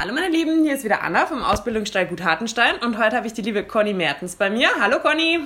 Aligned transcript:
Hallo 0.00 0.14
meine 0.14 0.28
Lieben, 0.28 0.62
hier 0.62 0.76
ist 0.76 0.84
wieder 0.84 1.02
Anna 1.02 1.26
vom 1.26 1.42
Ausbildungsstall 1.42 2.06
Gut 2.06 2.22
Hartenstein 2.22 2.76
und 2.76 2.98
heute 2.98 3.16
habe 3.16 3.26
ich 3.26 3.32
die 3.32 3.42
liebe 3.42 3.64
Conny 3.64 3.94
Mertens 3.94 4.36
bei 4.36 4.48
mir. 4.48 4.68
Hallo 4.78 5.00
Conny. 5.00 5.40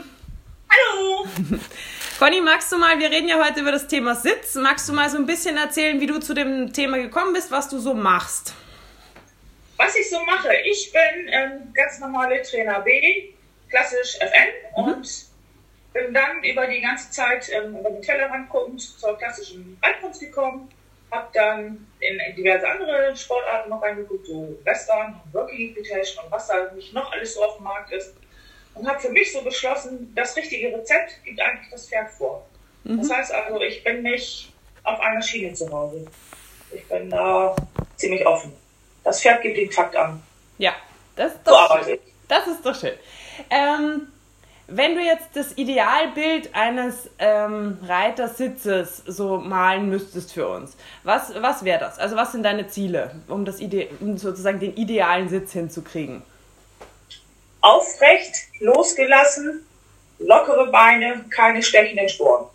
Hallo. 0.69 1.27
Conny, 2.19 2.43
magst 2.43 2.71
du 2.71 2.77
mal, 2.77 2.99
wir 2.99 3.11
reden 3.11 3.29
ja 3.29 3.43
heute 3.43 3.61
über 3.61 3.73
das 3.73 3.89
Thema 3.89 4.15
Sitz, 4.15 4.55
magst 4.57 4.87
du 4.87 4.93
mal 4.93 5.09
so 5.09 5.17
ein 5.17 5.25
bisschen 5.25 5.57
erzählen, 5.57 5.99
wie 6.03 6.07
du 6.07 6.21
zu 6.21 6.35
dem 6.35 6.71
Thema 6.71 6.99
gekommen 6.99 7.33
bist, 7.33 7.51
was 7.51 7.71
du 7.71 7.79
so 7.79 7.95
machst? 7.95 8.53
Was 9.79 9.97
ich 9.97 10.11
so 10.11 10.23
mache, 10.23 10.53
ich 10.67 10.93
bin 10.93 11.29
ähm, 11.29 11.73
ganz 11.73 11.99
normale 12.01 12.43
Trainer 12.43 12.81
B, 12.81 13.33
klassisch 13.71 14.19
FN 14.21 14.49
mhm. 14.77 14.85
und 14.85 15.09
bin 15.95 16.13
dann 16.13 16.45
über 16.45 16.67
die 16.67 16.83
ganze 16.83 17.11
Zeit 17.11 17.49
ähm, 17.55 17.79
über 17.79 17.89
den 17.89 18.03
Tellerrand 18.03 18.51
guckend 18.51 18.83
zur 18.83 19.17
klassischen 19.17 19.79
Reitkunst 19.83 20.21
gekommen 20.21 20.69
habe 21.13 21.29
dann 21.35 21.87
in, 22.01 22.37
diverse 22.37 22.67
andere 22.67 23.15
Sportarten 23.15 23.71
noch 23.71 23.83
reingeguckt, 23.83 24.27
so 24.27 24.59
Western, 24.65 25.21
Working 25.33 25.71
Equitation 25.71 26.25
und 26.25 26.33
was 26.33 26.49
da 26.49 26.73
nicht 26.75 26.93
noch 26.95 27.13
alles 27.13 27.35
so 27.35 27.45
auf 27.45 27.57
dem 27.57 27.65
Markt 27.65 27.93
ist. 27.93 28.15
Und 28.75 28.89
habe 28.89 28.99
für 28.99 29.11
mich 29.11 29.31
so 29.31 29.43
beschlossen, 29.43 30.13
das 30.17 30.35
richtige 30.35 30.75
Rezept 30.75 31.23
gibt 31.25 31.39
eigentlich 31.41 31.71
das 31.71 31.87
Pferd 31.89 32.11
vor. 32.11 32.47
Mhm. 32.85 32.99
Das 32.99 33.11
heißt 33.11 33.33
also, 33.33 33.61
ich 33.61 33.85
bin 33.85 34.03
nicht 34.03 34.51
auf 34.83 34.99
einer 34.99 35.21
Schiene 35.21 35.53
zu 35.53 35.71
Hause. 35.71 36.07
Ich 36.73 36.89
bin 36.89 37.11
da 37.11 37.55
ziemlich 37.97 38.27
offen. 38.27 38.55
Das 39.05 39.21
Pferd 39.21 39.43
gibt 39.43 39.59
den 39.59 39.71
Takt 39.71 39.95
an. 39.95 40.23
Ja, 40.57 40.75
das 41.17 41.33
ist 41.35 41.43
doch 41.45 41.79
so 41.79 41.85
schön. 41.85 41.99
Das 42.29 42.47
ist 42.47 42.65
doch 42.65 42.75
schön. 42.75 42.95
Ähm, 43.51 44.09
wenn 44.67 44.95
du 44.95 45.03
jetzt 45.03 45.29
das 45.35 45.57
Idealbild 45.57 46.55
eines 46.55 47.11
ähm, 47.19 47.79
Reitersitzes 47.83 49.03
so 49.07 49.39
malen 49.39 49.89
müsstest 49.89 50.33
für 50.33 50.49
uns, 50.49 50.77
was, 51.03 51.33
was 51.41 51.65
wäre 51.65 51.81
das? 51.81 51.99
Also 51.99 52.17
was 52.17 52.33
sind 52.33 52.43
deine 52.43 52.69
Ziele, 52.69 53.15
um, 53.29 53.45
das 53.45 53.61
Ide 53.61 53.89
um 54.01 54.17
sozusagen 54.17 54.61
den 54.61 54.77
idealen 54.77 55.29
Sitz 55.29 55.53
hinzukriegen? 55.53 56.23
Aufrecht, 57.61 58.35
losgelassen, 58.61 59.65
lockere 60.19 60.71
Beine, 60.71 61.25
keine 61.31 61.63
stechenden 61.63 62.09
Sporen 62.09 62.47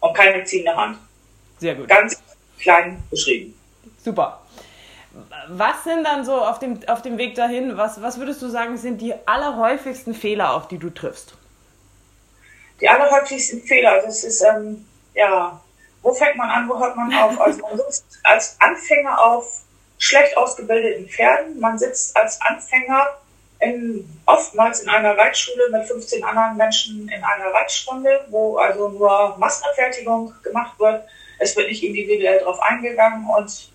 und 0.00 0.14
keine 0.14 0.44
ziehende 0.44 0.76
Hand. 0.76 0.98
Sehr 1.58 1.74
gut. 1.74 1.88
Ganz 1.88 2.22
klein 2.58 3.02
beschrieben. 3.10 3.54
Super 4.02 4.40
was 5.48 5.84
sind 5.84 6.04
dann 6.04 6.24
so 6.24 6.34
auf 6.34 6.58
dem, 6.58 6.80
auf 6.88 7.02
dem 7.02 7.18
Weg 7.18 7.34
dahin, 7.34 7.76
was, 7.76 8.02
was 8.02 8.18
würdest 8.18 8.42
du 8.42 8.48
sagen, 8.48 8.76
sind 8.76 9.00
die 9.00 9.14
allerhäufigsten 9.26 10.14
Fehler, 10.14 10.54
auf 10.54 10.68
die 10.68 10.78
du 10.78 10.90
triffst? 10.90 11.34
Die 12.80 12.88
allerhäufigsten 12.88 13.62
Fehler, 13.62 14.02
das 14.02 14.24
ist, 14.24 14.42
ähm, 14.42 14.86
ja, 15.14 15.60
wo 16.02 16.14
fängt 16.14 16.36
man 16.36 16.48
an, 16.48 16.68
wo 16.68 16.78
hört 16.78 16.96
man 16.96 17.12
auf? 17.14 17.38
Also 17.40 17.60
man 17.62 17.76
sitzt 17.76 18.18
als 18.22 18.56
Anfänger 18.60 19.20
auf 19.20 19.62
schlecht 19.98 20.36
ausgebildeten 20.36 21.08
Pferden, 21.08 21.58
man 21.58 21.78
sitzt 21.78 22.16
als 22.16 22.40
Anfänger 22.40 23.18
in, 23.60 24.08
oftmals 24.26 24.80
in 24.80 24.88
einer 24.88 25.16
Reitschule 25.16 25.70
mit 25.70 25.86
15 25.86 26.22
anderen 26.22 26.56
Menschen 26.56 27.08
in 27.08 27.24
einer 27.24 27.52
Reitstunde, 27.52 28.24
wo 28.28 28.56
also 28.56 28.88
nur 28.88 29.36
Massenabfertigung 29.38 30.32
gemacht 30.42 30.78
wird. 30.78 31.04
Es 31.40 31.56
wird 31.56 31.68
nicht 31.68 31.82
individuell 31.82 32.38
darauf 32.38 32.60
eingegangen 32.60 33.28
und 33.28 33.70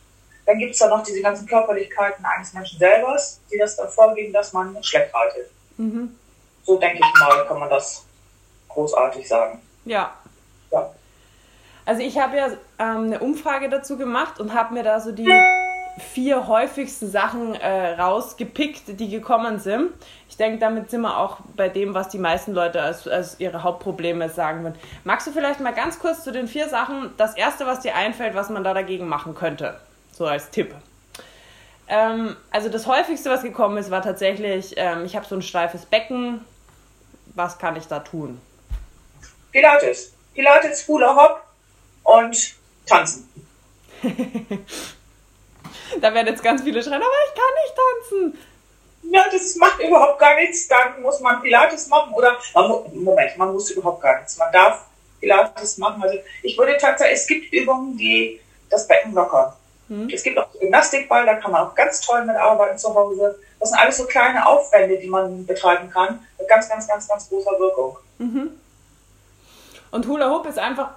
dann 0.45 0.57
gibt 0.57 0.73
es 0.73 0.79
da 0.79 0.87
noch 0.87 1.03
diese 1.03 1.21
ganzen 1.21 1.47
Körperlichkeiten 1.47 2.23
eines 2.25 2.53
Menschen 2.53 2.79
selber, 2.79 3.17
die 3.51 3.57
das 3.57 3.77
dann 3.77 3.89
vorgeben, 3.89 4.33
dass 4.33 4.53
man 4.53 4.81
schlecht 4.83 5.13
reitet. 5.13 5.49
Mhm. 5.77 6.15
So 6.63 6.77
denke 6.77 6.97
ich 6.97 7.19
mal, 7.19 7.45
kann 7.45 7.59
man 7.59 7.69
das 7.69 8.05
großartig 8.69 9.27
sagen. 9.27 9.61
Ja. 9.85 10.13
ja. 10.71 10.89
Also 11.85 12.01
ich 12.01 12.17
habe 12.17 12.37
ja 12.37 12.47
ähm, 12.79 13.05
eine 13.05 13.19
Umfrage 13.19 13.69
dazu 13.69 13.97
gemacht 13.97 14.39
und 14.39 14.53
habe 14.53 14.73
mir 14.73 14.83
da 14.83 14.99
so 14.99 15.11
die 15.11 15.29
vier 15.99 16.47
häufigsten 16.47 17.09
Sachen 17.09 17.55
äh, 17.55 17.93
rausgepickt, 17.99 18.99
die 18.99 19.09
gekommen 19.09 19.59
sind. 19.59 19.91
Ich 20.27 20.37
denke, 20.37 20.57
damit 20.57 20.89
sind 20.89 21.01
wir 21.01 21.17
auch 21.17 21.37
bei 21.55 21.69
dem, 21.69 21.93
was 21.93 22.09
die 22.09 22.17
meisten 22.17 22.53
Leute 22.53 22.81
als, 22.81 23.07
als 23.07 23.39
ihre 23.39 23.63
Hauptprobleme 23.63 24.29
sagen 24.29 24.63
würden. 24.63 24.75
Magst 25.03 25.27
du 25.27 25.31
vielleicht 25.31 25.59
mal 25.59 25.73
ganz 25.73 25.99
kurz 25.99 26.23
zu 26.23 26.31
den 26.31 26.47
vier 26.47 26.67
Sachen, 26.67 27.13
das 27.17 27.35
erste, 27.35 27.67
was 27.67 27.81
dir 27.81 27.95
einfällt, 27.95 28.33
was 28.33 28.49
man 28.49 28.63
da 28.63 28.73
dagegen 28.73 29.07
machen 29.07 29.35
könnte? 29.35 29.79
So 30.13 30.25
als 30.25 30.49
Tipp. 30.51 30.73
Ähm, 31.87 32.35
also 32.51 32.69
das 32.69 32.87
häufigste, 32.87 33.29
was 33.29 33.41
gekommen 33.41 33.77
ist, 33.77 33.91
war 33.91 34.01
tatsächlich, 34.01 34.73
ähm, 34.77 35.05
ich 35.05 35.15
habe 35.15 35.25
so 35.25 35.35
ein 35.35 35.41
steifes 35.41 35.85
Becken. 35.85 36.45
Was 37.35 37.57
kann 37.57 37.75
ich 37.75 37.87
da 37.87 37.99
tun? 37.99 38.39
Pilates. 39.51 40.13
Pilates, 40.33 40.87
Hula 40.87 41.15
Hop 41.15 41.43
und 42.03 42.55
tanzen. 42.85 43.29
da 46.01 46.13
werden 46.13 46.27
jetzt 46.27 46.43
ganz 46.43 46.61
viele 46.61 46.83
schreien, 46.83 47.01
aber 47.01 47.11
ich 47.27 47.33
kann 47.33 47.53
nicht 47.63 47.75
tanzen. 47.75 48.37
Ja, 49.11 49.25
das 49.31 49.55
macht 49.55 49.79
überhaupt 49.79 50.19
gar 50.19 50.35
nichts. 50.35 50.67
Dann 50.67 51.01
muss 51.01 51.19
man 51.19 51.41
Pilates 51.41 51.87
machen 51.87 52.13
oder 52.13 52.37
Moment, 52.93 53.37
man 53.37 53.53
muss 53.53 53.71
überhaupt 53.71 54.01
gar 54.01 54.17
nichts. 54.17 54.37
Man 54.37 54.51
darf 54.51 54.85
Pilates 55.19 55.77
machen. 55.77 56.01
Also 56.01 56.17
ich 56.41 56.57
würde 56.57 56.77
tatsächlich, 56.77 57.19
es 57.19 57.27
gibt 57.27 57.53
Übungen, 57.53 57.97
die 57.97 58.39
das 58.69 58.87
Becken 58.87 59.13
lockern. 59.13 59.53
Mhm. 59.93 60.09
Es 60.11 60.23
gibt 60.23 60.37
auch 60.39 60.51
Gymnastikball, 60.59 61.25
da 61.25 61.35
kann 61.35 61.51
man 61.51 61.67
auch 61.67 61.75
ganz 61.75 62.01
toll 62.01 62.25
mitarbeiten 62.25 62.77
zu 62.77 62.93
Hause. 62.93 63.39
Das 63.59 63.69
sind 63.69 63.77
alles 63.77 63.97
so 63.97 64.05
kleine 64.05 64.45
Aufwände, 64.45 64.97
die 64.97 65.07
man 65.07 65.45
betreiben 65.45 65.89
kann, 65.89 66.19
mit 66.39 66.47
ganz, 66.47 66.67
ganz, 66.67 66.87
ganz, 66.87 67.07
ganz 67.07 67.29
großer 67.29 67.51
Wirkung. 67.59 67.97
Mhm. 68.17 68.49
Und 69.91 70.07
Hula 70.07 70.31
Hoop 70.31 70.47
ist 70.47 70.57
einfach, 70.57 70.89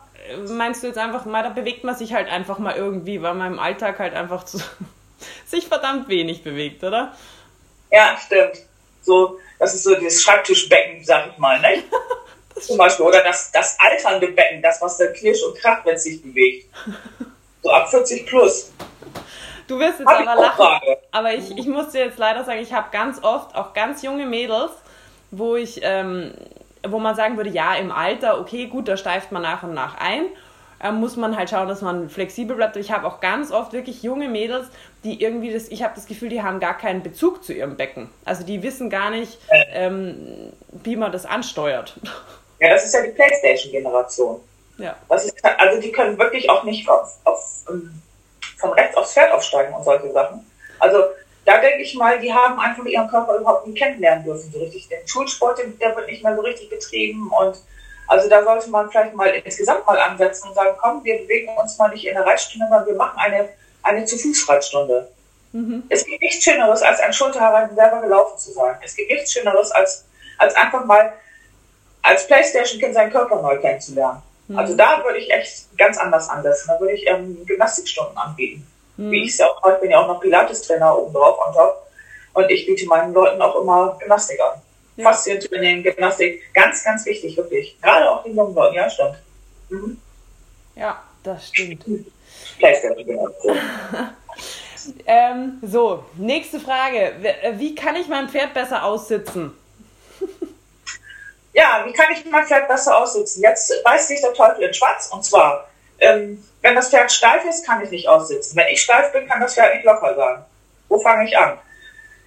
meinst 0.48 0.82
du 0.82 0.86
jetzt 0.86 0.98
einfach 0.98 1.26
mal, 1.26 1.42
da 1.42 1.50
bewegt 1.50 1.84
man 1.84 1.94
sich 1.94 2.14
halt 2.14 2.28
einfach 2.28 2.58
mal 2.58 2.74
irgendwie, 2.74 3.20
weil 3.20 3.34
man 3.34 3.52
im 3.52 3.58
Alltag 3.58 3.98
halt 3.98 4.14
einfach 4.14 4.44
zu, 4.44 4.58
sich 5.46 5.66
verdammt 5.68 6.08
wenig 6.08 6.42
bewegt, 6.42 6.82
oder? 6.82 7.14
Ja, 7.90 8.16
stimmt. 8.18 8.62
So, 9.02 9.38
das 9.58 9.74
ist 9.74 9.84
so 9.84 9.94
das 9.94 10.22
Schreibtischbecken, 10.22 11.04
sag 11.04 11.28
ich 11.30 11.38
mal, 11.38 11.60
ne? 11.60 11.82
Zum 12.60 12.78
Beispiel. 12.78 13.04
Oder 13.04 13.22
das, 13.22 13.52
das 13.52 13.78
alternde 13.78 14.28
Becken, 14.28 14.62
das, 14.62 14.80
was 14.80 14.96
dann 14.96 15.12
knirscht 15.12 15.44
und 15.44 15.58
kracht, 15.58 15.84
wenn 15.84 15.96
es 15.96 16.04
sich 16.04 16.22
bewegt. 16.22 16.68
So 17.66 17.72
ab 17.72 17.90
40 17.90 18.26
plus. 18.26 18.70
Du 19.66 19.80
wirst 19.80 19.98
jetzt 19.98 20.08
Hab 20.08 20.20
aber 20.20 20.40
lachen. 20.40 20.56
Frage. 20.56 20.98
Aber 21.10 21.34
ich, 21.34 21.58
ich 21.58 21.66
muss 21.66 21.90
dir 21.90 22.04
jetzt 22.04 22.16
leider 22.16 22.44
sagen, 22.44 22.60
ich 22.60 22.72
habe 22.72 22.90
ganz 22.92 23.24
oft 23.24 23.56
auch 23.56 23.74
ganz 23.74 24.02
junge 24.02 24.24
Mädels, 24.24 24.70
wo 25.32 25.56
ich, 25.56 25.80
ähm, 25.82 26.32
wo 26.86 27.00
man 27.00 27.16
sagen 27.16 27.36
würde, 27.36 27.50
ja, 27.50 27.74
im 27.74 27.90
Alter, 27.90 28.40
okay, 28.40 28.66
gut, 28.66 28.86
da 28.86 28.96
steift 28.96 29.32
man 29.32 29.42
nach 29.42 29.64
und 29.64 29.74
nach 29.74 29.98
ein. 29.98 30.26
Äh, 30.80 30.92
muss 30.92 31.16
man 31.16 31.36
halt 31.36 31.50
schauen, 31.50 31.66
dass 31.66 31.82
man 31.82 32.08
flexibel 32.08 32.54
bleibt. 32.54 32.76
Ich 32.76 32.92
habe 32.92 33.04
auch 33.04 33.18
ganz 33.18 33.50
oft 33.50 33.72
wirklich 33.72 34.04
junge 34.04 34.28
Mädels, 34.28 34.68
die 35.02 35.20
irgendwie 35.20 35.52
das, 35.52 35.66
ich 35.66 35.82
habe 35.82 35.96
das 35.96 36.06
Gefühl, 36.06 36.28
die 36.28 36.44
haben 36.44 36.60
gar 36.60 36.78
keinen 36.78 37.02
Bezug 37.02 37.42
zu 37.42 37.52
ihrem 37.52 37.76
Becken. 37.76 38.10
Also 38.24 38.44
die 38.44 38.62
wissen 38.62 38.90
gar 38.90 39.10
nicht, 39.10 39.40
ähm, 39.72 40.52
wie 40.70 40.94
man 40.94 41.10
das 41.10 41.26
ansteuert. 41.26 41.96
Ja, 42.60 42.70
das 42.70 42.84
ist 42.84 42.94
ja 42.94 43.02
die 43.02 43.10
Playstation-Generation. 43.10 44.40
Ja. 44.78 44.96
Ist, 45.14 45.44
also 45.44 45.80
die 45.80 45.92
können 45.92 46.18
wirklich 46.18 46.48
auch 46.50 46.64
nicht 46.64 46.88
auf, 46.88 47.14
auf, 47.24 47.64
von 48.58 48.72
rechts 48.72 48.96
aufs 48.96 49.12
Pferd 49.12 49.32
aufsteigen 49.32 49.74
und 49.74 49.84
solche 49.84 50.12
Sachen. 50.12 50.50
Also 50.78 51.04
da 51.44 51.58
denke 51.58 51.82
ich 51.82 51.94
mal, 51.94 52.18
die 52.18 52.32
haben 52.32 52.58
einfach 52.58 52.84
ihren 52.84 53.08
Körper 53.08 53.36
überhaupt 53.36 53.66
nicht 53.66 53.78
kennenlernen 53.78 54.24
dürfen, 54.24 54.50
so 54.52 54.58
richtig. 54.58 54.88
Den 54.88 55.06
Schulsport, 55.06 55.60
der 55.80 55.96
wird 55.96 56.08
nicht 56.08 56.22
mehr 56.22 56.34
so 56.34 56.42
richtig 56.42 56.68
betrieben 56.68 57.30
und 57.30 57.56
also 58.08 58.28
da 58.28 58.42
sollte 58.44 58.70
man 58.70 58.90
vielleicht 58.90 59.14
mal 59.14 59.28
insgesamt 59.28 59.86
mal 59.86 59.98
ansetzen 59.98 60.48
und 60.48 60.54
sagen, 60.54 60.76
komm, 60.80 61.02
wir 61.04 61.18
bewegen 61.18 61.48
uns 61.56 61.76
mal 61.78 61.88
nicht 61.88 62.06
in 62.06 62.14
der 62.14 62.24
Reitstunde, 62.24 62.66
sondern 62.68 62.86
wir 62.86 62.94
machen 62.94 63.18
eine, 63.18 63.48
eine 63.82 64.04
Zu-Fuß-Reitstunde. 64.04 65.08
Mhm. 65.52 65.84
Es 65.88 66.04
gibt 66.04 66.20
nichts 66.20 66.44
Schöneres, 66.44 66.82
als 66.82 67.00
ein 67.00 67.12
Schulterherein 67.12 67.74
selber 67.74 68.00
gelaufen 68.00 68.38
zu 68.38 68.52
sein. 68.52 68.76
Es 68.84 68.94
gibt 68.94 69.10
nichts 69.10 69.32
Schöneres, 69.32 69.70
als, 69.72 70.04
als 70.38 70.54
einfach 70.54 70.84
mal 70.84 71.12
als 72.02 72.26
Playstation-Kind 72.26 72.94
seinen 72.94 73.10
Körper 73.10 73.42
neu 73.42 73.58
kennenzulernen. 73.58 74.22
Mhm. 74.48 74.58
Also 74.58 74.76
da 74.76 75.02
würde 75.04 75.18
ich 75.18 75.30
echt 75.30 75.76
ganz 75.76 75.98
anders 75.98 76.28
ansetzen. 76.28 76.68
Da 76.68 76.80
würde 76.80 76.94
ich 76.94 77.06
ähm, 77.06 77.44
Gymnastikstunden 77.46 78.16
anbieten. 78.16 78.66
Mhm. 78.96 79.10
Wie 79.10 79.22
ich 79.22 79.30
es 79.30 79.38
ja 79.38 79.46
auch 79.46 79.62
heute 79.62 79.80
bin 79.80 79.90
ja 79.90 80.00
auch 80.00 80.08
noch 80.08 80.20
Pilates-Trainer 80.20 80.96
oben 80.96 81.12
drauf 81.12 81.38
on 81.46 81.52
top. 81.52 81.86
Und 82.34 82.50
ich 82.50 82.66
biete 82.66 82.86
meinen 82.86 83.14
Leuten 83.14 83.40
auch 83.40 83.60
immer 83.60 83.96
Gymnastik 83.98 84.38
an. 84.40 84.60
Ja. 84.96 85.10
Faszientraining, 85.10 85.82
Gymnastik, 85.82 86.42
ganz, 86.54 86.82
ganz 86.84 87.04
wichtig, 87.04 87.36
wirklich. 87.36 87.78
Gerade 87.80 88.10
auch 88.10 88.22
den 88.22 88.34
jungen 88.34 88.54
Leuten, 88.54 88.76
ja, 88.76 88.88
stimmt. 88.88 89.16
Mhm. 89.68 90.00
Ja, 90.74 91.02
das 91.22 91.48
stimmt. 91.48 91.84
ähm, 95.06 95.58
so, 95.62 96.04
nächste 96.16 96.60
Frage. 96.60 97.12
Wie 97.54 97.74
kann 97.74 97.96
ich 97.96 98.08
mein 98.08 98.28
Pferd 98.28 98.54
besser 98.54 98.84
aussitzen? 98.84 99.52
Ja, 101.56 101.82
wie 101.86 101.92
kann 101.92 102.12
ich 102.12 102.22
mein 102.26 102.46
Pferd 102.46 102.68
besser 102.68 102.98
aussitzen? 102.98 103.42
Jetzt 103.42 103.82
beißt 103.82 104.08
sich 104.08 104.20
der 104.20 104.34
Teufel 104.34 104.62
in 104.64 104.74
Schwarz 104.74 105.08
und 105.10 105.24
zwar, 105.24 105.66
ähm, 105.98 106.44
wenn 106.60 106.74
das 106.74 106.90
Pferd 106.90 107.10
steif 107.10 107.46
ist, 107.46 107.64
kann 107.64 107.82
ich 107.82 107.90
nicht 107.90 108.06
aussitzen. 108.06 108.56
Wenn 108.56 108.68
ich 108.68 108.82
steif 108.82 109.10
bin, 109.12 109.26
kann 109.26 109.40
das 109.40 109.54
Pferd 109.54 109.74
nicht 109.74 109.86
locker 109.86 110.14
sein. 110.14 110.44
Wo 110.88 110.98
fange 110.98 111.24
ich 111.26 111.36
an? 111.36 111.58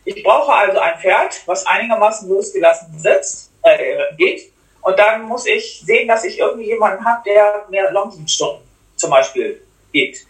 Ich 0.03 0.23
brauche 0.23 0.51
also 0.51 0.79
ein 0.79 0.97
Pferd, 0.99 1.43
was 1.45 1.67
einigermaßen 1.67 2.27
losgelassen 2.27 2.97
sitzt, 2.97 3.51
äh, 3.61 4.15
geht. 4.17 4.51
Und 4.81 4.97
dann 4.97 5.23
muss 5.23 5.45
ich 5.45 5.83
sehen, 5.85 6.07
dass 6.07 6.23
ich 6.23 6.39
irgendwie 6.39 6.65
jemanden 6.65 7.05
habe, 7.05 7.21
der 7.23 7.65
mir 7.69 7.91
Longitude-Stunden 7.91 8.67
zum 8.95 9.11
Beispiel 9.11 9.61
gibt. 9.93 10.25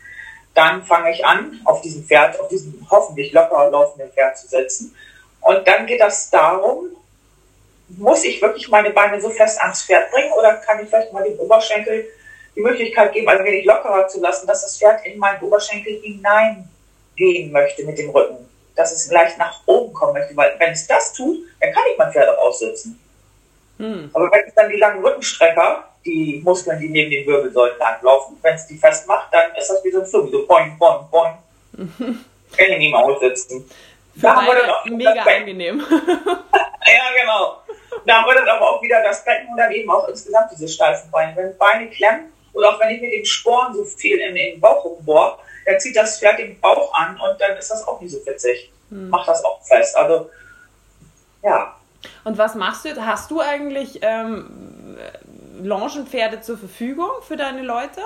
dann 0.56 0.84
fange 0.84 1.12
ich 1.12 1.26
an, 1.26 1.62
auf 1.64 1.82
diesem 1.82 2.04
Pferd, 2.04 2.38
auf 2.38 2.50
diesem 2.50 2.86
hoffentlich 2.92 3.32
locker 3.32 3.70
laufenden 3.70 4.12
Pferd 4.12 4.38
zu 4.38 4.48
sitzen. 4.48 4.94
Und 5.40 5.66
dann 5.66 5.86
geht 5.86 6.02
das 6.02 6.30
darum, 6.30 6.90
muss 7.98 8.24
ich 8.24 8.42
wirklich 8.42 8.70
meine 8.70 8.92
Beine 8.92 9.20
so 9.20 9.30
fest 9.30 9.62
ans 9.62 9.84
Pferd 9.84 10.12
bringen 10.12 10.32
oder 10.34 10.56
kann 10.56 10.82
ich 10.82 10.90
vielleicht 10.90 11.12
mal 11.12 11.24
den 11.24 11.38
Oberschenkel 11.40 12.08
die 12.56 12.62
Möglichkeit 12.62 13.14
geben, 13.14 13.30
ein 13.30 13.44
wenig 13.44 13.66
lockerer 13.66 14.08
zu 14.08 14.20
lassen, 14.20 14.48
dass 14.48 14.62
das 14.62 14.78
Pferd 14.78 15.06
in 15.06 15.18
meinen 15.18 15.42
Oberschenkel 15.42 16.00
hineingehen 16.02 17.52
möchte 17.52 17.84
mit 17.86 17.98
dem 17.98 18.10
Rücken. 18.10 18.38
Dass 18.76 18.92
es 18.92 19.12
leicht 19.12 19.38
nach 19.38 19.62
oben 19.66 19.94
kommen 19.94 20.14
möchte. 20.14 20.36
Weil 20.36 20.56
wenn 20.58 20.72
es 20.72 20.88
das 20.88 21.14
tut, 21.14 21.38
dann 21.60 21.72
kann 21.72 21.84
ich 21.92 21.98
mein 21.98 22.12
Pferd 22.12 22.30
auch 22.30 22.48
aussitzen. 22.48 23.00
Hm. 23.78 24.10
Aber 24.14 24.32
wenn 24.32 24.48
es 24.48 24.54
dann 24.54 24.70
die 24.70 24.78
langen 24.78 25.04
Rückenstrecker, 25.04 25.86
die 26.06 26.42
Muskeln, 26.44 26.80
die 26.80 26.90
neben 26.90 27.12
den 27.12 27.26
Wirbelsäulen 27.26 27.78
langlaufen, 27.78 28.38
wenn 28.42 28.56
es 28.56 28.68
die 28.68 28.78
festmacht, 28.78 29.34
dann 29.34 29.56
ist 29.56 29.70
das 29.70 29.84
wie 29.84 29.92
so 29.92 30.00
ein 30.02 30.06
Flug, 30.06 30.32
so 30.32 30.46
boing, 30.46 30.78
boing, 30.78 31.06
boing. 31.12 31.38
kann 32.58 32.72
ich 32.72 32.78
nicht 32.78 32.92
mehr 32.92 33.00
aussitzen. 33.00 33.70
Für 34.16 34.22
da 34.22 34.36
haben 34.36 34.48
wir 34.48 34.56
dann 34.56 34.70
auch 34.70 34.86
mega 34.86 35.22
angenehm. 35.22 35.80
ja, 35.92 37.22
genau. 37.22 37.59
Da 38.06 38.16
haben 38.16 38.28
wir 38.28 38.36
dann 38.36 38.48
aber 38.48 38.70
auch 38.70 38.82
wieder 38.82 39.02
das 39.04 39.24
Becken 39.24 39.50
und 39.50 39.58
dann 39.58 39.72
eben 39.72 39.90
auch 39.90 40.08
insgesamt 40.08 40.52
diese 40.52 40.68
steifen 40.68 41.10
Beine. 41.12 41.36
Wenn 41.36 41.58
Beine 41.58 41.90
klemmen 41.90 42.32
oder 42.54 42.70
auch 42.70 42.80
wenn 42.80 42.90
ich 42.90 43.02
mit 43.02 43.12
den 43.12 43.26
Sporen 43.26 43.74
so 43.74 43.84
viel 43.84 44.20
in, 44.20 44.36
in 44.36 44.54
den 44.54 44.60
Bauch 44.60 44.86
rumbohre, 44.86 45.40
dann 45.66 45.80
zieht 45.80 45.96
das 45.96 46.20
Pferd 46.20 46.40
den 46.40 46.60
Bauch 46.60 46.94
an 46.94 47.20
und 47.20 47.40
dann 47.40 47.58
ist 47.58 47.70
das 47.70 47.88
auch 47.88 48.00
nicht 48.02 48.12
so 48.12 48.26
witzig. 48.26 48.72
Hm. 48.90 49.10
Macht 49.10 49.28
das 49.28 49.44
auch 49.44 49.62
fest. 49.64 49.96
Also, 49.96 50.30
ja. 51.44 51.76
Und 52.24 52.38
was 52.38 52.56
machst 52.56 52.86
du 52.86 52.90
jetzt? 52.90 53.02
Hast 53.02 53.30
du 53.32 53.42
eigentlich 53.42 54.00
ähm, 54.02 54.98
Longenpferde 55.62 56.42
zur 56.42 56.58
Verfügung 56.58 57.10
für 57.22 57.38
deine 57.38 57.62
Leute? 57.62 58.02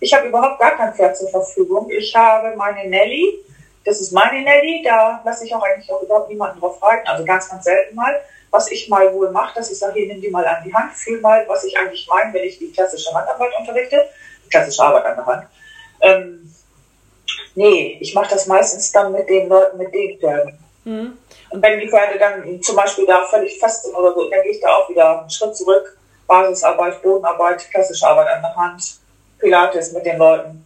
Ich 0.00 0.14
habe 0.14 0.28
überhaupt 0.28 0.58
gar 0.58 0.76
kein 0.76 0.94
Pferd 0.94 1.16
zur 1.16 1.28
Verfügung. 1.28 1.90
Ich 1.90 2.14
habe 2.16 2.56
meine 2.56 2.88
Nelly, 2.88 3.44
das 3.84 4.00
ist 4.00 4.12
meine 4.12 4.42
Nelly, 4.42 4.82
da 4.82 5.20
lasse 5.24 5.44
ich 5.44 5.54
auch 5.54 5.62
eigentlich 5.62 5.90
auch 5.92 6.02
überhaupt 6.02 6.30
niemanden 6.30 6.58
drauf 6.58 6.82
reiten, 6.82 7.06
also 7.06 7.24
ganz, 7.24 7.48
ganz 7.50 7.64
selten 7.64 7.94
mal. 7.94 8.18
Was 8.50 8.70
ich 8.70 8.88
mal 8.88 9.12
wohl 9.14 9.30
mache, 9.30 9.54
dass 9.54 9.70
ich 9.70 9.78
sage, 9.78 9.94
hier, 9.94 10.08
nimm 10.08 10.20
die 10.20 10.30
mal 10.30 10.44
an 10.46 10.64
die 10.64 10.74
Hand, 10.74 10.92
fühl 10.94 11.20
mal, 11.20 11.44
was 11.48 11.64
ich 11.64 11.76
eigentlich 11.78 12.08
meine, 12.08 12.32
wenn 12.34 12.44
ich 12.44 12.58
die 12.58 12.72
klassische 12.72 13.14
Handarbeit 13.14 13.52
unterrichte, 13.58 14.08
klassische 14.50 14.82
Arbeit 14.82 15.06
an 15.06 15.16
der 15.16 15.26
Hand. 15.26 15.46
Ähm, 16.00 16.54
nee, 17.54 17.98
ich 18.00 18.14
mache 18.14 18.30
das 18.30 18.46
meistens 18.46 18.90
dann 18.90 19.12
mit 19.12 19.28
den 19.28 19.48
Leuten, 19.48 19.78
mit 19.78 19.94
den 19.94 20.18
Pferden. 20.18 20.58
Mhm. 20.84 21.18
Und 21.50 21.62
wenn 21.62 21.80
die 21.80 21.88
Pferde 21.88 22.18
dann 22.18 22.62
zum 22.62 22.76
Beispiel 22.76 23.06
da 23.06 23.24
völlig 23.24 23.58
fest 23.58 23.84
sind 23.84 23.94
oder 23.94 24.12
so, 24.14 24.28
dann 24.30 24.42
gehe 24.42 24.52
ich 24.52 24.60
da 24.60 24.68
auch 24.68 24.88
wieder 24.88 25.20
einen 25.20 25.30
Schritt 25.30 25.56
zurück. 25.56 25.96
Basisarbeit, 26.26 27.02
Bodenarbeit, 27.02 27.68
klassische 27.70 28.06
Arbeit 28.06 28.28
an 28.28 28.42
der 28.42 28.54
Hand, 28.54 29.00
Pilates 29.38 29.92
mit 29.92 30.06
den 30.06 30.16
Leuten. 30.16 30.64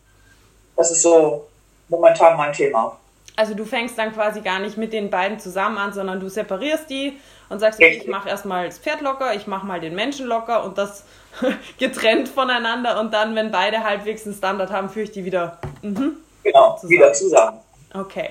Das 0.77 0.91
ist 0.91 1.03
so 1.03 1.49
momentan 1.89 2.37
mein 2.37 2.53
Thema. 2.53 2.99
Also 3.37 3.55
du 3.55 3.65
fängst 3.65 3.99
dann 3.99 4.13
quasi 4.13 4.43
gar 4.43 4.61
nicht 4.61 4.77
mit 4.77 4.93
den 4.93 5.11
beiden 5.11 5.41
zusammen 5.41 5.79
an, 5.79 5.93
sondern 5.93 6.21
du 6.21 6.29
separierst 6.29 6.89
die 6.91 7.19
und 7.49 7.59
sagst, 7.61 7.79
okay, 7.79 8.01
ich 8.03 8.09
mache 8.09 8.29
erstmal 8.29 8.67
das 8.67 8.79
Pferd 8.79 9.01
locker, 9.01 9.35
ich 9.35 9.47
mache 9.47 9.67
mal 9.67 9.81
den 9.81 9.95
Menschen 9.95 10.27
locker 10.27 10.65
und 10.65 10.79
das 10.79 11.05
getrennt 11.79 12.29
voneinander 12.29 13.01
und 13.01 13.13
dann, 13.13 13.35
wenn 13.35 13.51
beide 13.51 13.85
halbwegs 13.85 14.25
einen 14.25 14.35
Standard 14.35 14.71
haben, 14.71 14.89
führe 14.89 15.05
ich 15.05 15.13
die 15.13 15.25
wieder 15.25 15.59
mhm, 15.83 16.17
genau, 16.43 16.77
zusammen. 16.77 16.91
wieder 16.91 17.13
zusammen. 17.13 17.61
Okay. 17.93 18.31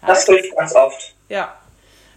Ja, 0.00 0.08
das 0.08 0.24
hilft 0.24 0.56
ganz 0.56 0.74
oft. 0.74 1.14
Ja, 1.28 1.54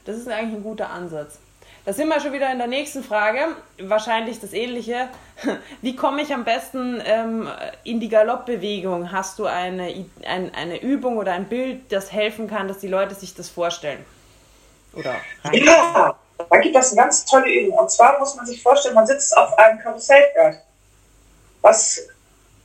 das 0.05 0.17
ist 0.17 0.27
eigentlich 0.27 0.55
ein 0.55 0.63
guter 0.63 0.89
Ansatz. 0.89 1.39
Da 1.85 1.93
sind 1.93 2.07
wir 2.07 2.19
schon 2.19 2.33
wieder 2.33 2.51
in 2.51 2.57
der 2.57 2.65
nächsten 2.65 3.03
Frage. 3.03 3.55
Wahrscheinlich 3.79 4.39
das 4.39 4.53
ähnliche. 4.53 5.07
Wie 5.83 5.95
komme 5.95 6.23
ich 6.23 6.33
am 6.33 6.43
besten 6.43 6.99
ähm, 7.05 7.47
in 7.83 7.99
die 7.99 8.09
Galoppbewegung? 8.09 9.11
Hast 9.11 9.37
du 9.37 9.45
eine, 9.45 9.93
ein, 10.25 10.51
eine 10.55 10.81
Übung 10.81 11.17
oder 11.17 11.33
ein 11.33 11.45
Bild, 11.45 11.91
das 11.91 12.11
helfen 12.11 12.47
kann, 12.49 12.67
dass 12.67 12.79
die 12.79 12.87
Leute 12.87 13.13
sich 13.13 13.35
das 13.35 13.49
vorstellen? 13.49 14.03
Oder 14.93 15.15
ja, 15.51 16.15
da 16.37 16.57
gibt 16.57 16.75
es 16.75 16.91
eine 16.91 17.01
ganz 17.01 17.25
tolle 17.25 17.51
Übung. 17.51 17.77
Und 17.77 17.91
zwar 17.91 18.19
muss 18.19 18.35
man 18.35 18.45
sich 18.45 18.61
vorstellen, 18.61 18.95
man 18.95 19.07
sitzt 19.07 19.35
auf 19.37 19.57
einem 19.57 19.79
Karussellpferd. 19.79 20.57
Was, 21.61 22.07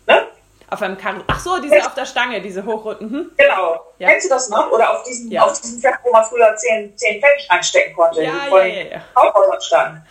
ne? 0.07 0.27
Auf 0.69 0.83
einem 0.83 0.99
Karussell. 0.99 1.25
Ach 1.29 1.41
so, 1.41 1.61
diese 1.61 1.87
auf 1.87 1.95
der 1.95 2.07
Stange, 2.07 2.41
diese 2.41 2.65
hochroten. 2.65 3.11
Mhm. 3.11 3.31
Genau. 3.37 3.85
Ja. 3.99 4.09
Kennst 4.09 4.27
du 4.27 4.31
das 4.31 4.49
noch? 4.49 4.71
Oder 4.71 4.91
auf 4.91 5.03
diesem, 5.05 5.31
ja. 5.31 5.43
auf 5.43 5.61
diesem 5.61 5.81
Pferd, 5.81 5.99
wo 6.03 6.11
man 6.11 6.25
früher 6.25 6.55
10, 6.55 6.97
10 6.97 7.21
Pfennig 7.21 7.49
reinstecken 7.51 7.95
konnte, 7.95 8.23
ja, 8.23 8.33
die 8.33 8.49
vor 8.49 8.63
ja, 8.63 8.83
ja, 8.83 9.03
ja. 9.15 9.61
standen. 9.61 10.03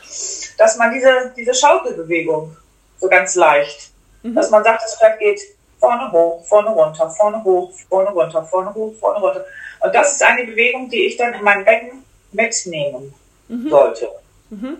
Dass 0.57 0.77
man 0.77 0.93
diese, 0.93 1.33
diese 1.35 1.53
Schaukelbewegung 1.53 2.55
so 2.99 3.07
ganz 3.07 3.35
leicht, 3.35 3.91
mhm. 4.23 4.35
dass 4.35 4.49
man 4.49 4.63
sagt, 4.63 4.83
das 4.83 4.97
Pferd 4.97 5.19
geht 5.19 5.41
vorne 5.79 6.11
hoch, 6.11 6.45
vorne 6.45 6.69
runter, 6.69 7.09
vorne 7.09 7.43
hoch, 7.43 7.71
vorne 7.89 8.09
runter, 8.09 8.43
vorne 8.43 8.73
hoch, 8.73 8.93
vorne 8.99 9.19
runter. 9.19 9.45
Und 9.81 9.95
das 9.95 10.13
ist 10.13 10.23
eine 10.23 10.45
Bewegung, 10.45 10.89
die 10.89 11.05
ich 11.05 11.15
dann 11.15 11.33
in 11.33 11.43
mein 11.43 11.63
Becken 11.63 12.03
mitnehmen 12.31 13.13
mhm. 13.49 13.69
sollte. 13.69 14.09
Mhm. 14.49 14.77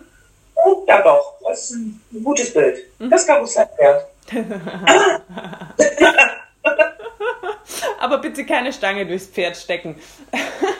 Oh, 0.54 0.84
ja 0.86 1.02
doch, 1.02 1.34
das 1.46 1.64
ist 1.64 1.70
ein, 1.72 2.00
ein 2.12 2.24
gutes 2.24 2.52
Bild. 2.52 2.78
Mhm. 2.98 3.10
Das 3.10 3.26
Karussellpferd. 3.26 4.06
Aber 8.00 8.18
bitte 8.18 8.46
keine 8.46 8.72
Stange 8.72 9.06
durchs 9.06 9.26
Pferd 9.26 9.56
stecken. 9.56 10.00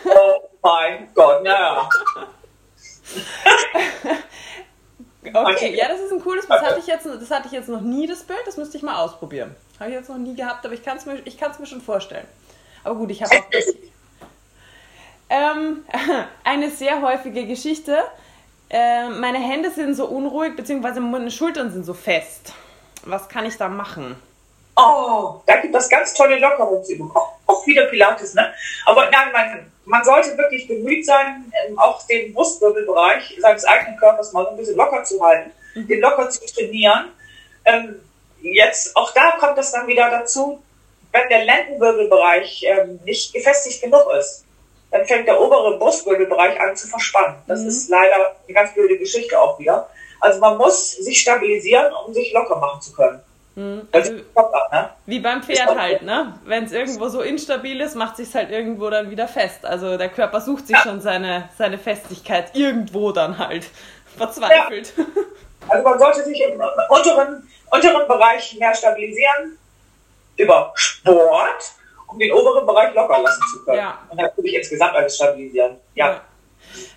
oh 0.04 0.48
mein 0.62 1.08
Gott, 1.14 1.42
naja. 1.42 1.88
Okay, 5.22 5.76
ja, 5.76 5.86
das 5.88 6.00
ist 6.00 6.12
ein 6.12 6.20
cooles 6.22 6.46
Bild. 6.46 6.60
Das 6.60 6.70
hatte 6.70 6.80
ich 6.80 6.86
jetzt, 6.86 7.04
das 7.04 7.30
hatte 7.30 7.46
ich 7.46 7.52
jetzt 7.52 7.68
noch 7.68 7.82
nie, 7.82 8.06
das 8.06 8.22
Bild. 8.22 8.40
Das 8.46 8.56
müsste 8.56 8.78
ich 8.78 8.82
mal 8.82 8.96
ausprobieren. 8.96 9.54
Habe 9.78 9.90
ich 9.90 9.96
jetzt 9.96 10.08
noch 10.08 10.16
nie 10.16 10.34
gehabt, 10.34 10.64
aber 10.64 10.74
ich 10.74 10.82
kann 10.82 10.96
es 10.96 11.06
mir, 11.06 11.22
mir 11.22 11.66
schon 11.66 11.80
vorstellen. 11.82 12.26
Aber 12.84 12.94
gut, 12.94 13.10
ich 13.10 13.22
habe 13.22 13.36
auch. 13.36 13.44
Ähm, 15.30 15.84
eine 16.44 16.70
sehr 16.70 17.00
häufige 17.00 17.46
Geschichte. 17.46 17.98
Äh, 18.68 19.08
meine 19.08 19.38
Hände 19.38 19.70
sind 19.70 19.94
so 19.94 20.06
unruhig, 20.06 20.56
beziehungsweise 20.56 21.00
meine 21.00 21.30
Schultern 21.30 21.72
sind 21.72 21.84
so 21.84 21.94
fest. 21.94 22.52
Was 23.04 23.28
kann 23.28 23.46
ich 23.46 23.56
da 23.56 23.68
machen? 23.68 24.16
Oh, 24.76 25.40
da 25.46 25.56
gibt 25.56 25.74
es 25.74 25.88
ganz 25.88 26.14
tolle 26.14 26.38
Lockerungsübungen. 26.38 27.12
Auch 27.46 27.66
wieder 27.66 27.86
Pilates, 27.86 28.34
ne? 28.34 28.52
Aber 28.86 29.10
nein, 29.10 29.32
man, 29.32 29.72
man 29.84 30.04
sollte 30.04 30.36
wirklich 30.38 30.66
bemüht 30.68 31.04
sein, 31.04 31.52
ähm, 31.66 31.78
auch 31.78 32.06
den 32.06 32.32
Brustwirbelbereich 32.32 33.38
seines 33.40 33.64
eigenen 33.64 33.96
Körpers 33.98 34.32
mal 34.32 34.44
so 34.44 34.50
ein 34.50 34.56
bisschen 34.56 34.76
locker 34.76 35.02
zu 35.04 35.20
halten, 35.22 35.50
mhm. 35.74 35.86
den 35.86 36.00
locker 36.00 36.30
zu 36.30 36.40
trainieren. 36.46 37.10
Ähm, 37.64 38.00
jetzt, 38.40 38.96
auch 38.96 39.12
da 39.12 39.32
kommt 39.38 39.58
es 39.58 39.72
dann 39.72 39.86
wieder 39.86 40.10
dazu, 40.10 40.62
wenn 41.12 41.28
der 41.28 41.44
Lendenwirbelbereich 41.44 42.64
ähm, 42.68 43.00
nicht 43.04 43.32
gefestigt 43.32 43.82
genug 43.82 44.04
ist, 44.18 44.44
dann 44.90 45.04
fängt 45.06 45.28
der 45.28 45.40
obere 45.40 45.78
Brustwirbelbereich 45.78 46.60
an 46.60 46.74
zu 46.76 46.88
verspannen. 46.88 47.36
Das 47.46 47.60
mhm. 47.60 47.68
ist 47.68 47.88
leider 47.88 48.36
eine 48.46 48.54
ganz 48.54 48.74
blöde 48.74 48.98
Geschichte 48.98 49.40
auch 49.40 49.58
wieder. 49.58 49.88
Also 50.20 50.40
man 50.40 50.58
muss 50.58 50.96
sich 50.96 51.20
stabilisieren, 51.20 51.92
um 52.06 52.12
sich 52.12 52.32
locker 52.32 52.56
machen 52.56 52.80
zu 52.80 52.92
können. 52.92 53.20
Mhm. 53.54 53.88
Also, 53.92 54.14
ab, 54.34 54.52
ne? 54.72 54.90
Wie 55.06 55.20
beim 55.20 55.42
Pferd 55.42 55.76
halt, 55.76 56.02
ne? 56.02 56.34
Wenn 56.44 56.64
es 56.64 56.72
irgendwo 56.72 57.08
so 57.08 57.20
instabil 57.20 57.80
ist, 57.80 57.94
macht 57.94 58.16
sich 58.16 58.34
halt 58.34 58.50
irgendwo 58.50 58.90
dann 58.90 59.10
wieder 59.10 59.28
fest. 59.28 59.64
Also 59.64 59.96
der 59.96 60.08
Körper 60.08 60.40
sucht 60.40 60.66
sich 60.66 60.76
ja. 60.76 60.82
schon 60.82 61.00
seine, 61.00 61.48
seine 61.58 61.78
Festigkeit 61.78 62.54
irgendwo 62.54 63.12
dann 63.12 63.38
halt. 63.38 63.66
Verzweifelt. 64.16 64.92
Ja. 64.96 65.04
Also 65.68 65.84
man 65.84 65.98
sollte 65.98 66.24
sich 66.24 66.40
im 66.42 66.60
unteren, 66.88 67.48
unteren 67.70 68.08
Bereich 68.08 68.56
mehr 68.58 68.74
stabilisieren 68.74 69.56
über 70.36 70.72
Sport, 70.74 71.72
um 72.10 72.18
den 72.18 72.32
oberen 72.32 72.66
Bereich 72.66 72.94
locker 72.94 73.22
lassen 73.22 73.42
zu 73.52 73.64
können. 73.64 73.78
Ja. 73.78 73.98
Und 74.08 74.20
natürlich 74.20 74.54
insgesamt 74.54 74.94
alles 74.94 75.16
stabilisieren. 75.16 75.76
Ja. 75.94 76.20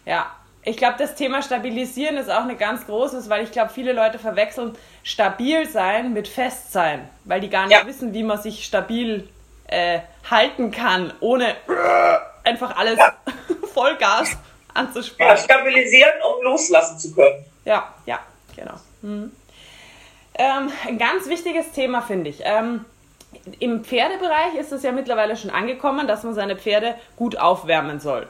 ja. 0.06 0.32
Ich 0.66 0.78
glaube, 0.78 0.96
das 0.98 1.16
Thema 1.16 1.42
Stabilisieren 1.42 2.16
ist 2.16 2.30
auch 2.30 2.44
eine 2.44 2.56
ganz 2.56 2.86
großes, 2.86 3.30
weil 3.30 3.44
ich 3.44 3.52
glaube, 3.52 3.70
viele 3.74 3.92
Leute 3.92 4.18
verwechseln 4.18 4.78
stabil 5.04 5.68
sein 5.68 6.14
mit 6.14 6.28
fest 6.28 6.72
sein, 6.72 7.10
weil 7.26 7.42
die 7.42 7.50
gar 7.50 7.68
nicht 7.68 7.78
ja. 7.78 7.86
wissen, 7.86 8.14
wie 8.14 8.24
man 8.24 8.42
sich 8.42 8.64
stabil 8.64 9.28
äh, 9.68 10.00
halten 10.30 10.72
kann, 10.72 11.14
ohne 11.20 11.56
einfach 12.46 12.78
alles 12.78 12.98
ja. 12.98 13.14
Vollgas 13.74 14.38
anzuspannen. 14.74 15.36
Ja, 15.36 15.44
stabilisieren, 15.44 16.14
um 16.22 16.44
loslassen 16.44 16.98
zu 16.98 17.14
können. 17.14 17.46
Ja, 17.66 17.94
ja, 18.06 18.20
genau. 18.56 18.76
Mhm. 19.02 19.32
Ähm, 20.36 20.72
ein 20.88 20.98
ganz 20.98 21.28
wichtiges 21.28 21.72
Thema 21.72 22.02
finde 22.02 22.30
ich. 22.30 22.40
Ähm, 22.44 22.86
Im 23.60 23.84
Pferdebereich 23.84 24.56
ist 24.60 24.72
es 24.72 24.84
ja 24.84 24.92
mittlerweile 24.92 25.36
schon 25.36 25.50
angekommen, 25.50 26.08
dass 26.08 26.24
man 26.24 26.34
seine 26.34 26.56
Pferde 26.56 26.96
gut 27.16 27.38
aufwärmen 27.38 28.00
soll. 28.00 28.28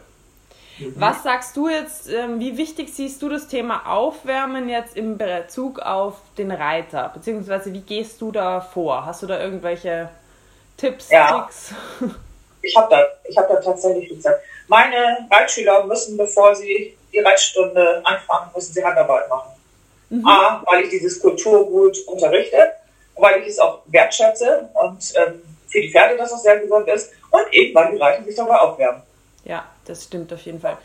Mhm. 0.79 0.95
Was 0.97 1.23
sagst 1.23 1.55
du 1.55 1.69
jetzt, 1.69 2.09
ähm, 2.09 2.39
wie 2.39 2.57
wichtig 2.57 2.93
siehst 2.93 3.21
du 3.21 3.29
das 3.29 3.47
Thema 3.47 3.91
Aufwärmen 3.91 4.69
jetzt 4.69 4.97
im 4.97 5.17
Bezug 5.17 5.79
auf 5.79 6.15
den 6.37 6.51
Reiter? 6.51 7.11
Beziehungsweise 7.13 7.73
wie 7.73 7.81
gehst 7.81 8.21
du 8.21 8.31
da 8.31 8.61
vor? 8.61 9.05
Hast 9.05 9.21
du 9.23 9.27
da 9.27 9.39
irgendwelche 9.39 10.09
Tipps, 10.77 11.09
ja. 11.09 11.41
Tricks? 11.41 11.73
Ich 12.65 12.77
habe 12.77 12.87
da, 12.89 13.41
hab 13.41 13.49
da 13.49 13.55
tatsächlich 13.57 14.07
gesagt. 14.07 14.39
Meine 14.69 15.27
Reitschüler 15.29 15.85
müssen, 15.85 16.15
bevor 16.15 16.55
sie 16.55 16.97
die 17.11 17.19
Reitstunde 17.19 18.01
anfangen, 18.05 18.51
müssen 18.55 18.71
sie 18.71 18.81
Handarbeit 18.81 19.27
machen. 19.27 19.51
Mhm. 20.09 20.25
A, 20.25 20.63
weil 20.65 20.83
ich 20.83 20.89
dieses 20.89 21.19
Kulturgut 21.19 21.97
unterrichte, 22.07 22.71
weil 23.15 23.41
ich 23.41 23.49
es 23.49 23.59
auch 23.59 23.81
wertschätze 23.85 24.69
und 24.73 25.13
ähm, 25.15 25.41
für 25.67 25.81
die 25.81 25.91
Pferde, 25.91 26.17
dass 26.17 26.31
das 26.31 26.43
sehr 26.43 26.59
gesund 26.59 26.87
ist 26.87 27.11
und 27.31 27.51
eben, 27.51 27.73
weil 27.75 27.91
die 27.91 27.97
Reiter 27.97 28.23
sich 28.23 28.35
dabei 28.35 28.55
aufwärmen. 28.55 29.01
Ja, 29.43 29.65
das 29.85 30.03
stimmt 30.03 30.31
auf 30.31 30.41
jeden 30.41 30.59
Fall. 30.59 30.77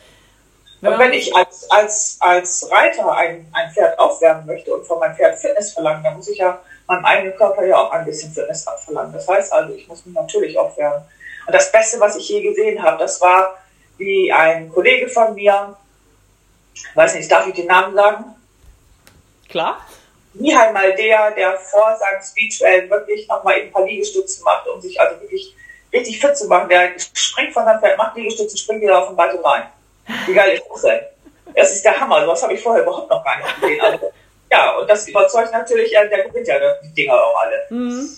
Wenn 0.80 0.92
und 0.92 0.98
wenn 0.98 1.12
ich 1.12 1.34
als, 1.34 1.68
als, 1.70 2.16
als 2.20 2.70
Reiter 2.70 3.12
ein, 3.12 3.48
ein 3.52 3.70
Pferd 3.72 3.98
aufwärmen 3.98 4.46
möchte 4.46 4.72
und 4.72 4.86
von 4.86 4.98
meinem 4.98 5.16
Pferd 5.16 5.38
Fitness 5.38 5.72
verlangen, 5.72 6.02
dann 6.04 6.16
muss 6.16 6.28
ich 6.28 6.38
ja 6.38 6.60
meinem 6.86 7.04
eigenen 7.04 7.36
Körper 7.36 7.64
ja 7.64 7.76
auch 7.76 7.90
ein 7.92 8.04
bisschen 8.04 8.32
Fitness 8.32 8.66
abverlangen. 8.66 9.12
Das 9.12 9.28
heißt 9.28 9.52
also, 9.52 9.74
ich 9.74 9.86
muss 9.88 10.04
mich 10.06 10.14
natürlich 10.14 10.58
aufwärmen. 10.58 11.02
Und 11.46 11.54
das 11.54 11.70
Beste, 11.72 11.98
was 12.00 12.16
ich 12.16 12.28
je 12.28 12.42
gesehen 12.42 12.82
habe, 12.82 12.98
das 12.98 13.20
war, 13.20 13.56
wie 13.96 14.32
ein 14.32 14.70
Kollege 14.70 15.08
von 15.08 15.34
mir, 15.34 15.76
weiß 16.94 17.14
nicht, 17.14 17.30
darf 17.30 17.46
ich 17.46 17.54
den 17.54 17.66
Namen 17.66 17.94
sagen? 17.94 18.24
Klar. 19.48 19.80
Mihai 20.38 20.72
Maldea, 20.72 21.30
der 21.32 21.58
vor 21.58 21.96
seinem 21.96 22.22
Speechwellen 22.22 22.88
wirklich 22.90 23.26
nochmal 23.28 23.54
ein 23.54 23.70
paar 23.70 23.84
Liegestützen 23.84 24.44
macht, 24.44 24.66
um 24.68 24.80
sich 24.80 25.00
also 25.00 25.20
wirklich 25.20 25.54
richtig 25.92 26.20
fit 26.20 26.36
zu 26.36 26.46
machen. 26.46 26.68
Der 26.68 26.92
springt 26.98 27.52
von 27.52 27.64
seinem 27.64 27.80
Pferd, 27.80 27.98
macht 27.98 28.16
Liegestützen, 28.16 28.56
springt 28.56 28.82
wieder 28.82 28.98
auf 28.98 29.08
den 29.08 29.16
Ball 29.16 29.36
rein. 29.42 29.64
Wie 30.26 30.34
geil 30.34 30.54
ist 30.54 30.64
das 30.70 30.82
denn? 30.82 31.00
Das 31.54 31.72
ist 31.72 31.84
der 31.84 31.98
Hammer. 31.98 32.24
Das 32.24 32.42
habe 32.42 32.54
ich 32.54 32.62
vorher 32.62 32.82
überhaupt 32.82 33.10
noch 33.10 33.24
gar 33.24 33.38
nicht 33.38 33.60
gesehen. 33.60 33.80
Also, 33.80 34.12
ja, 34.50 34.76
und 34.76 34.88
das 34.88 35.08
überzeugt 35.08 35.52
natürlich, 35.52 35.90
der 35.90 36.06
gewinnt 36.08 36.46
ja 36.46 36.56
die 36.82 36.94
Dinger 36.94 37.14
auch 37.14 37.40
alle. 37.40 37.66
Mhm. 37.70 38.08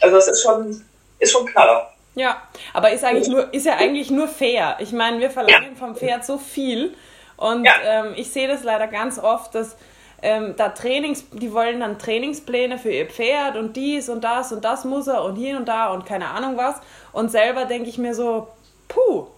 Also 0.00 0.16
das 0.16 0.28
ist 0.28 0.42
schon, 0.42 0.84
ist 1.18 1.32
schon 1.32 1.46
knaller. 1.46 1.92
Ja, 2.14 2.42
aber 2.72 2.90
ist 2.90 3.04
eigentlich 3.04 3.28
nur, 3.28 3.52
ist 3.52 3.66
ja 3.66 3.76
eigentlich 3.76 4.10
nur 4.10 4.28
fair. 4.28 4.76
Ich 4.80 4.92
meine, 4.92 5.20
wir 5.20 5.30
verlangen 5.30 5.74
ja. 5.74 5.78
vom 5.78 5.94
Pferd 5.94 6.24
so 6.24 6.38
viel 6.38 6.96
und 7.36 7.64
ja. 7.64 7.74
ähm, 7.84 8.14
ich 8.16 8.32
sehe 8.32 8.48
das 8.48 8.64
leider 8.64 8.88
ganz 8.88 9.18
oft, 9.18 9.54
dass 9.54 9.76
ähm, 10.22 10.54
da 10.56 10.70
Trainings, 10.70 11.24
die 11.32 11.52
wollen 11.52 11.80
dann 11.80 11.98
Trainingspläne 11.98 12.78
für 12.78 12.90
ihr 12.90 13.06
Pferd 13.06 13.56
und 13.56 13.76
dies 13.76 14.08
und 14.08 14.24
das 14.24 14.52
und 14.52 14.64
das 14.64 14.84
muss 14.84 15.06
er 15.06 15.22
und 15.22 15.36
hier 15.36 15.56
und 15.56 15.66
da 15.66 15.92
und 15.92 16.06
keine 16.06 16.28
Ahnung 16.28 16.56
was. 16.56 16.76
Und 17.12 17.30
selber 17.30 17.66
denke 17.66 17.88
ich 17.88 17.98
mir 17.98 18.14
so, 18.14 18.48
puh, 18.88 19.28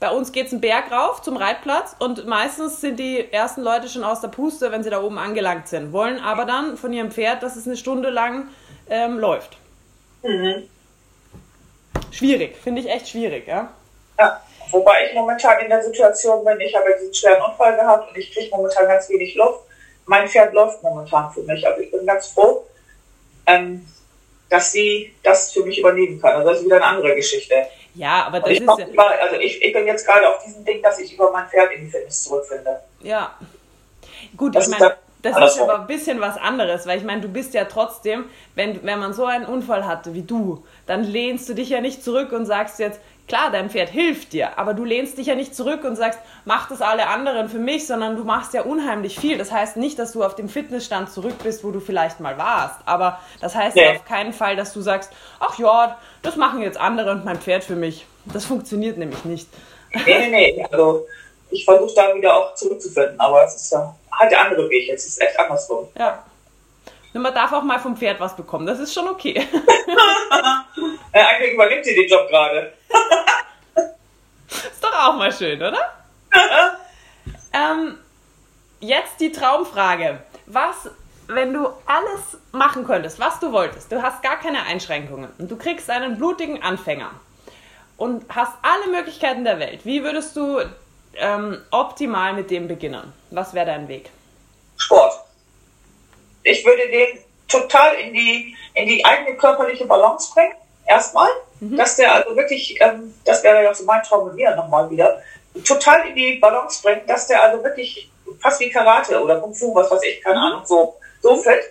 bei 0.00 0.10
uns 0.10 0.32
geht 0.32 0.46
es 0.46 0.52
einen 0.52 0.60
Berg 0.60 0.90
rauf 0.90 1.22
zum 1.22 1.36
Reitplatz 1.36 1.94
und 1.98 2.26
meistens 2.26 2.80
sind 2.80 2.98
die 2.98 3.32
ersten 3.32 3.60
Leute 3.60 3.88
schon 3.88 4.02
aus 4.02 4.20
der 4.20 4.28
Puste, 4.28 4.72
wenn 4.72 4.82
sie 4.82 4.90
da 4.90 5.02
oben 5.02 5.18
angelangt 5.18 5.68
sind, 5.68 5.92
wollen 5.92 6.18
aber 6.18 6.44
dann 6.44 6.76
von 6.76 6.92
ihrem 6.92 7.10
Pferd, 7.10 7.42
dass 7.42 7.56
es 7.56 7.66
eine 7.66 7.76
Stunde 7.76 8.10
lang 8.10 8.48
ähm, 8.88 9.18
läuft. 9.18 9.58
Mhm. 10.22 10.68
Schwierig, 12.10 12.56
finde 12.56 12.80
ich 12.80 12.88
echt 12.88 13.08
schwierig, 13.08 13.46
ja. 13.46 13.68
Ja, 14.18 14.40
wobei 14.70 15.06
ich 15.06 15.14
momentan 15.14 15.60
in 15.60 15.68
der 15.68 15.82
Situation 15.82 16.44
bin, 16.44 16.60
ich 16.60 16.74
habe 16.74 16.86
diesen 16.98 17.14
schweren 17.14 17.42
Unfall 17.42 17.76
gehabt 17.76 18.08
und 18.08 18.16
ich 18.16 18.32
kriege 18.32 18.50
momentan 18.50 18.86
ganz 18.86 19.08
wenig 19.08 19.34
Luft. 19.34 19.69
Mein 20.06 20.28
Pferd 20.28 20.52
läuft 20.52 20.82
momentan 20.82 21.30
für 21.30 21.42
mich, 21.42 21.66
aber 21.66 21.78
ich 21.78 21.90
bin 21.90 22.04
ganz 22.06 22.28
froh, 22.28 22.66
ähm, 23.46 23.86
dass 24.48 24.72
sie 24.72 25.14
das 25.22 25.52
für 25.52 25.64
mich 25.64 25.78
übernehmen 25.78 26.20
kann. 26.20 26.34
Also 26.36 26.48
das 26.48 26.58
ist 26.58 26.64
wieder 26.64 26.76
eine 26.76 26.84
andere 26.86 27.14
Geschichte. 27.14 27.54
Ja, 27.94 28.24
aber 28.26 28.40
das 28.40 28.50
ist 28.50 28.60
ja... 28.60 28.86
Über, 28.86 29.10
also 29.20 29.36
ich, 29.36 29.62
ich 29.62 29.72
bin 29.72 29.86
jetzt 29.86 30.06
gerade 30.06 30.28
auf 30.28 30.42
diesem 30.44 30.64
Ding, 30.64 30.82
dass 30.82 30.98
ich 30.98 31.14
über 31.14 31.30
mein 31.30 31.48
Pferd 31.48 31.72
in 31.72 31.84
die 31.84 31.90
Fitness 31.90 32.24
zurückfinde. 32.24 32.80
Ja. 33.02 33.34
Gut, 34.36 34.54
das 34.54 34.68
ich 34.68 34.78
meine, 34.78 34.96
das 35.22 35.54
ist 35.54 35.60
aber 35.60 35.80
ein 35.80 35.86
bisschen 35.86 36.20
was 36.20 36.36
anderes, 36.36 36.86
weil 36.86 36.98
ich 36.98 37.04
meine, 37.04 37.20
du 37.20 37.28
bist 37.28 37.52
ja 37.52 37.64
trotzdem, 37.64 38.24
wenn, 38.54 38.82
wenn 38.84 38.98
man 38.98 39.12
so 39.12 39.24
einen 39.26 39.44
Unfall 39.44 39.86
hatte 39.86 40.14
wie 40.14 40.22
du, 40.22 40.64
dann 40.86 41.04
lehnst 41.04 41.48
du 41.48 41.54
dich 41.54 41.68
ja 41.68 41.80
nicht 41.80 42.02
zurück 42.02 42.32
und 42.32 42.46
sagst 42.46 42.78
jetzt, 42.78 43.00
klar, 43.30 43.52
dein 43.52 43.70
Pferd 43.70 43.90
hilft 43.90 44.32
dir, 44.32 44.58
aber 44.58 44.74
du 44.74 44.84
lehnst 44.84 45.16
dich 45.16 45.28
ja 45.28 45.36
nicht 45.36 45.54
zurück 45.54 45.84
und 45.84 45.94
sagst, 45.94 46.18
mach 46.44 46.68
das 46.68 46.82
alle 46.82 47.06
anderen 47.06 47.48
für 47.48 47.60
mich, 47.60 47.86
sondern 47.86 48.16
du 48.16 48.24
machst 48.24 48.54
ja 48.54 48.62
unheimlich 48.62 49.18
viel. 49.18 49.38
Das 49.38 49.52
heißt 49.52 49.76
nicht, 49.76 50.00
dass 50.00 50.12
du 50.12 50.24
auf 50.24 50.34
dem 50.34 50.48
Fitnessstand 50.48 51.12
zurück 51.12 51.36
bist, 51.44 51.62
wo 51.62 51.70
du 51.70 51.78
vielleicht 51.78 52.18
mal 52.18 52.36
warst, 52.38 52.80
aber 52.86 53.20
das 53.40 53.54
heißt 53.54 53.76
nee. 53.76 53.88
auf 53.88 54.04
keinen 54.04 54.32
Fall, 54.32 54.56
dass 54.56 54.72
du 54.72 54.80
sagst, 54.80 55.12
ach 55.38 55.56
ja, 55.60 55.96
das 56.22 56.34
machen 56.34 56.60
jetzt 56.60 56.76
andere 56.76 57.12
und 57.12 57.24
mein 57.24 57.38
Pferd 57.38 57.62
für 57.62 57.76
mich. 57.76 58.04
Das 58.24 58.44
funktioniert 58.44 58.98
nämlich 58.98 59.24
nicht. 59.24 59.46
Nee, 59.94 60.28
nee, 60.28 60.28
nee. 60.28 60.66
Also 60.68 61.06
ich 61.50 61.64
versuche 61.64 61.94
da 61.94 62.12
wieder 62.12 62.36
auch 62.36 62.54
zurückzufinden, 62.56 63.18
aber 63.20 63.44
es 63.44 63.54
ist 63.54 63.72
ja 63.72 63.94
halt 64.10 64.32
der 64.32 64.40
andere 64.40 64.68
Weg. 64.68 64.90
Es 64.92 65.06
ist 65.06 65.22
echt 65.22 65.38
andersrum. 65.38 65.86
Ja. 65.96 66.24
Und 67.14 67.22
man 67.22 67.32
darf 67.32 67.52
auch 67.52 67.62
mal 67.62 67.78
vom 67.78 67.96
Pferd 67.96 68.18
was 68.18 68.34
bekommen. 68.34 68.66
Das 68.66 68.80
ist 68.80 68.92
schon 68.92 69.06
okay. 69.06 69.34
ja, 71.14 71.26
eigentlich 71.28 71.52
übernimmt 71.52 71.84
sie 71.84 71.94
den 71.94 72.08
Job 72.08 72.28
gerade. 72.28 72.72
ist 74.46 74.82
doch 74.82 74.94
auch 74.94 75.16
mal 75.16 75.32
schön, 75.32 75.60
oder? 75.60 75.78
ähm, 77.52 77.98
jetzt 78.80 79.20
die 79.20 79.32
Traumfrage. 79.32 80.20
Was, 80.46 80.90
wenn 81.28 81.52
du 81.52 81.68
alles 81.86 82.38
machen 82.52 82.84
könntest, 82.84 83.20
was 83.20 83.38
du 83.40 83.52
wolltest, 83.52 83.92
du 83.92 84.02
hast 84.02 84.22
gar 84.22 84.38
keine 84.38 84.64
Einschränkungen 84.64 85.30
und 85.38 85.50
du 85.50 85.56
kriegst 85.56 85.88
einen 85.90 86.16
blutigen 86.16 86.62
Anfänger 86.62 87.10
und 87.96 88.24
hast 88.34 88.52
alle 88.62 88.90
Möglichkeiten 88.90 89.44
der 89.44 89.58
Welt, 89.58 89.84
wie 89.84 90.02
würdest 90.02 90.34
du 90.36 90.60
ähm, 91.16 91.58
optimal 91.70 92.32
mit 92.32 92.50
dem 92.50 92.66
beginnen? 92.66 93.12
Was 93.30 93.54
wäre 93.54 93.66
dein 93.66 93.88
Weg? 93.88 94.10
Sport. 94.76 95.12
Ich 96.42 96.64
würde 96.64 96.88
den 96.88 97.18
total 97.46 97.94
in 97.96 98.14
die, 98.14 98.56
in 98.74 98.86
die 98.86 99.04
eigene 99.04 99.36
körperliche 99.36 99.86
Balance 99.86 100.32
bringen, 100.32 100.54
erstmal. 100.90 101.30
Mhm. 101.60 101.76
Dass 101.76 101.96
der 101.96 102.12
also 102.14 102.36
wirklich, 102.36 102.80
ähm, 102.80 103.14
das 103.24 103.42
wäre 103.42 103.62
ja 103.62 103.72
so 103.72 103.84
mein 103.84 104.02
Traum 104.02 104.26
mit 104.28 104.34
mir 104.34 104.54
nochmal 104.56 104.90
wieder, 104.90 105.22
total 105.64 106.08
in 106.08 106.14
die 106.14 106.34
Balance 106.36 106.82
bringen, 106.82 107.02
dass 107.06 107.26
der 107.26 107.42
also 107.42 107.62
wirklich 107.64 108.10
fast 108.40 108.60
wie 108.60 108.70
Karate 108.70 109.20
oder 109.22 109.40
Kung 109.40 109.54
Fu, 109.54 109.74
was 109.74 109.90
weiß 109.90 110.02
ich, 110.02 110.22
keine 110.22 110.38
mhm. 110.38 110.44
Ahnung, 110.44 110.62
so, 110.66 110.96
so 111.22 111.36
fit. 111.36 111.62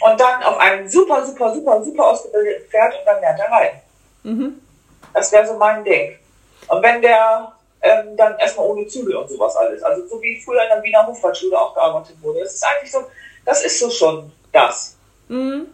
Und 0.00 0.20
dann 0.20 0.42
auf 0.42 0.58
einem 0.58 0.88
super, 0.88 1.24
super, 1.24 1.54
super, 1.54 1.84
super 1.84 2.06
ausgebildeten 2.06 2.68
Pferd 2.68 2.98
und 2.98 3.06
dann 3.06 3.20
lernt 3.20 3.40
er 3.40 3.50
reiten. 3.50 3.80
Mhm. 4.24 4.62
Das 5.14 5.30
wäre 5.30 5.46
so 5.46 5.54
mein 5.54 5.84
Ding. 5.84 6.18
Und 6.68 6.82
wenn 6.82 7.02
der 7.02 7.52
ähm, 7.82 8.16
dann 8.16 8.38
erstmal 8.38 8.66
ohne 8.66 8.86
Zügel 8.86 9.16
und 9.16 9.28
sowas 9.28 9.56
alles. 9.56 9.82
Also 9.82 10.06
so 10.06 10.22
wie 10.22 10.40
früher 10.40 10.62
in 10.62 10.68
der 10.68 10.82
Wiener 10.82 11.06
Hofreitschule 11.06 11.58
auch 11.58 11.74
gearbeitet 11.74 12.16
wurde. 12.22 12.40
Das 12.40 12.54
ist 12.54 12.64
eigentlich 12.64 12.92
so, 12.92 13.04
das 13.44 13.64
ist 13.64 13.78
so 13.78 13.90
schon 13.90 14.30
das. 14.52 14.96
Mhm. 15.28 15.66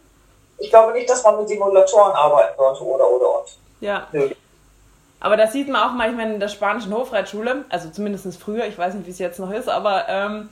Ich 0.59 0.71
glaube 0.71 0.93
nicht, 0.93 1.09
dass 1.09 1.23
man 1.23 1.39
mit 1.39 1.49
Simulatoren 1.49 2.13
arbeiten 2.13 2.57
sollte 2.57 2.83
oder 2.83 3.09
oder 3.09 3.41
und. 3.41 3.49
Ja. 3.81 4.07
Nö. 4.13 4.31
Aber 5.21 5.37
das 5.37 5.53
sieht 5.53 5.69
man 5.69 5.83
auch 5.83 5.93
manchmal 5.93 6.31
in 6.31 6.41
der 6.41 6.49
spanischen 6.49 6.95
Hofreitschule, 6.95 7.65
also 7.69 7.91
zumindest 7.91 8.41
früher, 8.41 8.67
ich 8.67 8.79
weiß 8.79 8.95
nicht, 8.95 9.07
wie 9.07 9.11
es 9.11 9.19
jetzt 9.19 9.41
noch 9.41 9.51
ist, 9.51 9.69
aber 9.69 10.07
ähm, 10.09 10.49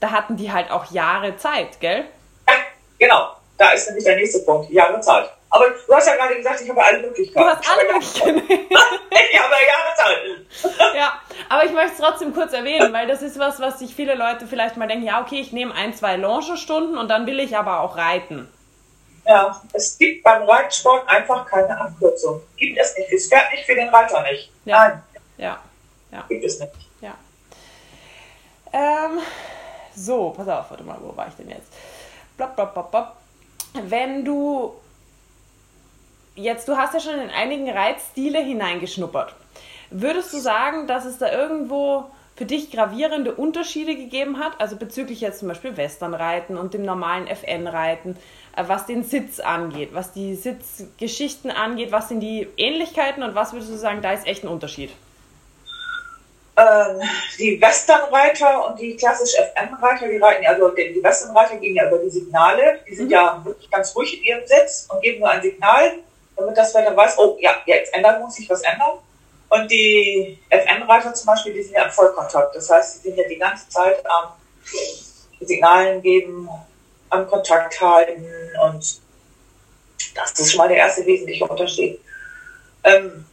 da 0.00 0.10
hatten 0.10 0.36
die 0.36 0.52
halt 0.52 0.70
auch 0.70 0.90
Jahre 0.90 1.36
Zeit, 1.36 1.80
gell? 1.80 2.04
Ja, 2.48 2.54
genau. 2.98 3.36
Da 3.56 3.70
ist 3.72 3.86
nämlich 3.86 4.04
der 4.04 4.16
nächste 4.16 4.40
Punkt, 4.40 4.70
Jahre 4.70 4.98
Zeit. 5.00 5.30
Aber 5.50 5.66
du 5.68 5.94
hast 5.94 6.06
ja 6.06 6.16
gerade 6.16 6.36
gesagt, 6.36 6.60
ich 6.62 6.70
habe 6.70 6.82
alle 6.82 7.00
Möglichkeiten. 7.00 7.46
Du 7.46 7.52
hast 7.54 7.70
alle 7.70 7.92
Möglichkeiten. 7.92 8.38
ich 8.48 9.40
habe 9.40 9.54
Jahre 9.68 9.96
Zeit. 9.96 10.94
ja, 10.96 11.12
aber 11.48 11.64
ich 11.64 11.72
möchte 11.72 11.92
es 11.92 11.98
trotzdem 11.98 12.32
kurz 12.32 12.52
erwähnen, 12.52 12.92
weil 12.92 13.06
das 13.06 13.20
ist 13.20 13.38
was, 13.38 13.60
was 13.60 13.80
sich 13.80 13.94
viele 13.94 14.14
Leute 14.14 14.46
vielleicht 14.46 14.76
mal 14.76 14.88
denken, 14.88 15.04
ja, 15.04 15.20
okay, 15.20 15.40
ich 15.40 15.52
nehme 15.52 15.74
ein, 15.74 15.94
zwei 15.94 16.16
Longestunden 16.16 16.96
und 16.96 17.08
dann 17.08 17.26
will 17.26 17.38
ich 17.38 17.56
aber 17.56 17.80
auch 17.80 17.96
reiten. 17.96 18.48
Ja, 19.26 19.62
es 19.72 19.96
gibt 19.98 20.22
beim 20.24 20.42
Reitsport 20.42 21.08
einfach 21.08 21.46
keine 21.46 21.78
Abkürzung. 21.80 22.42
Gibt 22.56 22.78
es 22.78 22.96
nicht. 22.96 23.12
Es 23.12 23.28
fährt 23.28 23.50
nicht 23.52 23.64
für 23.64 23.74
den 23.74 23.88
Reiter 23.88 24.22
nicht. 24.22 24.50
Ja. 24.64 24.88
Nein. 24.88 25.02
Ja. 25.36 25.60
ja. 26.10 26.24
Gibt 26.28 26.44
es 26.44 26.58
nicht. 26.58 26.72
Ja. 27.00 27.14
Ähm, 28.72 29.18
so, 29.94 30.30
pass 30.30 30.48
auf, 30.48 30.70
warte 30.70 30.84
mal, 30.84 30.98
wo 31.00 31.16
war 31.16 31.28
ich 31.28 31.34
denn 31.34 31.50
jetzt? 31.50 31.72
Blop, 32.36 32.56
blop, 32.56 32.72
blop, 32.74 32.90
blop. 32.90 33.12
Wenn 33.74 34.24
du 34.24 34.74
jetzt, 36.34 36.68
du 36.68 36.76
hast 36.76 36.94
ja 36.94 37.00
schon 37.00 37.20
in 37.20 37.30
einigen 37.30 37.70
Reitstile 37.70 38.40
hineingeschnuppert. 38.40 39.34
Würdest 39.90 40.32
du 40.32 40.38
sagen, 40.38 40.86
dass 40.86 41.04
es 41.04 41.18
da 41.18 41.30
irgendwo 41.32 42.10
für 42.40 42.46
dich 42.46 42.70
gravierende 42.70 43.34
Unterschiede 43.34 43.94
gegeben 43.94 44.38
hat? 44.38 44.52
Also 44.58 44.76
bezüglich 44.76 45.20
jetzt 45.20 45.40
zum 45.40 45.48
Beispiel 45.48 45.76
Westernreiten 45.76 46.56
und 46.56 46.72
dem 46.72 46.80
normalen 46.86 47.26
FN-Reiten, 47.26 48.16
äh, 48.56 48.64
was 48.66 48.86
den 48.86 49.04
Sitz 49.04 49.40
angeht, 49.40 49.90
was 49.92 50.14
die 50.14 50.34
Sitzgeschichten 50.34 51.50
angeht, 51.50 51.92
was 51.92 52.08
sind 52.08 52.20
die 52.20 52.48
Ähnlichkeiten 52.56 53.22
und 53.22 53.34
was 53.34 53.52
würdest 53.52 53.70
du 53.70 53.76
sagen, 53.76 54.00
da 54.00 54.12
ist 54.12 54.26
echt 54.26 54.42
ein 54.42 54.48
Unterschied? 54.48 54.90
Ähm, 56.56 57.02
die 57.38 57.60
Westernreiter 57.60 58.68
und 58.68 58.80
die 58.80 58.96
klassisch 58.96 59.34
FN-Reiter, 59.34 60.08
die 60.08 60.16
reiten, 60.16 60.46
also 60.46 60.70
die 60.70 60.98
Westernreiter 61.02 61.56
gehen 61.56 61.74
ja 61.74 61.88
über 61.88 61.98
die 61.98 62.08
Signale, 62.08 62.80
die 62.88 62.94
sind 62.94 63.08
mhm. 63.08 63.12
ja 63.12 63.38
wirklich 63.44 63.70
ganz 63.70 63.94
ruhig 63.94 64.16
in 64.16 64.24
ihrem 64.24 64.46
Sitz 64.46 64.88
und 64.90 65.02
geben 65.02 65.18
nur 65.18 65.28
ein 65.28 65.42
Signal 65.42 65.92
damit 66.36 66.56
das 66.56 66.72
Pferd 66.72 66.86
dann 66.86 66.96
weiß, 66.96 67.18
oh 67.18 67.36
ja, 67.40 67.56
jetzt 67.66 67.94
ändern 67.94 68.22
muss 68.22 68.34
sich 68.34 68.48
was 68.48 68.62
ändern. 68.62 68.98
Und 69.50 69.70
die 69.70 70.38
FN-Reiter 70.48 71.12
zum 71.12 71.26
Beispiel, 71.26 71.52
die 71.52 71.62
sind 71.62 71.74
ja 71.74 71.84
im 71.84 71.90
Vollkontakt. 71.90 72.54
Das 72.54 72.70
heißt, 72.70 72.94
sie 72.94 73.08
sind 73.08 73.18
ja 73.18 73.28
die 73.28 73.36
ganze 73.36 73.68
Zeit 73.68 74.04
am 74.06 74.32
Signalen 75.40 76.00
geben, 76.02 76.48
am 77.08 77.28
Kontakt 77.28 77.80
halten 77.80 78.24
und 78.62 79.00
das 80.14 80.32
ist 80.38 80.50
schon 80.52 80.58
mal 80.58 80.68
der 80.68 80.78
erste 80.78 81.04
wesentliche 81.04 81.46
Unterschied. 81.46 82.00
Ähm, 82.84 83.24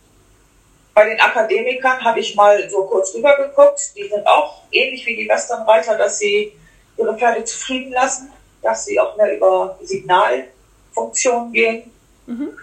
bei 0.93 1.09
den 1.09 1.19
Akademikern 1.19 2.03
habe 2.03 2.19
ich 2.19 2.35
mal 2.35 2.69
so 2.69 2.85
kurz 2.85 3.13
rüber 3.13 3.37
geguckt. 3.37 3.95
Die 3.95 4.07
sind 4.07 4.25
auch 4.25 4.63
ähnlich 4.71 5.05
wie 5.05 5.15
die 5.15 5.29
Westernreiter, 5.29 5.97
dass 5.97 6.17
sie 6.19 6.53
ihre 6.97 7.15
Pferde 7.15 7.43
zufrieden 7.43 7.91
lassen, 7.91 8.31
dass 8.63 8.85
sie 8.85 8.99
auch 8.99 9.15
mehr 9.15 9.37
über 9.37 9.77
Signalfunktionen 9.83 11.53
gehen. 11.53 11.91
Mhm. 12.25 12.57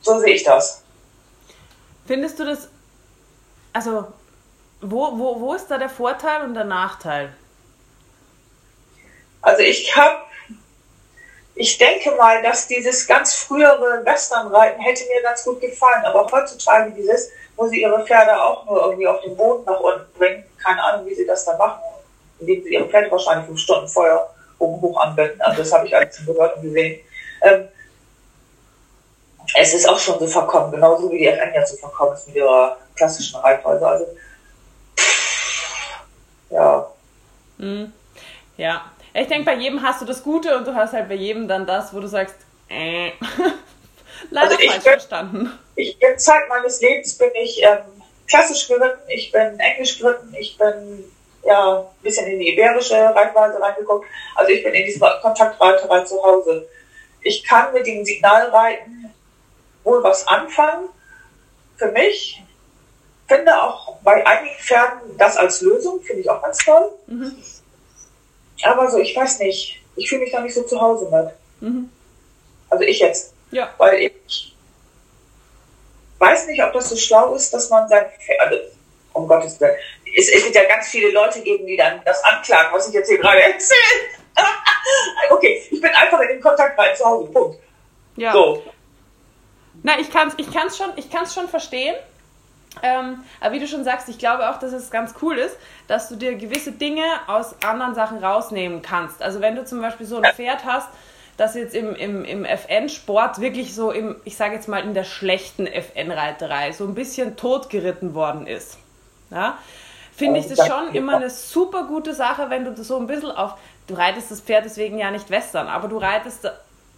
So 0.00 0.18
sehe 0.18 0.34
ich 0.34 0.44
das. 0.44 0.82
Findest 2.06 2.38
du 2.38 2.46
das, 2.46 2.70
also 3.72 4.06
wo, 4.80 5.18
wo, 5.18 5.40
wo 5.40 5.54
ist 5.54 5.68
da 5.68 5.78
der 5.78 5.88
Vorteil 5.88 6.42
und 6.42 6.54
der 6.54 6.64
Nachteil? 6.64 7.32
Also 9.42 9.62
ich 9.62 9.94
habe, 9.96 10.18
ich 11.54 11.78
denke 11.78 12.12
mal, 12.12 12.42
dass 12.42 12.68
dieses 12.68 13.06
ganz 13.06 13.34
frühere 13.34 14.04
Westernreiten 14.04 14.80
hätte 14.80 15.04
mir 15.06 15.22
ganz 15.22 15.44
gut 15.44 15.60
gefallen, 15.60 16.04
aber 16.04 16.28
heutzutage 16.30 16.92
dieses, 16.92 17.30
wo 17.56 17.66
sie 17.66 17.82
ihre 17.82 18.04
Pferde 18.04 18.40
auch 18.40 18.66
nur 18.66 18.80
irgendwie 18.82 19.06
auf 19.06 19.20
den 19.22 19.36
Boden 19.36 19.64
nach 19.64 19.80
unten 19.80 20.12
bringen, 20.16 20.44
keine 20.62 20.82
Ahnung, 20.82 21.06
wie 21.06 21.14
sie 21.14 21.26
das 21.26 21.44
dann 21.44 21.58
machen, 21.58 21.80
indem 22.40 22.62
sie 22.62 22.74
ihre 22.74 22.88
Pferde 22.88 23.10
wahrscheinlich 23.10 23.46
fünf 23.46 23.60
Stunden 23.60 23.88
Feuer 23.88 24.32
oben 24.58 24.80
hoch 24.80 25.00
anwenden, 25.00 25.40
also 25.40 25.62
das 25.62 25.72
habe 25.72 25.86
ich 25.86 25.96
alles 25.96 26.24
gehört 26.24 26.56
und 26.56 26.62
gesehen. 26.62 27.00
Ähm, 27.42 27.68
es 29.56 29.72
ist 29.72 29.88
auch 29.88 29.98
schon 29.98 30.18
so 30.18 30.26
verkommen, 30.26 30.70
genauso 30.70 31.10
wie 31.10 31.18
die 31.18 31.26
FN 31.26 31.54
ja 31.54 31.64
so 31.64 31.76
verkommen 31.76 32.14
ist 32.14 32.26
mit 32.26 32.36
ihrer 32.36 32.76
klassischen 32.98 33.40
Reitweise. 33.40 33.86
Also, 33.86 34.06
ja. 36.50 36.86
Mhm. 37.58 37.92
Ja, 38.56 38.90
ich 39.14 39.26
denke, 39.28 39.44
bei 39.44 39.54
jedem 39.54 39.82
hast 39.82 40.00
du 40.00 40.04
das 40.04 40.22
Gute 40.22 40.56
und 40.56 40.66
du 40.66 40.74
hast 40.74 40.92
halt 40.92 41.08
bei 41.08 41.14
jedem 41.14 41.48
dann 41.48 41.66
das, 41.66 41.94
wo 41.94 42.00
du 42.00 42.06
sagst, 42.06 42.34
äh, 42.68 43.12
leider 44.30 44.50
also 44.50 44.56
falsch 44.56 44.72
bin, 44.72 44.82
verstanden. 44.82 45.58
Ich 45.76 45.98
bin 45.98 46.18
Zeit 46.18 46.48
meines 46.48 46.80
Lebens 46.80 47.16
bin 47.16 47.30
ich 47.34 47.62
ähm, 47.62 48.02
klassisch 48.28 48.68
geritten, 48.68 49.08
ich 49.08 49.32
bin 49.32 49.58
englisch 49.58 49.98
geritten, 49.98 50.34
ich 50.38 50.58
bin 50.58 51.04
ja 51.44 51.80
ein 51.80 52.02
bisschen 52.02 52.26
in 52.26 52.38
die 52.38 52.52
iberische 52.52 52.96
Reitweise 52.96 53.60
reingeguckt. 53.60 54.06
Also 54.34 54.52
ich 54.52 54.62
bin 54.62 54.74
in 54.74 54.84
dieser 54.84 55.18
Kontaktreiterei 55.22 56.04
zu 56.04 56.22
Hause. 56.22 56.68
Ich 57.22 57.44
kann 57.44 57.72
mit 57.72 57.86
dem 57.86 58.04
Signalreiten 58.04 59.12
wohl 59.84 60.02
was 60.02 60.26
anfangen. 60.26 60.88
Für 61.76 61.90
mich 61.92 62.42
finde 63.28 63.62
auch 63.62 63.96
bei 64.02 64.26
einigen 64.26 64.56
Pferden 64.56 65.16
das 65.18 65.36
als 65.36 65.60
Lösung, 65.60 66.00
finde 66.02 66.22
ich 66.22 66.30
auch 66.30 66.42
ganz 66.42 66.58
toll. 66.58 66.90
Mhm. 67.06 67.36
Aber 68.62 68.90
so, 68.90 68.98
ich 68.98 69.14
weiß 69.14 69.38
nicht, 69.40 69.80
ich 69.96 70.08
fühle 70.08 70.22
mich 70.22 70.32
da 70.32 70.40
nicht 70.40 70.54
so 70.54 70.62
zu 70.62 70.80
Hause 70.80 71.08
mit. 71.10 71.32
Mhm. 71.60 71.90
Also 72.70 72.84
ich 72.84 72.98
jetzt. 72.98 73.34
Ja. 73.50 73.72
Weil 73.78 74.02
ich 74.02 74.56
weiß 76.18 76.46
nicht, 76.48 76.62
ob 76.62 76.72
das 76.72 76.88
so 76.88 76.96
schlau 76.96 77.34
ist, 77.34 77.52
dass 77.52 77.70
man 77.70 77.88
sein 77.88 78.06
Pferd, 78.18 78.40
also, 78.40 78.56
um 79.12 79.28
Gottes 79.28 79.60
Willen, 79.60 79.76
es, 80.16 80.28
es 80.28 80.44
wird 80.44 80.54
ja 80.54 80.64
ganz 80.64 80.88
viele 80.88 81.10
Leute 81.10 81.40
geben, 81.42 81.66
die 81.66 81.76
dann 81.76 82.00
das 82.04 82.22
anklagen, 82.24 82.72
was 82.72 82.88
ich 82.88 82.94
jetzt 82.94 83.08
hier 83.08 83.18
gerade 83.18 83.42
erzähle. 83.42 83.78
okay, 85.30 85.62
ich 85.70 85.80
bin 85.80 85.90
einfach 85.90 86.20
in 86.20 86.28
den 86.28 86.40
Kontakt 86.40 86.78
rein 86.78 86.96
zu 86.96 87.04
Hause, 87.04 87.30
Punkt. 87.30 87.58
Ja. 88.16 88.32
So. 88.32 88.62
Na, 89.82 89.98
ich 89.98 90.10
kann 90.10 90.28
es 90.28 90.34
ich 90.36 90.52
kann's 90.52 90.76
schon, 90.76 90.90
schon 91.32 91.48
verstehen. 91.48 91.94
Ähm, 92.82 93.24
aber 93.40 93.54
wie 93.54 93.60
du 93.60 93.66
schon 93.66 93.84
sagst, 93.84 94.08
ich 94.08 94.18
glaube 94.18 94.48
auch, 94.50 94.58
dass 94.58 94.72
es 94.72 94.90
ganz 94.90 95.14
cool 95.22 95.36
ist, 95.36 95.56
dass 95.86 96.08
du 96.08 96.16
dir 96.16 96.34
gewisse 96.36 96.72
Dinge 96.72 97.04
aus 97.26 97.54
anderen 97.64 97.94
Sachen 97.94 98.22
rausnehmen 98.22 98.82
kannst. 98.82 99.22
Also 99.22 99.40
wenn 99.40 99.56
du 99.56 99.64
zum 99.64 99.80
Beispiel 99.80 100.06
so 100.06 100.18
ein 100.18 100.32
Pferd 100.34 100.64
hast, 100.64 100.88
das 101.38 101.54
jetzt 101.54 101.74
im, 101.74 101.94
im, 101.94 102.24
im 102.24 102.44
FN-Sport 102.44 103.40
wirklich 103.40 103.74
so 103.74 103.92
im, 103.92 104.16
ich 104.24 104.36
sage 104.36 104.54
jetzt 104.54 104.68
mal 104.68 104.82
in 104.82 104.92
der 104.92 105.04
schlechten 105.04 105.66
FN-Reiterei 105.66 106.72
so 106.72 106.84
ein 106.84 106.94
bisschen 106.94 107.36
totgeritten 107.36 108.14
worden 108.14 108.46
ist. 108.46 108.76
Ja? 109.30 109.56
Finde 110.12 110.40
ich 110.40 110.48
das 110.48 110.66
schon 110.66 110.94
immer 110.94 111.16
eine 111.16 111.30
super 111.30 111.84
gute 111.84 112.12
Sache, 112.12 112.50
wenn 112.50 112.64
du 112.64 112.82
so 112.82 112.98
ein 112.98 113.06
bisschen 113.06 113.30
auf, 113.30 113.54
du 113.86 113.94
reitest 113.94 114.32
das 114.32 114.40
Pferd 114.40 114.64
deswegen 114.64 114.98
ja 114.98 115.12
nicht 115.12 115.30
Western, 115.30 115.68
aber 115.68 115.86
du 115.86 115.98
reitest 115.98 116.50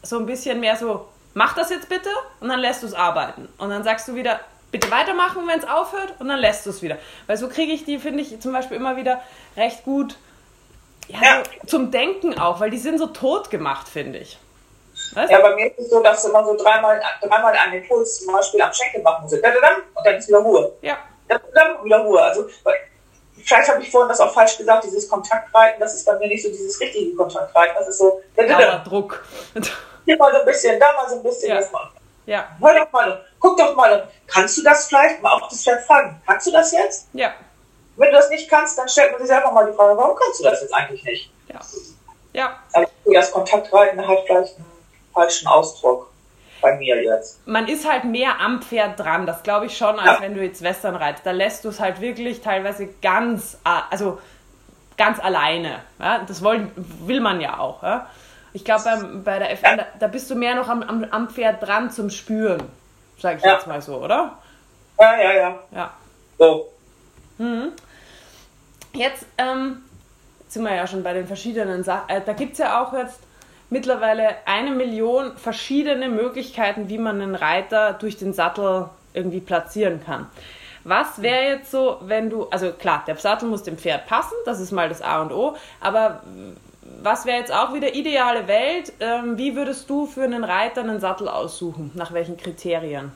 so 0.03 0.19
ein 0.19 0.25
bisschen 0.25 0.59
mehr 0.59 0.77
so, 0.77 1.07
mach 1.35 1.55
das 1.55 1.69
jetzt 1.69 1.91
bitte 1.91 2.09
und 2.41 2.49
dann 2.49 2.61
lässt 2.61 2.83
du 2.83 2.87
es 2.87 2.95
arbeiten. 2.95 3.47
Und 3.59 3.69
dann 3.69 3.85
sagst 3.85 4.09
du 4.09 4.15
wieder, 4.15 4.41
bitte 4.71 4.91
weitermachen, 4.91 5.47
wenn 5.47 5.59
es 5.59 5.67
aufhört 5.67 6.15
und 6.19 6.29
dann 6.29 6.39
lässt 6.39 6.67
du 6.67 6.71
es 6.71 6.83
wieder. 6.83 6.97
Weil 7.27 7.37
so 7.37 7.49
kriege 7.49 7.73
ich 7.73 7.85
die, 7.85 7.99
finde 7.99 8.23
ich, 8.23 8.41
zum 8.41 8.53
Beispiel 8.53 8.77
immer 8.77 8.97
wieder 8.97 9.21
recht 9.57 9.85
gut 9.85 10.17
ja, 11.13 11.23
ja. 11.23 11.43
So 11.63 11.67
zum 11.67 11.91
Denken 11.91 12.39
auch, 12.39 12.61
weil 12.61 12.71
die 12.71 12.79
sind 12.79 12.99
so 12.99 13.07
tot 13.07 13.51
gemacht, 13.51 13.89
finde 13.89 14.19
ich. 14.19 14.39
Weißt? 15.15 15.31
Ja, 15.31 15.41
bei 15.41 15.55
mir 15.55 15.67
ist 15.67 15.79
es 15.79 15.91
so, 15.91 16.01
dass 16.03 16.25
immer 16.25 16.45
so 16.45 16.57
dreimal, 16.57 17.01
dreimal 17.23 17.53
einen 17.55 17.83
Impuls 17.83 18.21
zum 18.21 18.33
Beispiel 18.33 18.63
am 18.63 18.73
Schenkel 18.73 19.03
machen 19.03 19.23
musst. 19.23 19.35
Und 19.35 19.43
dann 20.05 20.15
ist 20.15 20.29
wieder 20.29 20.39
Ruhe. 20.39 20.73
Ja. 20.83 20.99
Dann 21.29 21.41
wieder 21.85 21.99
Ruhe. 21.99 22.21
Also, 22.21 22.47
vielleicht 23.37 23.69
habe 23.69 23.83
ich 23.83 23.91
vorhin 23.91 24.09
das 24.09 24.21
auch 24.21 24.33
falsch 24.33 24.59
gesagt, 24.59 24.85
dieses 24.85 25.09
Kontaktreiten, 25.09 25.81
das 25.81 25.95
ist 25.95 26.05
bei 26.05 26.17
mir 26.19 26.29
nicht 26.29 26.43
so 26.43 26.51
dieses 26.51 26.79
richtige 26.81 27.15
Kontaktreiten. 27.17 27.75
Das 27.79 27.89
ist 27.89 27.99
so. 27.99 28.21
Druck. 28.85 29.25
Hier 30.05 30.17
mal 30.17 30.33
so 30.33 30.41
ein 30.41 30.47
bisschen, 30.47 30.79
da 30.79 30.93
mal 30.93 31.09
so 31.09 31.17
ein 31.17 31.23
bisschen. 31.23 31.49
Ja. 31.49 31.57
Das 31.57 31.73
mal. 31.73 31.89
Ja. 32.27 32.49
Hör 32.61 32.75
doch 32.75 32.93
mal, 32.93 33.25
guck 33.39 33.57
doch 33.59 33.75
mal, 33.75 34.09
kannst 34.27 34.59
du 34.59 34.63
das 34.63 34.87
vielleicht? 34.87 35.23
Mal 35.23 35.33
auch 35.33 35.49
das 35.49 35.63
Pferd 35.63 35.85
fragen, 35.85 36.21
kannst 36.27 36.47
du 36.47 36.53
das 36.53 36.73
jetzt? 36.73 37.09
Ja. 37.13 37.33
Wenn 37.97 38.11
du 38.11 38.17
das 38.17 38.31
nicht 38.31 38.49
kannst, 38.49 38.79
dann 38.79 38.89
stellt 38.89 39.13
man 39.13 39.21
sich 39.21 39.35
einfach 39.35 39.53
mal 39.53 39.67
die 39.67 39.77
Frage, 39.77 39.97
warum 39.97 40.17
kannst 40.17 40.41
du 40.41 40.45
das 40.45 40.61
jetzt 40.61 40.73
eigentlich 40.73 41.05
nicht? 41.05 41.33
Ja. 41.49 41.61
Ja. 42.33 42.57
Aber 42.73 42.87
das 43.13 43.31
Kontaktreiten 43.33 44.07
hat 44.07 44.19
vielleicht 44.27 44.57
einen 44.57 44.67
falschen 45.13 45.49
Ausdruck 45.49 46.11
bei 46.61 46.77
mir 46.77 47.03
jetzt. 47.03 47.47
Man 47.47 47.69
ist 47.69 47.91
halt 47.91 48.05
mehr 48.05 48.41
am 48.41 48.63
Pferd 48.63 48.99
dran, 49.01 49.27
das 49.27 49.43
glaube 49.43 49.67
ich 49.67 49.77
schon, 49.77 49.99
als 49.99 50.19
ja. 50.19 50.21
wenn 50.21 50.35
du 50.35 50.43
jetzt 50.43 50.63
Western 50.63 50.95
reitest. 50.97 51.27
Da 51.27 51.33
lässt 51.33 51.65
du 51.65 51.71
es 51.71 51.81
halt 51.81 52.01
wirklich 52.01 52.41
teilweise 52.43 52.87
ganz, 53.03 53.59
also 53.65 54.19
ganz 54.97 55.19
alleine. 55.19 55.81
Ja? 55.99 56.21
Das 56.27 56.45
wollen, 56.45 56.71
will 56.77 57.21
man 57.21 57.41
ja 57.41 57.59
auch. 57.59 57.83
Ja? 57.83 58.07
Ich 58.53 58.65
glaube, 58.65 59.21
bei 59.25 59.39
der 59.39 59.51
FN, 59.53 59.79
da, 59.79 59.87
da, 59.99 60.07
bist 60.09 60.31
du 60.31 60.35
mehr 60.35 60.55
noch 60.55 60.69
am, 60.69 60.83
am, 60.83 61.05
am 61.05 61.29
Pferd 61.29 61.63
dran 61.63 61.91
zum 61.91 62.11
Spüren, 62.11 62.63
sage 63.19 63.39
ich 63.39 63.45
ja. 63.45 63.55
jetzt 63.55 63.67
mal 63.67 63.81
so, 63.81 63.97
oder? 63.97 64.39
Ja, 64.99 65.21
ja, 65.21 65.33
ja. 65.33 65.59
Ja. 65.73 65.91
So. 66.39 66.69
Mhm. 67.39 67.73
Jetzt 68.93 69.25
ähm, 69.39 69.83
sind 70.49 70.65
wir 70.65 70.75
ja 70.75 70.87
schon 70.87 71.03
bei 71.03 71.13
den 71.13 71.27
verschiedenen 71.27 71.85
Sachen. 71.85 72.09
Äh, 72.09 72.21
da 72.25 72.33
gibt 72.33 72.55
es 72.55 72.59
ja 72.59 72.83
auch 72.83 72.93
jetzt 72.93 73.21
mittlerweile 73.71 74.37
eine 74.47 74.73
Million 74.73 75.37
verschiedene 75.37 76.09
Möglichkeiten, 76.09 76.89
wie 76.89 76.99
man 76.99 77.21
einen 77.21 77.37
Reiter 77.37 77.93
durch 77.95 78.17
den 78.17 78.33
Sattel 78.33 78.91
irgendwie 79.15 79.41
platzieren 79.41 80.05
kann. 80.05 80.27
Was 80.83 81.23
wäre 81.23 81.45
jetzt 81.45 81.71
so, 81.71 81.99
wenn 82.03 82.31
du, 82.31 82.49
also 82.49 82.73
klar, 82.73 83.05
der 83.07 83.17
Sattel 83.17 83.49
muss 83.49 83.63
dem 83.63 83.79
Pferd 83.79 84.07
passen, 84.07 84.35
das 84.45 84.61
ist 84.61 84.73
mal 84.73 84.89
das 84.89 85.03
A 85.03 85.23
und 85.23 85.33
O, 85.33 85.57
aber 85.81 86.23
was 87.03 87.25
wäre 87.25 87.39
jetzt 87.39 87.53
auch 87.53 87.73
wieder 87.73 87.95
ideale 87.95 88.47
Welt? 88.47 88.93
Ähm, 89.01 89.39
wie 89.39 89.57
würdest 89.57 89.89
du 89.89 90.07
für 90.07 90.23
einen 90.23 90.45
Reiter 90.45 90.83
einen 90.83 91.01
Sattel 91.01 91.29
aussuchen? 91.29 91.91
Nach 91.95 92.13
welchen 92.13 92.37
Kriterien? 92.37 93.13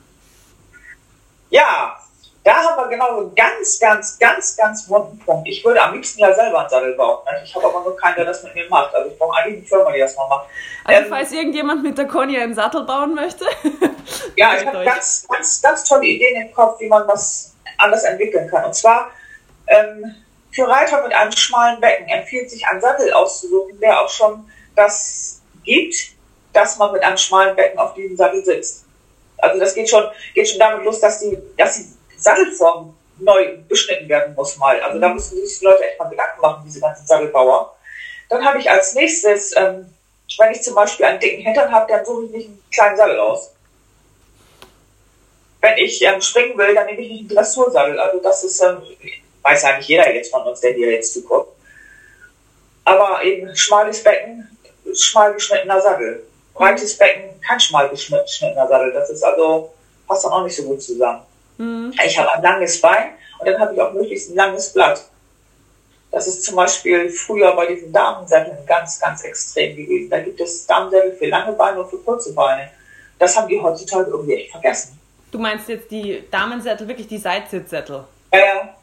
Ja, 1.49 1.95
da 2.43 2.53
haben 2.57 2.77
wir 2.77 2.87
genau 2.89 3.19
einen 3.19 3.35
ganz, 3.35 3.79
ganz, 3.79 4.19
ganz, 4.19 4.55
ganz 4.55 4.87
wunden 4.87 5.17
Punkt. 5.19 5.47
Ich 5.47 5.65
würde 5.65 5.81
am 5.81 5.93
liebsten 5.93 6.19
ja 6.19 6.33
selber 6.33 6.59
einen 6.59 6.69
Sattel 6.69 6.93
bauen. 6.93 7.19
Ne? 7.25 7.41
Ich 7.43 7.55
habe 7.55 7.65
aber 7.65 7.81
nur 7.81 7.97
keinen, 7.97 8.15
der 8.15 8.25
das 8.25 8.43
mit 8.43 8.53
mir 8.53 8.69
macht. 8.69 8.93
Also 8.93 9.09
ich 9.09 9.17
brauche 9.17 9.35
eigentlich 9.37 9.57
eine 9.57 9.65
Firma, 9.65 9.91
die 9.91 9.99
das 9.99 10.15
mal 10.15 10.27
macht. 10.27 10.47
Also 10.83 11.01
ähm, 11.01 11.09
falls 11.09 11.31
irgendjemand 11.31 11.81
mit 11.81 11.97
der 11.97 12.07
Conny 12.07 12.39
einen 12.39 12.53
Sattel 12.53 12.83
bauen 12.83 13.15
möchte. 13.15 13.45
ja, 14.35 14.57
ich 14.57 14.65
habe 14.65 14.85
ganz, 14.85 15.27
ganz, 15.27 15.61
ganz 15.61 15.83
tolle 15.85 16.05
Ideen 16.05 16.47
im 16.47 16.53
Kopf, 16.53 16.79
wie 16.79 16.87
man 16.87 17.07
was 17.07 17.55
anders 17.79 18.03
entwickeln 18.03 18.47
kann. 18.47 18.65
Und 18.65 18.75
zwar 18.75 19.09
ähm, 19.65 20.15
für 20.55 20.67
Reiter 20.67 21.03
mit 21.03 21.13
einem 21.13 21.33
schmalen 21.33 21.81
Becken 21.81 22.07
empfiehlt 22.07 22.49
sich 22.49 22.65
ein 22.65 22.79
Sattel 22.79 23.11
auszusuchen, 23.11 23.77
der 23.81 23.99
auch 23.99 24.09
schon 24.09 24.49
das 24.75 25.41
gibt, 25.65 25.95
dass 26.53 26.77
man 26.77 26.93
mit 26.93 27.03
einem 27.03 27.17
schmalen 27.17 27.55
Becken 27.55 27.77
auf 27.77 27.93
diesem 27.93 28.15
Sattel 28.15 28.43
sitzt. 28.43 28.85
Also 29.37 29.59
das 29.59 29.75
geht 29.75 29.89
schon, 29.89 30.05
geht 30.33 30.47
schon 30.47 30.59
damit 30.59 30.85
los, 30.85 31.01
dass 31.01 31.19
die, 31.19 31.37
dass 31.57 31.75
die 31.75 31.85
Sattelform 32.17 32.95
neu 33.19 33.57
beschnitten 33.67 34.07
werden 34.07 34.33
muss 34.33 34.57
mal. 34.57 34.79
Also 34.81 34.97
da 34.97 35.09
müssen 35.09 35.45
sich 35.45 35.59
die 35.59 35.65
Leute 35.65 35.83
echt 35.83 35.99
mal 35.99 36.09
Gedanken 36.09 36.41
machen, 36.41 36.63
diese 36.65 36.79
ganzen 36.79 37.05
Sattelbauer. 37.05 37.75
Dann 38.29 38.43
habe 38.43 38.57
ich 38.57 38.71
als 38.71 38.93
nächstes, 38.95 39.55
ähm, 39.57 39.93
wenn 40.39 40.51
ich 40.51 40.61
zum 40.61 40.75
Beispiel 40.75 41.05
einen 41.05 41.19
dicken 41.19 41.43
Hintern 41.43 41.71
habe, 41.71 41.91
dann 41.91 42.05
suche 42.05 42.25
ich 42.25 42.31
nicht 42.31 42.47
einen 42.47 42.63
kleinen 42.73 42.97
Sattel 42.97 43.19
aus. 43.19 43.51
Wenn 45.59 45.77
ich 45.77 46.01
ähm, 46.01 46.21
springen 46.21 46.57
will, 46.57 46.73
dann 46.73 46.85
nehme 46.85 47.01
ich 47.01 47.09
nicht 47.09 47.19
einen 47.21 47.29
Dressursattel. 47.29 47.99
Also 47.99 48.19
das 48.21 48.43
ist 48.43 48.61
ähm, 48.61 48.81
weiß 49.45 49.63
nicht 49.77 49.89
jeder 49.89 50.11
jetzt 50.13 50.31
von 50.31 50.41
uns, 50.43 50.59
der 50.59 50.73
hier 50.73 50.91
jetzt 50.91 51.13
zuguckt. 51.13 51.55
Aber 52.83 53.23
eben 53.23 53.55
schmales 53.55 54.03
Becken, 54.03 54.49
schmal 54.93 55.33
geschnittener 55.33 55.81
Sattel. 55.81 56.23
Breites 56.53 56.97
Becken, 56.97 57.39
kein 57.41 57.59
schmal 57.59 57.89
geschnittener 57.89 58.67
Sattel. 58.67 58.91
Das 58.93 59.09
ist 59.09 59.23
also, 59.23 59.73
passt 60.07 60.25
dann 60.25 60.31
auch 60.31 60.43
nicht 60.43 60.55
so 60.55 60.63
gut 60.63 60.81
zusammen. 60.81 61.21
Mhm. 61.57 61.93
Ich 62.03 62.17
habe 62.17 62.33
ein 62.33 62.41
langes 62.41 62.81
Bein 62.81 63.11
und 63.39 63.47
dann 63.47 63.59
habe 63.59 63.73
ich 63.73 63.81
auch 63.81 63.93
möglichst 63.93 64.31
ein 64.31 64.35
langes 64.35 64.73
Blatt. 64.73 65.03
Das 66.11 66.27
ist 66.27 66.43
zum 66.43 66.55
Beispiel 66.55 67.09
früher 67.09 67.55
bei 67.55 67.67
diesen 67.67 67.91
Damensätteln 67.91 68.57
ganz, 68.65 68.99
ganz 68.99 69.23
extrem 69.23 69.75
gewesen. 69.75 70.09
Da 70.09 70.19
gibt 70.21 70.39
es 70.39 70.65
Damensättel 70.65 71.13
für 71.13 71.27
lange 71.27 71.51
Beine 71.53 71.81
und 71.81 71.89
für 71.89 71.97
kurze 71.97 72.33
Beine. 72.33 72.71
Das 73.19 73.37
haben 73.37 73.47
die 73.47 73.61
heutzutage 73.61 74.09
irgendwie 74.09 74.35
echt 74.35 74.51
vergessen. 74.51 74.99
Du 75.31 75.39
meinst 75.39 75.67
jetzt 75.67 75.91
die 75.91 76.23
Damensättel, 76.31 76.87
wirklich 76.87 77.07
die 77.07 77.17
Seitssitzsättel? 77.17 78.05
Ja, 78.31 78.39
ja. 78.39 78.75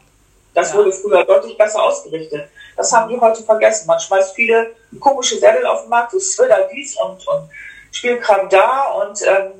Das 0.53 0.71
ja. 0.71 0.77
wurde 0.77 0.91
früher 0.91 1.23
deutlich 1.25 1.57
besser 1.57 1.81
ausgerichtet. 1.83 2.49
Das 2.75 2.91
haben 2.91 3.09
die 3.09 3.19
heute 3.19 3.43
vergessen. 3.43 3.87
Man 3.87 3.99
schmeißt 3.99 4.35
viele 4.35 4.75
komische 4.99 5.37
Sättel 5.37 5.65
auf 5.65 5.81
den 5.81 5.89
Markt, 5.89 6.11
so 6.11 6.19
Thriller 6.19 6.67
dies 6.73 6.95
und, 6.97 7.27
und 7.27 7.49
Spielkram 7.91 8.49
da 8.49 8.91
und 8.93 9.21
ähm, 9.23 9.51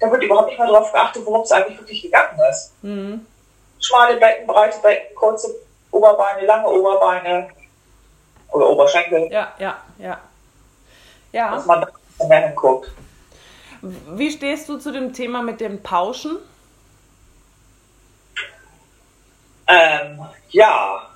da 0.00 0.10
wird 0.10 0.22
überhaupt 0.22 0.48
nicht 0.48 0.58
mehr 0.58 0.68
darauf 0.68 0.92
geachtet, 0.92 1.24
worum 1.24 1.42
es 1.42 1.52
eigentlich 1.52 1.78
wirklich 1.78 2.02
gegangen 2.02 2.38
ist. 2.50 2.72
Mhm. 2.82 3.26
Schmale 3.80 4.16
Becken, 4.16 4.46
breite 4.46 4.78
Becken, 4.80 5.14
kurze 5.14 5.54
Oberbeine, 5.90 6.46
lange 6.46 6.68
Oberbeine 6.68 7.48
oder 8.52 8.68
Oberschenkel. 8.68 9.30
Ja, 9.30 9.52
ja, 9.58 9.78
ja. 9.98 10.18
Ja. 11.32 11.50
Dass 11.54 11.66
man 11.66 11.82
da 12.18 12.26
mehr 12.26 12.48
hinguckt. 12.48 12.90
Wie 13.82 14.30
stehst 14.30 14.68
du 14.68 14.78
zu 14.78 14.92
dem 14.92 15.12
Thema 15.12 15.42
mit 15.42 15.60
dem 15.60 15.82
Pauschen? 15.82 16.38
Ähm, 19.68 20.26
ja, 20.50 21.08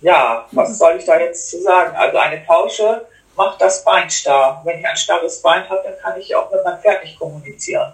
ja, 0.00 0.46
was 0.52 0.78
soll 0.78 0.96
ich 0.96 1.04
da 1.04 1.18
jetzt 1.18 1.50
zu 1.50 1.62
sagen? 1.62 1.96
Also 1.96 2.18
eine 2.18 2.38
Pausche 2.38 3.06
macht 3.36 3.60
das 3.60 3.84
Bein 3.84 4.08
starr. 4.10 4.60
Wenn 4.64 4.78
ich 4.78 4.86
ein 4.86 4.96
starres 4.96 5.40
Bein 5.42 5.68
habe, 5.68 5.82
dann 5.84 5.98
kann 5.98 6.20
ich 6.20 6.34
auch 6.34 6.50
mit 6.50 6.62
meinem 6.64 6.80
Pferd 6.80 7.02
nicht 7.02 7.18
kommunizieren. 7.18 7.92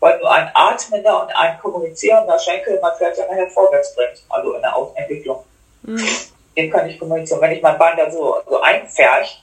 Weil 0.00 0.18
nur 0.18 0.30
ein 0.30 0.50
atmender 0.54 1.22
und 1.22 1.34
ein 1.36 1.58
kommunizierender 1.60 2.38
Schenkel 2.38 2.78
mein 2.80 2.96
Pferd 2.96 3.16
ja 3.16 3.26
nachher 3.26 3.48
vorwärts 3.48 3.94
bringt, 3.94 4.22
also 4.28 4.54
in 4.54 4.62
der 4.62 4.74
Entwicklung. 4.94 5.44
Mhm. 5.82 6.08
Den 6.56 6.70
kann 6.70 6.88
ich 6.88 6.98
kommunizieren. 6.98 7.40
Wenn 7.40 7.52
ich 7.52 7.62
mein 7.62 7.78
Bein 7.78 7.96
da 7.96 8.10
so, 8.10 8.36
so 8.48 8.60
einfärche, 8.60 9.38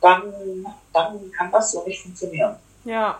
dann, 0.00 0.66
dann 0.92 1.32
kann 1.36 1.52
das 1.52 1.72
so 1.72 1.84
nicht 1.84 2.02
funktionieren. 2.02 2.56
Ja. 2.84 3.18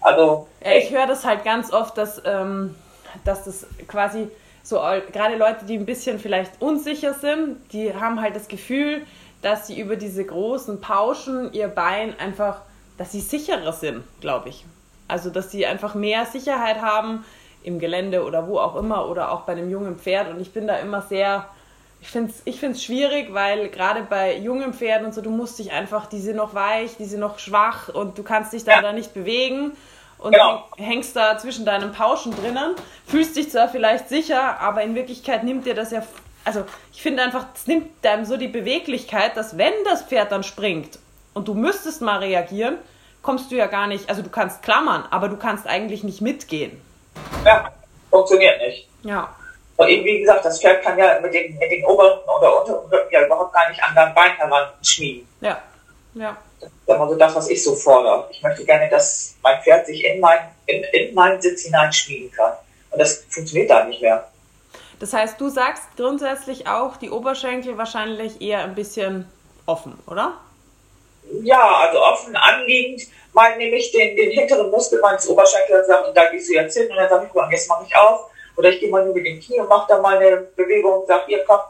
Also. 0.00 0.48
Ich 0.60 0.90
höre 0.90 1.06
das 1.06 1.24
halt 1.24 1.44
ganz 1.44 1.72
oft, 1.72 1.96
dass, 1.98 2.22
ähm, 2.24 2.74
dass 3.24 3.44
das 3.44 3.66
quasi 3.86 4.30
so, 4.62 4.76
gerade 5.12 5.36
Leute, 5.36 5.64
die 5.64 5.76
ein 5.76 5.86
bisschen 5.86 6.18
vielleicht 6.18 6.60
unsicher 6.60 7.14
sind, 7.14 7.56
die 7.72 7.94
haben 7.94 8.20
halt 8.20 8.36
das 8.36 8.48
Gefühl, 8.48 9.04
dass 9.42 9.66
sie 9.66 9.80
über 9.80 9.96
diese 9.96 10.24
großen 10.24 10.80
Pauschen 10.80 11.52
ihr 11.52 11.68
Bein 11.68 12.18
einfach, 12.18 12.60
dass 12.96 13.12
sie 13.12 13.20
sicherer 13.20 13.72
sind, 13.72 14.04
glaube 14.20 14.50
ich. 14.50 14.64
Also, 15.08 15.30
dass 15.30 15.50
sie 15.50 15.66
einfach 15.66 15.94
mehr 15.94 16.26
Sicherheit 16.26 16.80
haben 16.80 17.24
im 17.64 17.78
Gelände 17.80 18.24
oder 18.24 18.46
wo 18.46 18.58
auch 18.58 18.76
immer 18.76 19.08
oder 19.08 19.32
auch 19.32 19.42
bei 19.42 19.52
einem 19.52 19.68
jungen 19.68 19.96
Pferd. 19.98 20.30
Und 20.30 20.40
ich 20.40 20.52
bin 20.52 20.68
da 20.68 20.76
immer 20.76 21.02
sehr, 21.02 21.48
ich 22.00 22.08
finde 22.08 22.30
es 22.30 22.42
ich 22.44 22.60
find's 22.60 22.84
schwierig, 22.84 23.34
weil 23.34 23.68
gerade 23.68 24.02
bei 24.02 24.36
jungen 24.36 24.74
Pferden 24.74 25.06
und 25.06 25.12
so, 25.12 25.20
du 25.22 25.30
musst 25.30 25.58
dich 25.58 25.72
einfach, 25.72 26.06
die 26.06 26.20
sind 26.20 26.36
noch 26.36 26.54
weich, 26.54 26.96
die 26.96 27.04
sind 27.04 27.20
noch 27.20 27.40
schwach 27.40 27.88
und 27.88 28.16
du 28.16 28.22
kannst 28.22 28.52
dich 28.52 28.64
da, 28.64 28.72
ja. 28.72 28.82
da 28.82 28.92
nicht 28.92 29.12
bewegen 29.12 29.72
und 30.22 30.32
genau. 30.32 30.64
hängst 30.76 31.16
da 31.16 31.36
zwischen 31.38 31.64
deinen 31.64 31.92
Pauschen 31.92 32.34
drinnen, 32.34 32.74
fühlst 33.06 33.36
dich 33.36 33.50
zwar 33.50 33.68
vielleicht 33.68 34.08
sicher, 34.08 34.60
aber 34.60 34.82
in 34.82 34.94
Wirklichkeit 34.94 35.44
nimmt 35.44 35.66
dir 35.66 35.74
das 35.74 35.90
ja, 35.90 36.02
also 36.44 36.64
ich 36.92 37.02
finde 37.02 37.22
einfach, 37.22 37.46
es 37.54 37.66
nimmt 37.66 38.04
einem 38.06 38.24
so 38.24 38.36
die 38.36 38.48
Beweglichkeit, 38.48 39.36
dass 39.36 39.58
wenn 39.58 39.72
das 39.84 40.02
Pferd 40.02 40.32
dann 40.32 40.42
springt 40.42 40.98
und 41.34 41.48
du 41.48 41.54
müsstest 41.54 42.02
mal 42.02 42.18
reagieren, 42.18 42.78
kommst 43.22 43.50
du 43.50 43.56
ja 43.56 43.66
gar 43.66 43.86
nicht, 43.86 44.08
also 44.08 44.22
du 44.22 44.30
kannst 44.30 44.62
klammern, 44.62 45.04
aber 45.10 45.28
du 45.28 45.36
kannst 45.36 45.66
eigentlich 45.66 46.04
nicht 46.04 46.20
mitgehen. 46.20 46.80
Ja, 47.44 47.70
funktioniert 48.10 48.60
nicht. 48.60 48.88
Ja. 49.02 49.34
Und 49.76 49.88
eben, 49.88 50.04
wie 50.04 50.20
gesagt, 50.20 50.44
das 50.44 50.60
Pferd 50.60 50.82
kann 50.82 50.98
ja 50.98 51.18
mit 51.20 51.32
den, 51.32 51.58
mit 51.58 51.70
den 51.70 51.84
oberen 51.84 52.18
oder 52.36 52.60
unteren 52.60 52.88
Rücken 52.90 53.08
ja 53.10 53.24
überhaupt 53.24 53.52
gar 53.52 53.68
nicht 53.68 53.82
an 53.82 53.94
dein 53.94 54.14
Bein 54.14 54.32
heran 54.36 54.68
schmieden. 54.82 55.26
Ja, 55.40 55.58
ja. 56.14 56.36
Das 56.62 56.70
ist 56.70 56.94
immer 56.94 57.08
so 57.08 57.14
das, 57.16 57.34
was 57.34 57.48
ich 57.50 57.62
so 57.62 57.74
fordere. 57.74 58.28
Ich 58.30 58.42
möchte 58.42 58.64
gerne, 58.64 58.88
dass 58.88 59.34
mein 59.42 59.60
Pferd 59.62 59.86
sich 59.86 60.04
in, 60.04 60.20
mein, 60.20 60.38
in, 60.66 60.82
in 60.92 61.14
meinen 61.14 61.40
Sitz 61.40 61.64
hineinschmiegen 61.64 62.30
kann. 62.30 62.52
Und 62.90 63.00
das 63.00 63.24
funktioniert 63.28 63.70
da 63.70 63.84
nicht 63.84 64.00
mehr. 64.00 64.28
Das 65.00 65.12
heißt, 65.12 65.40
du 65.40 65.48
sagst 65.48 65.82
grundsätzlich 65.96 66.68
auch, 66.68 66.96
die 66.96 67.10
Oberschenkel 67.10 67.76
wahrscheinlich 67.76 68.40
eher 68.40 68.62
ein 68.62 68.74
bisschen 68.74 69.26
offen, 69.66 69.98
oder? 70.06 70.34
Ja, 71.42 71.86
also 71.86 72.00
offen, 72.00 72.36
anliegend. 72.36 73.02
Mal 73.32 73.56
nehme 73.56 73.76
ich 73.76 73.90
den, 73.92 74.16
den 74.16 74.30
hinteren 74.30 74.70
Muskel 74.70 75.00
meines 75.00 75.26
Oberschenkels 75.28 75.80
und 75.80 75.86
sage, 75.86 76.12
da 76.14 76.30
gehst 76.30 76.48
du 76.48 76.54
jetzt 76.54 76.76
hin 76.76 76.88
und 76.90 76.96
dann 76.96 77.08
sage 77.08 77.24
ich, 77.24 77.32
guck 77.32 77.42
mal, 77.42 77.50
jetzt 77.50 77.68
mache 77.68 77.84
ich 77.88 77.96
auf. 77.96 78.30
Oder 78.56 78.68
ich 78.68 78.80
gehe 78.80 78.90
mal 78.90 79.04
nur 79.04 79.14
mit 79.14 79.24
dem 79.24 79.40
Knie 79.40 79.60
und 79.60 79.68
mache 79.68 79.86
da 79.88 79.98
mal 80.00 80.18
eine 80.18 80.36
Bewegung 80.36 81.00
und 81.00 81.06
sage, 81.06 81.32
ihr 81.32 81.44
kommt, 81.44 81.64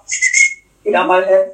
geh 0.82 0.90
da 0.90 1.04
mal 1.04 1.24
hin. 1.24 1.52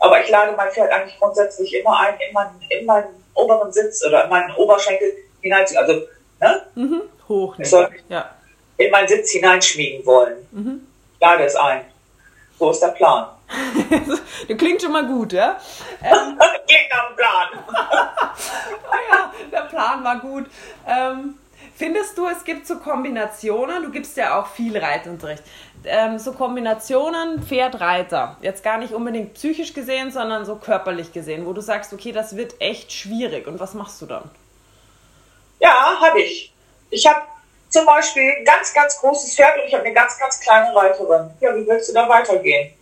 Aber 0.00 0.22
ich 0.22 0.30
lade 0.30 0.52
mein 0.56 0.70
Pferd 0.70 0.90
eigentlich 0.90 1.18
grundsätzlich 1.18 1.74
immer 1.74 1.98
ein, 2.00 2.14
in 2.26 2.32
meinen, 2.32 2.60
in 2.68 2.86
meinen 2.86 3.24
oberen 3.34 3.72
Sitz 3.72 4.04
oder 4.04 4.24
in 4.24 4.30
meinen 4.30 4.54
Oberschenkel 4.56 5.12
hinein, 5.40 5.66
also 5.76 6.02
ne? 6.40 6.66
Mhm. 6.74 7.02
Hoch. 7.28 7.56
ja. 8.08 8.30
In 8.76 8.90
meinen 8.90 9.08
Sitz 9.08 9.30
hineinschmiegen 9.30 10.04
wollen. 10.04 10.36
Mhm. 10.50 10.86
Ich 11.14 11.20
lade 11.20 11.44
es 11.44 11.54
ein. 11.54 11.84
So 12.58 12.70
ist 12.70 12.80
der 12.80 12.88
Plan. 12.88 13.28
das 14.48 14.56
klingt 14.58 14.80
schon 14.82 14.92
mal 14.92 15.06
gut, 15.06 15.32
ja? 15.32 15.60
Ähm, 16.02 16.38
klingt 16.66 16.92
am 16.92 17.14
Plan. 17.14 17.48
ja, 19.10 19.34
der 19.52 19.62
Plan 19.62 20.02
war 20.02 20.18
gut. 20.18 20.46
Ähm, 20.86 21.34
findest 21.76 22.16
du, 22.16 22.26
es 22.26 22.42
gibt 22.42 22.66
so 22.66 22.78
Kombinationen, 22.78 23.82
du 23.82 23.90
gibst 23.90 24.16
ja 24.16 24.40
auch 24.40 24.46
viel 24.46 24.78
Reitunterricht, 24.78 25.42
ähm, 25.84 26.18
so 26.18 26.32
Kombinationen 26.32 27.42
Pferd-Reiter, 27.42 28.36
jetzt 28.42 28.62
gar 28.62 28.78
nicht 28.78 28.92
unbedingt 28.92 29.34
psychisch 29.34 29.72
gesehen, 29.72 30.10
sondern 30.10 30.44
so 30.44 30.56
körperlich 30.56 31.12
gesehen, 31.12 31.46
wo 31.46 31.52
du 31.52 31.60
sagst, 31.60 31.92
okay, 31.92 32.12
das 32.12 32.36
wird 32.36 32.60
echt 32.60 32.92
schwierig 32.92 33.46
und 33.46 33.60
was 33.60 33.74
machst 33.74 34.00
du 34.02 34.06
dann? 34.06 34.30
Ja, 35.60 35.98
habe 36.00 36.20
ich. 36.20 36.52
Ich 36.90 37.06
habe 37.06 37.22
zum 37.68 37.86
Beispiel 37.86 38.30
ein 38.38 38.44
ganz, 38.44 38.74
ganz 38.74 38.98
großes 38.98 39.34
Pferd 39.34 39.58
und 39.58 39.64
ich 39.66 39.74
habe 39.74 39.84
eine 39.84 39.94
ganz, 39.94 40.18
ganz 40.18 40.40
kleine 40.40 40.74
Reiterin. 40.74 41.30
Ja, 41.40 41.54
wie 41.54 41.66
willst 41.66 41.88
du 41.88 41.94
da 41.94 42.08
weitergehen? 42.08 42.74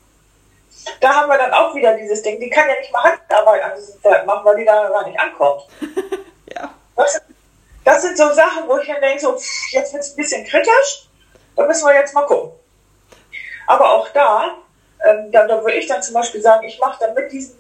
Da 1.00 1.14
haben 1.14 1.28
wir 1.28 1.38
dann 1.38 1.52
auch 1.52 1.74
wieder 1.74 1.94
dieses 1.94 2.22
Ding, 2.22 2.40
die 2.40 2.48
kann 2.48 2.68
ja 2.68 2.74
nicht 2.78 2.92
mal 2.92 3.02
Handarbeit 3.02 3.62
an 3.62 3.72
diesem 3.76 4.00
Pferd 4.00 4.26
machen, 4.26 4.44
weil 4.44 4.56
die 4.56 4.64
da 4.64 4.88
gar 4.88 5.06
nicht 5.06 5.18
ankommt. 5.18 5.64
ja. 6.54 6.72
Das, 6.96 7.20
das, 7.84 8.02
sind 8.02 8.16
so 8.16 8.32
Sachen, 8.32 8.68
wo 8.68 8.78
ich 8.78 8.86
dann 8.86 9.00
denke, 9.00 9.20
so, 9.20 9.34
jetzt 9.72 9.92
wird 9.92 10.02
es 10.02 10.12
ein 10.12 10.16
bisschen 10.16 10.46
kritisch, 10.46 11.08
da 11.56 11.66
müssen 11.66 11.86
wir 11.86 11.94
jetzt 11.94 12.14
mal 12.14 12.26
gucken. 12.26 12.57
Aber 13.68 13.92
auch 13.92 14.08
da, 14.14 14.54
ähm, 15.06 15.30
da, 15.30 15.46
da 15.46 15.62
würde 15.62 15.76
ich 15.76 15.86
dann 15.86 16.02
zum 16.02 16.14
Beispiel 16.14 16.40
sagen, 16.40 16.66
ich 16.66 16.80
mache 16.80 16.98
dann 17.00 17.14
mit 17.14 17.30
diesen, 17.30 17.54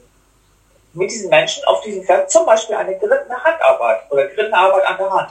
mit 0.94 1.10
diesen 1.10 1.28
Menschen 1.28 1.62
auf 1.66 1.82
diesem 1.82 2.02
Pferd 2.02 2.30
zum 2.30 2.46
Beispiel 2.46 2.76
eine 2.76 2.98
gerittene 2.98 3.44
Handarbeit 3.44 4.10
oder 4.10 4.26
gerittene 4.26 4.56
Arbeit 4.56 4.86
an 4.86 4.96
der 4.96 5.10
Hand. 5.10 5.30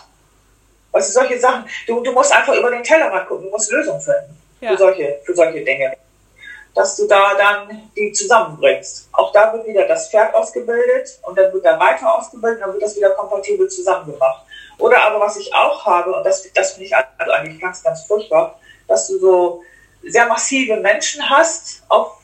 Also 0.91 1.19
solche 1.19 1.39
Sachen, 1.39 1.65
du, 1.87 2.01
du 2.01 2.11
musst 2.11 2.31
einfach 2.31 2.53
über 2.53 2.69
den 2.69 2.83
Tellerrand 2.83 3.27
gucken, 3.27 3.45
du 3.45 3.49
musst 3.49 3.71
Lösungen 3.71 3.99
finden 3.99 4.39
ja. 4.61 4.69
für, 4.71 4.77
solche, 4.77 5.19
für 5.23 5.35
solche 5.35 5.63
Dinge. 5.63 5.97
Dass 6.75 6.95
du 6.95 7.07
da 7.07 7.33
dann 7.33 7.91
die 7.95 8.11
zusammenbringst. 8.11 9.09
Auch 9.13 9.31
da 9.31 9.51
wird 9.53 9.65
wieder 9.65 9.87
das 9.87 10.11
Pferd 10.11 10.35
ausgebildet 10.35 11.17
und 11.23 11.35
dann 11.39 11.51
wird 11.51 11.65
der 11.65 11.79
Reiter 11.79 12.15
ausgebildet 12.15 12.59
und 12.59 12.67
dann 12.67 12.73
wird 12.73 12.83
das 12.83 12.95
wieder 12.95 13.09
kompatibel 13.11 13.67
zusammengemacht. 13.67 14.45
Oder 14.77 15.01
aber 15.01 15.19
was 15.19 15.37
ich 15.37 15.51
auch 15.55 15.83
habe, 15.87 16.13
und 16.13 16.23
das, 16.23 16.45
das 16.53 16.73
finde 16.73 16.85
ich 16.85 16.95
also 16.95 17.31
eigentlich 17.31 17.59
ganz, 17.59 17.81
ganz 17.81 18.03
furchtbar, 18.03 18.59
dass 18.87 19.07
du 19.07 19.17
so 19.17 19.63
sehr 20.07 20.27
massive 20.27 20.77
Menschen 20.77 21.27
hast 21.29 21.83
auf 21.89 22.17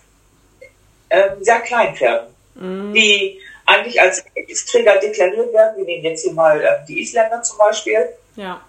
ähm, 1.10 1.44
sehr 1.44 1.60
kleinen 1.62 1.96
Pferden, 1.96 2.28
mhm. 2.56 2.94
die 2.94 3.40
eigentlich 3.66 4.00
als 4.02 4.24
Träger 4.70 4.98
deklariert 4.98 5.54
werden. 5.54 5.78
Wir 5.78 5.86
nehmen 5.86 6.04
jetzt 6.04 6.24
hier 6.24 6.34
mal 6.34 6.62
äh, 6.62 6.86
die 6.88 7.02
Isländer 7.02 7.42
zum 7.42 7.58
Beispiel. 7.58 8.10
Ja. 8.36 8.62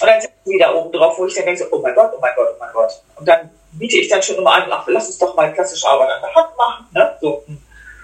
Und 0.00 0.06
dann 0.06 0.20
sind 0.20 0.32
sie 0.44 0.58
da 0.58 0.72
oben 0.74 0.92
drauf, 0.92 1.18
wo 1.18 1.26
ich 1.26 1.34
dann 1.34 1.44
denke, 1.44 1.62
so, 1.62 1.68
oh 1.70 1.80
mein 1.80 1.94
Gott, 1.94 2.12
oh 2.16 2.20
mein 2.20 2.32
Gott, 2.34 2.48
oh 2.52 2.56
mein 2.58 2.72
Gott. 2.72 3.02
Und 3.16 3.26
dann 3.26 3.50
biete 3.72 3.98
ich 3.98 4.08
dann 4.08 4.22
schon 4.22 4.36
immer 4.36 4.54
an, 4.54 4.70
ach, 4.70 4.86
lass 4.86 5.06
uns 5.06 5.18
doch 5.18 5.34
mal 5.36 5.52
klassische 5.52 5.86
Arbeit 5.86 6.10
an 6.10 6.22
der 6.22 6.34
Hand 6.34 6.56
machen, 6.56 6.86
ne? 6.92 7.18
so, 7.20 7.44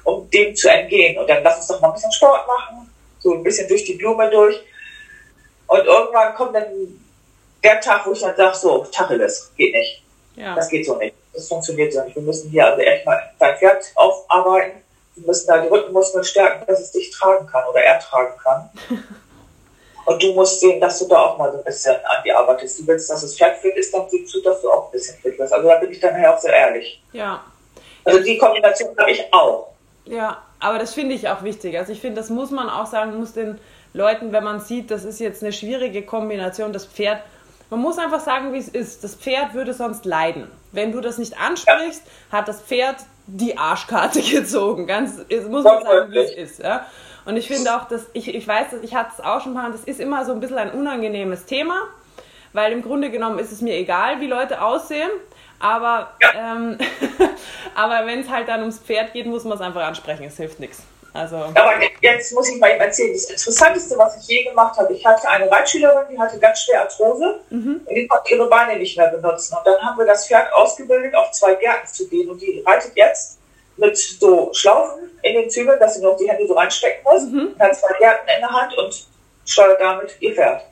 um 0.05 0.31
dem 0.31 0.55
zu 0.55 0.71
entgehen. 0.71 1.18
Und 1.18 1.29
dann 1.29 1.42
lass 1.42 1.57
uns 1.57 1.66
doch 1.68 1.81
mal 1.81 1.88
ein 1.88 1.94
bisschen 1.94 2.12
Sport 2.12 2.47
machen, 2.47 2.90
so 3.21 3.35
ein 3.35 3.42
bisschen 3.42 3.68
durch 3.68 3.85
die 3.85 3.94
Blume 3.94 4.29
durch. 4.31 4.61
Und 5.66 5.85
irgendwann 5.85 6.35
kommt 6.35 6.55
dann 6.55 6.66
der 7.62 7.81
Tag, 7.81 8.07
wo 8.07 8.12
ich 8.12 8.21
dann 8.21 8.37
sage, 8.37 8.57
so, 8.57 8.87
Tacheles, 8.90 9.53
geht 9.57 9.73
nicht. 9.73 10.03
Ja. 10.37 10.55
Das 10.55 10.68
geht 10.68 10.87
so 10.87 10.97
nicht. 10.97 11.14
Das 11.33 11.49
funktioniert 11.49 11.92
so 11.92 12.03
nicht. 12.03 12.14
Wir 12.14 12.23
müssen 12.23 12.51
hier 12.51 12.66
also 12.66 12.81
echt 12.81 13.05
mal 13.05 13.21
dein 13.38 13.57
Pferd 13.57 13.85
aufarbeiten. 13.94 14.83
Wir 15.16 15.27
müssen 15.27 15.47
da 15.49 15.59
die 15.59 15.68
Rückenmuskeln 15.68 16.25
stärken, 16.25 16.64
dass 16.66 16.81
es 16.81 16.92
dich 16.92 17.11
tragen 17.11 17.47
kann 17.47 17.64
oder 17.68 17.81
er 17.81 17.99
tragen 17.99 18.35
kann. 18.42 18.71
Und 20.07 20.23
du 20.23 20.33
musst 20.33 20.61
sehen, 20.61 20.81
dass 20.81 20.99
du 21.01 21.07
da 21.07 21.16
auch 21.16 21.38
mal 21.38 21.53
so 21.53 21.59
ein 21.59 21.64
bisschen 21.64 21.94
an 21.97 22.23
die 22.25 22.33
arbeitest. 22.33 22.79
Du 22.79 22.87
willst, 22.87 23.11
dass 23.11 23.21
das 23.21 23.37
Pferd 23.37 23.59
fit 23.59 23.77
ist, 23.77 23.92
dann 23.92 24.09
siehst 24.09 24.35
du, 24.35 24.40
dass 24.40 24.62
du 24.62 24.71
auch 24.71 24.87
ein 24.87 24.92
bisschen 24.92 25.18
fit 25.18 25.38
wirst. 25.38 25.53
Also 25.53 25.68
da 25.68 25.75
bin 25.77 25.92
ich 25.92 26.01
dann 26.01 26.25
auch 26.25 26.38
sehr 26.38 26.55
ehrlich. 26.55 27.03
Ja. 27.12 27.44
Also 28.05 28.21
die 28.21 28.38
Kombination 28.38 28.97
habe 28.97 29.11
ich 29.11 29.23
auch. 29.35 29.75
Ja, 30.07 30.42
aber 30.61 30.79
das 30.79 30.94
finde 30.94 31.14
ich 31.14 31.29
auch 31.29 31.42
wichtig. 31.42 31.77
Also 31.77 31.92
ich 31.92 32.01
finde, 32.01 32.23
das 32.23 32.31
muss 32.31 32.51
man 32.51 32.71
auch 32.71 32.87
sagen, 32.87 33.18
muss 33.18 33.35
den 33.35 33.59
Leuten, 33.92 34.33
wenn 34.33 34.44
man 34.44 34.61
sieht, 34.61 34.90
das 34.90 35.05
ist 35.05 35.21
jetzt 35.21 35.42
eine 35.42 35.53
schwierige 35.53 36.03
Kombination, 36.03 36.73
das 36.73 36.87
Pferd 36.87 37.21
man 37.71 37.81
muss 37.81 37.99
einfach 37.99 38.21
sagen, 38.21 38.53
wie 38.53 38.59
es 38.59 38.69
ist. 38.69 39.05
Das 39.05 39.15
Pferd 39.15 39.55
würde 39.55 39.75
sonst 39.75 40.05
leiden. 40.05 40.51
Wenn 40.73 40.93
du 40.93 41.01
das 41.01 41.19
nicht 41.19 41.39
ansprichst, 41.39 42.03
ja. 42.05 42.39
hat 42.39 42.49
das 42.49 42.63
Pferd 42.63 42.97
die 43.27 43.59
Arschkarte 43.59 44.21
gezogen. 44.23 44.87
Ganz, 44.87 45.19
muss 45.49 45.65
man 45.65 45.83
sagen, 45.83 46.13
wie 46.13 46.19
es 46.19 46.33
ist. 46.33 46.59
Ja? 46.61 46.87
Und 47.25 47.37
ich 47.37 47.47
finde 47.47 47.75
auch, 47.77 47.87
dass 47.89 48.07
ich, 48.15 48.35
ich 48.35 48.49
weiß, 48.49 48.71
dass 48.71 48.83
ich 48.83 48.95
hatte 48.95 49.11
es 49.19 49.25
auch 49.25 49.43
schon 49.43 49.53
mal, 49.53 49.71
das 49.71 49.85
ist 49.85 50.01
immer 50.01 50.25
so 50.25 50.33
ein 50.33 50.41
bisschen 50.41 50.59
ein 50.59 50.73
unangenehmes 50.73 51.45
Thema, 51.45 51.83
weil 52.55 52.73
im 52.73 52.83
Grunde 52.83 53.11
genommen 53.11 53.39
ist 53.39 53.53
es 53.53 53.61
mir 53.61 53.75
egal, 53.75 54.21
wie 54.21 54.27
Leute 54.27 54.63
aussehen. 54.63 55.11
Aber, 55.61 56.13
ja. 56.23 56.55
ähm, 56.57 56.79
aber 57.75 58.07
wenn 58.07 58.21
es 58.21 58.31
halt 58.31 58.49
dann 58.49 58.61
ums 58.61 58.79
Pferd 58.79 59.13
geht, 59.13 59.27
muss 59.27 59.45
man 59.45 59.55
es 59.55 59.61
einfach 59.61 59.83
ansprechen. 59.83 60.25
Es 60.25 60.37
hilft 60.37 60.61
nichts. 60.61 60.85
Also. 61.14 61.37
Aber 61.37 61.73
jetzt 62.01 62.33
muss 62.33 62.49
ich 62.49 62.61
mal 62.61 62.71
eben 62.71 62.81
erzählen, 62.81 63.12
das 63.12 63.25
Interessanteste, 63.25 63.97
was 63.99 64.16
ich 64.18 64.29
je 64.29 64.44
gemacht 64.44 64.79
habe, 64.79 64.92
ich 64.92 65.05
hatte 65.05 65.29
eine 65.29 65.51
Reitschülerin, 65.51 66.07
die 66.11 66.18
hatte 66.18 66.38
ganz 66.38 66.61
schwer 66.61 66.83
Arthrose 66.83 67.40
mhm. 67.51 67.81
und 67.85 67.94
die 67.94 68.07
konnte 68.07 68.35
ihre 68.35 68.49
Beine 68.49 68.79
nicht 68.79 68.97
mehr 68.97 69.09
benutzen. 69.09 69.57
Und 69.57 69.66
dann 69.66 69.81
haben 69.83 69.99
wir 69.99 70.07
das 70.07 70.27
Pferd 70.27 70.53
ausgebildet, 70.53 71.14
auf 71.14 71.31
zwei 71.33 71.55
Gärten 71.55 71.87
zu 71.87 72.09
gehen. 72.09 72.31
Und 72.31 72.40
die 72.40 72.62
reitet 72.66 72.92
jetzt 72.94 73.38
mit 73.77 73.97
so 73.97 74.51
Schlaufen 74.53 75.11
in 75.23 75.35
den 75.35 75.51
Zügeln, 75.51 75.79
dass 75.79 75.94
sie 75.94 76.03
noch 76.03 76.16
die 76.16 76.29
Hände 76.29 76.47
so 76.47 76.55
reinstecken 76.55 77.03
muss, 77.05 77.23
mhm. 77.25 77.55
hat 77.59 77.77
zwei 77.77 77.97
Gärten 77.99 78.29
in 78.35 78.40
der 78.40 78.51
Hand 78.51 78.77
und 78.77 79.07
steuert 79.47 79.81
damit 79.81 80.14
ihr 80.21 80.35
Pferd. 80.35 80.62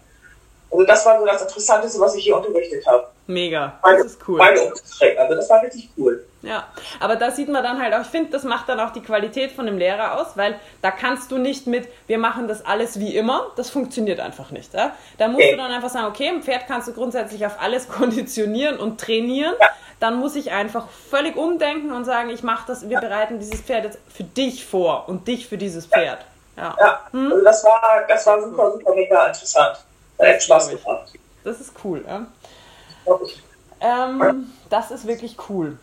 Also 0.71 0.85
das 0.85 1.07
war 1.07 1.19
so 1.19 1.25
das 1.25 1.43
Interessanteste, 1.43 2.01
was 2.01 2.15
ich 2.17 2.25
hier 2.25 2.37
unterrichtet 2.37 2.87
habe. 2.87 3.09
Mega, 3.27 3.79
das 3.83 4.07
ist 4.07 4.29
cool. 4.29 4.39
Beide 4.39 4.61
also 4.61 5.35
das 5.35 5.51
war 5.51 5.63
richtig 5.63 5.89
cool. 5.97 6.26
Ja, 6.47 6.69
aber 7.01 7.17
da 7.17 7.33
sieht 7.33 7.49
man 7.49 7.65
dann 7.65 7.83
halt 7.83 7.93
auch, 7.93 8.03
ich 8.03 8.07
finde, 8.07 8.31
das 8.31 8.45
macht 8.45 8.69
dann 8.69 8.79
auch 8.79 8.93
die 8.93 9.03
Qualität 9.03 9.51
von 9.51 9.67
dem 9.67 9.79
Lehrer 9.79 10.21
aus, 10.21 10.37
weil 10.37 10.61
da 10.81 10.93
kannst 10.93 11.33
du 11.33 11.39
nicht 11.39 11.67
mit, 11.67 11.89
wir 12.07 12.19
machen 12.19 12.47
das 12.47 12.65
alles 12.65 13.01
wie 13.01 13.17
immer, 13.17 13.49
das 13.57 13.69
funktioniert 13.69 14.21
einfach 14.21 14.53
nicht. 14.53 14.73
Ja? 14.73 14.93
Da 15.19 15.27
musst 15.27 15.51
du 15.51 15.57
dann 15.57 15.73
einfach 15.73 15.89
sagen, 15.89 16.07
okay, 16.07 16.29
ein 16.29 16.45
Pferd 16.45 16.69
kannst 16.69 16.87
du 16.87 16.93
grundsätzlich 16.93 17.45
auf 17.45 17.61
alles 17.61 17.89
konditionieren 17.91 18.79
und 18.79 19.01
trainieren. 19.01 19.55
Dann 19.99 20.17
muss 20.21 20.37
ich 20.37 20.53
einfach 20.53 20.87
völlig 20.89 21.37
umdenken 21.37 21.91
und 21.91 22.05
sagen, 22.05 22.31
ich 22.31 22.45
mache 22.45 22.65
das, 22.69 22.89
wir 22.89 23.01
bereiten 23.01 23.41
dieses 23.41 23.63
Pferd 23.63 23.85
jetzt 23.85 23.99
für 24.09 24.25
dich 24.25 24.65
vor 24.65 25.09
und 25.09 25.27
dich 25.27 25.49
für 25.49 25.59
dieses 25.59 25.87
Pferd. 25.87 26.25
Ja, 26.57 26.77
ja. 26.79 27.01
Hm? 27.11 27.33
also 27.33 27.45
das 27.45 27.65
war, 27.65 27.83
das 28.07 28.27
war 28.27 28.41
super, 28.41 28.73
super 28.73 28.95
mega 28.95 29.27
interessant. 29.27 29.79
Das 30.19 30.29
hat 30.29 30.43
Spaß 30.43 30.69
gemacht. 30.69 31.13
Das 31.43 31.61
ist 31.61 31.73
cool, 31.83 32.05
ja. 32.07 32.27
Ähm, 33.81 34.53
das 34.71 34.91
ist 34.91 35.07
wirklich 35.07 35.37
cool. 35.49 35.79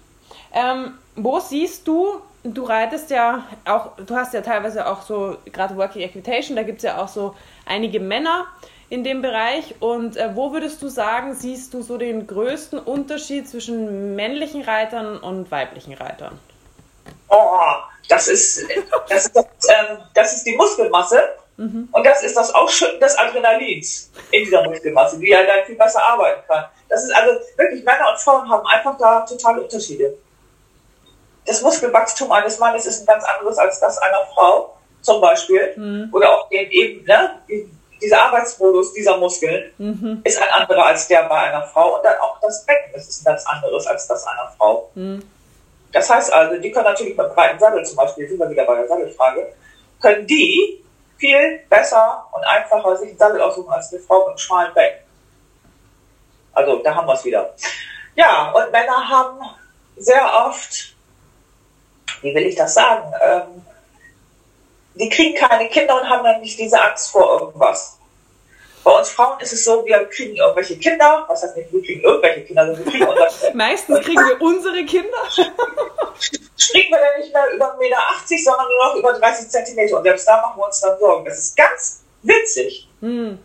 Ähm, 0.53 0.97
wo 1.15 1.39
siehst 1.39 1.87
du, 1.87 2.21
du 2.43 2.63
reitest 2.63 3.09
ja 3.09 3.43
auch, 3.65 3.91
du 3.97 4.15
hast 4.15 4.33
ja 4.33 4.41
teilweise 4.41 4.87
auch 4.87 5.01
so, 5.01 5.37
gerade 5.45 5.75
Working 5.77 6.01
Equitation, 6.01 6.55
da 6.55 6.63
gibt 6.63 6.77
es 6.77 6.83
ja 6.83 7.01
auch 7.01 7.07
so 7.07 7.35
einige 7.65 7.99
Männer 7.99 8.45
in 8.89 9.03
dem 9.03 9.21
Bereich. 9.21 9.75
Und 9.79 10.17
äh, 10.17 10.35
wo 10.35 10.51
würdest 10.51 10.81
du 10.81 10.89
sagen, 10.89 11.33
siehst 11.33 11.73
du 11.73 11.81
so 11.81 11.97
den 11.97 12.27
größten 12.27 12.79
Unterschied 12.79 13.49
zwischen 13.49 14.15
männlichen 14.15 14.61
Reitern 14.61 15.17
und 15.17 15.49
weiblichen 15.49 15.93
Reitern? 15.93 16.39
Oh, 17.29 17.59
das 18.07 18.27
ist, 18.27 18.67
das 19.09 19.25
ist, 19.25 19.35
das, 19.35 19.45
ähm, 19.69 19.97
das 20.13 20.35
ist 20.35 20.43
die 20.45 20.55
Muskelmasse. 20.55 21.19
Mhm. 21.57 21.87
Und 21.91 22.05
das 22.05 22.23
ist 22.23 22.35
das 22.35 22.53
Ausschütten 22.53 22.99
des 22.99 23.15
Adrenalins 23.17 24.11
in 24.31 24.43
dieser 24.43 24.63
Muskelmasse, 24.63 25.19
die 25.19 25.29
ja 25.29 25.43
dann 25.43 25.65
viel 25.65 25.75
besser 25.75 26.01
arbeiten 26.03 26.41
kann. 26.47 26.65
Das 26.89 27.03
ist 27.03 27.15
also 27.15 27.39
wirklich, 27.57 27.83
Männer 27.83 28.11
und 28.11 28.19
Frauen 28.19 28.49
haben 28.49 28.65
einfach 28.67 28.97
da 28.97 29.21
totale 29.21 29.61
Unterschiede 29.61 30.15
das 31.45 31.61
Muskelwachstum 31.61 32.31
eines 32.31 32.59
Mannes 32.59 32.85
ist 32.85 33.01
ein 33.01 33.05
ganz 33.05 33.23
anderes 33.25 33.57
als 33.57 33.79
das 33.79 33.97
einer 33.97 34.25
Frau, 34.33 34.75
zum 35.01 35.21
Beispiel. 35.21 35.73
Mhm. 35.75 36.09
Oder 36.11 36.31
auch 36.31 36.47
eben, 36.51 37.05
ne, 37.05 37.39
dieser 38.01 38.21
Arbeitsmodus 38.23 38.93
dieser 38.93 39.17
Muskeln 39.17 39.71
mhm. 39.77 40.21
ist 40.23 40.41
ein 40.41 40.49
anderer 40.49 40.85
als 40.85 41.07
der 41.07 41.23
bei 41.23 41.35
einer 41.35 41.63
Frau. 41.67 41.97
Und 41.97 42.05
dann 42.05 42.17
auch 42.19 42.39
das 42.41 42.65
Becken 42.65 42.93
ist 42.95 43.21
ein 43.21 43.25
ganz 43.25 43.45
anderes 43.45 43.87
als 43.87 44.07
das 44.07 44.25
einer 44.25 44.51
Frau. 44.57 44.89
Mhm. 44.95 45.23
Das 45.91 46.09
heißt 46.09 46.33
also, 46.33 46.59
die 46.59 46.71
können 46.71 46.85
natürlich 46.85 47.15
beim 47.15 47.33
breiten 47.33 47.59
Sattel 47.59 47.85
zum 47.85 47.95
Beispiel, 47.95 48.27
sind 48.27 48.39
wir 48.39 48.49
wieder 48.49 48.65
bei 48.65 48.75
der 48.75 48.87
Sattelfrage, 48.87 49.53
können 50.01 50.25
die 50.25 50.83
viel 51.17 51.59
besser 51.69 52.25
und 52.31 52.43
einfacher 52.43 52.97
sich 52.97 53.09
einen 53.09 53.17
Sattel 53.17 53.41
aussuchen 53.41 53.71
als 53.71 53.93
eine 53.93 54.01
Frau 54.01 54.19
mit 54.19 54.29
einem 54.29 54.37
schmalen 54.37 54.73
Becken. 54.73 54.99
Also 56.53 56.77
da 56.77 56.95
haben 56.95 57.07
wir 57.07 57.13
es 57.13 57.23
wieder. 57.23 57.53
Ja, 58.15 58.51
und 58.51 58.71
Männer 58.71 59.09
haben 59.09 59.39
sehr 59.97 60.23
oft 60.45 60.92
wie 62.23 62.33
will 62.33 62.45
ich 62.45 62.55
das 62.55 62.73
sagen? 62.73 63.13
Ähm, 63.21 63.65
die 64.95 65.09
kriegen 65.09 65.35
keine 65.35 65.69
Kinder 65.69 65.99
und 66.01 66.09
haben 66.09 66.23
dann 66.23 66.41
nicht 66.41 66.57
diese 66.57 66.81
Angst 66.81 67.11
vor 67.11 67.39
irgendwas. 67.39 67.97
Bei 68.83 68.91
uns 68.91 69.09
Frauen 69.09 69.39
ist 69.39 69.53
es 69.53 69.63
so, 69.63 69.85
wir 69.85 70.05
kriegen 70.05 70.35
irgendwelche 70.35 70.77
Kinder, 70.77 71.23
was 71.27 71.41
heißt 71.41 71.55
nicht, 71.55 71.71
wir 71.71 71.81
kriegen 71.81 72.01
irgendwelche 72.01 72.41
Kinder, 72.41 72.65
sondern 72.65 72.85
wir 72.85 72.91
kriegen 72.91 73.07
unsere 73.07 73.53
Meistens 73.55 73.99
kriegen 74.01 74.25
wir 74.27 74.41
unsere 74.41 74.85
Kinder. 74.85 75.17
Springen 76.57 76.91
wir 76.91 76.99
dann 76.99 77.19
nicht 77.19 77.33
mehr 77.33 77.51
über 77.53 77.73
1,80 77.73 77.79
Meter, 77.79 77.97
sondern 78.43 78.67
nur 78.67 78.85
noch 78.85 78.95
über 78.95 79.13
30 79.13 79.49
Zentimeter. 79.49 79.97
Und 79.97 80.03
selbst 80.03 80.27
da 80.27 80.41
machen 80.41 80.59
wir 80.59 80.65
uns 80.65 80.81
dann 80.81 80.99
Sorgen. 80.99 81.25
Das 81.25 81.37
ist 81.37 81.55
ganz 81.55 82.03
witzig. 82.23 82.89
Hm. 82.99 83.39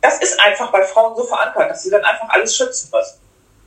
Das 0.00 0.18
ist 0.20 0.40
einfach 0.40 0.72
bei 0.72 0.82
Frauen 0.82 1.14
so 1.14 1.24
verankert, 1.24 1.70
dass 1.70 1.82
sie 1.82 1.90
dann 1.90 2.02
einfach 2.02 2.28
alles 2.30 2.56
schützen 2.56 2.90
müssen. 2.90 3.20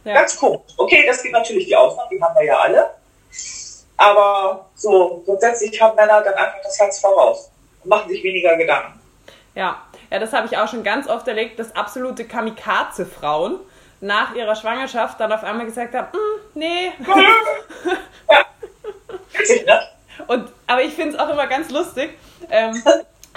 Ja. 0.03 0.15
Ganz 0.15 0.35
komisch. 0.35 0.73
Okay, 0.77 1.05
das 1.05 1.21
gibt 1.21 1.33
natürlich 1.33 1.67
die 1.67 1.75
Ausnahmen, 1.75 2.09
die 2.11 2.21
haben 2.21 2.35
wir 2.35 2.43
ja 2.43 2.57
alle. 2.57 2.89
Aber 3.97 4.69
so, 4.75 5.21
grundsätzlich 5.25 5.79
haben 5.81 5.95
Männer 5.95 6.21
dann 6.21 6.33
einfach 6.33 6.61
das 6.63 6.79
Herz 6.79 6.99
voraus 6.99 7.51
und 7.83 7.89
machen 7.89 8.09
sich 8.09 8.23
weniger 8.23 8.55
Gedanken. 8.57 8.99
Ja, 9.55 9.81
ja, 10.09 10.19
das 10.19 10.33
habe 10.33 10.47
ich 10.47 10.57
auch 10.57 10.67
schon 10.67 10.83
ganz 10.83 11.07
oft 11.07 11.27
erlebt, 11.27 11.59
dass 11.59 11.75
absolute 11.75 12.25
Kamikaze-Frauen 12.25 13.59
nach 14.01 14.35
ihrer 14.35 14.55
Schwangerschaft 14.55 15.19
dann 15.19 15.31
auf 15.31 15.43
einmal 15.43 15.65
gesagt 15.65 15.95
haben, 15.95 16.07
hm, 16.11 16.41
nee. 16.55 16.91
ja. 18.29 18.45
Ne? 19.65 19.81
Und, 20.27 20.51
aber 20.67 20.83
ich 20.83 20.93
finde 20.93 21.15
es 21.15 21.19
auch 21.19 21.29
immer 21.29 21.47
ganz 21.47 21.69
lustig, 21.71 22.11
ähm, 22.49 22.81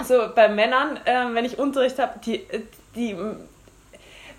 so 0.03 0.29
bei 0.35 0.47
Männern, 0.47 0.97
äh, 1.05 1.33
wenn 1.33 1.45
ich 1.45 1.57
Unterricht 1.57 1.97
habe, 1.99 2.19
die, 2.19 2.45
die, 2.95 3.17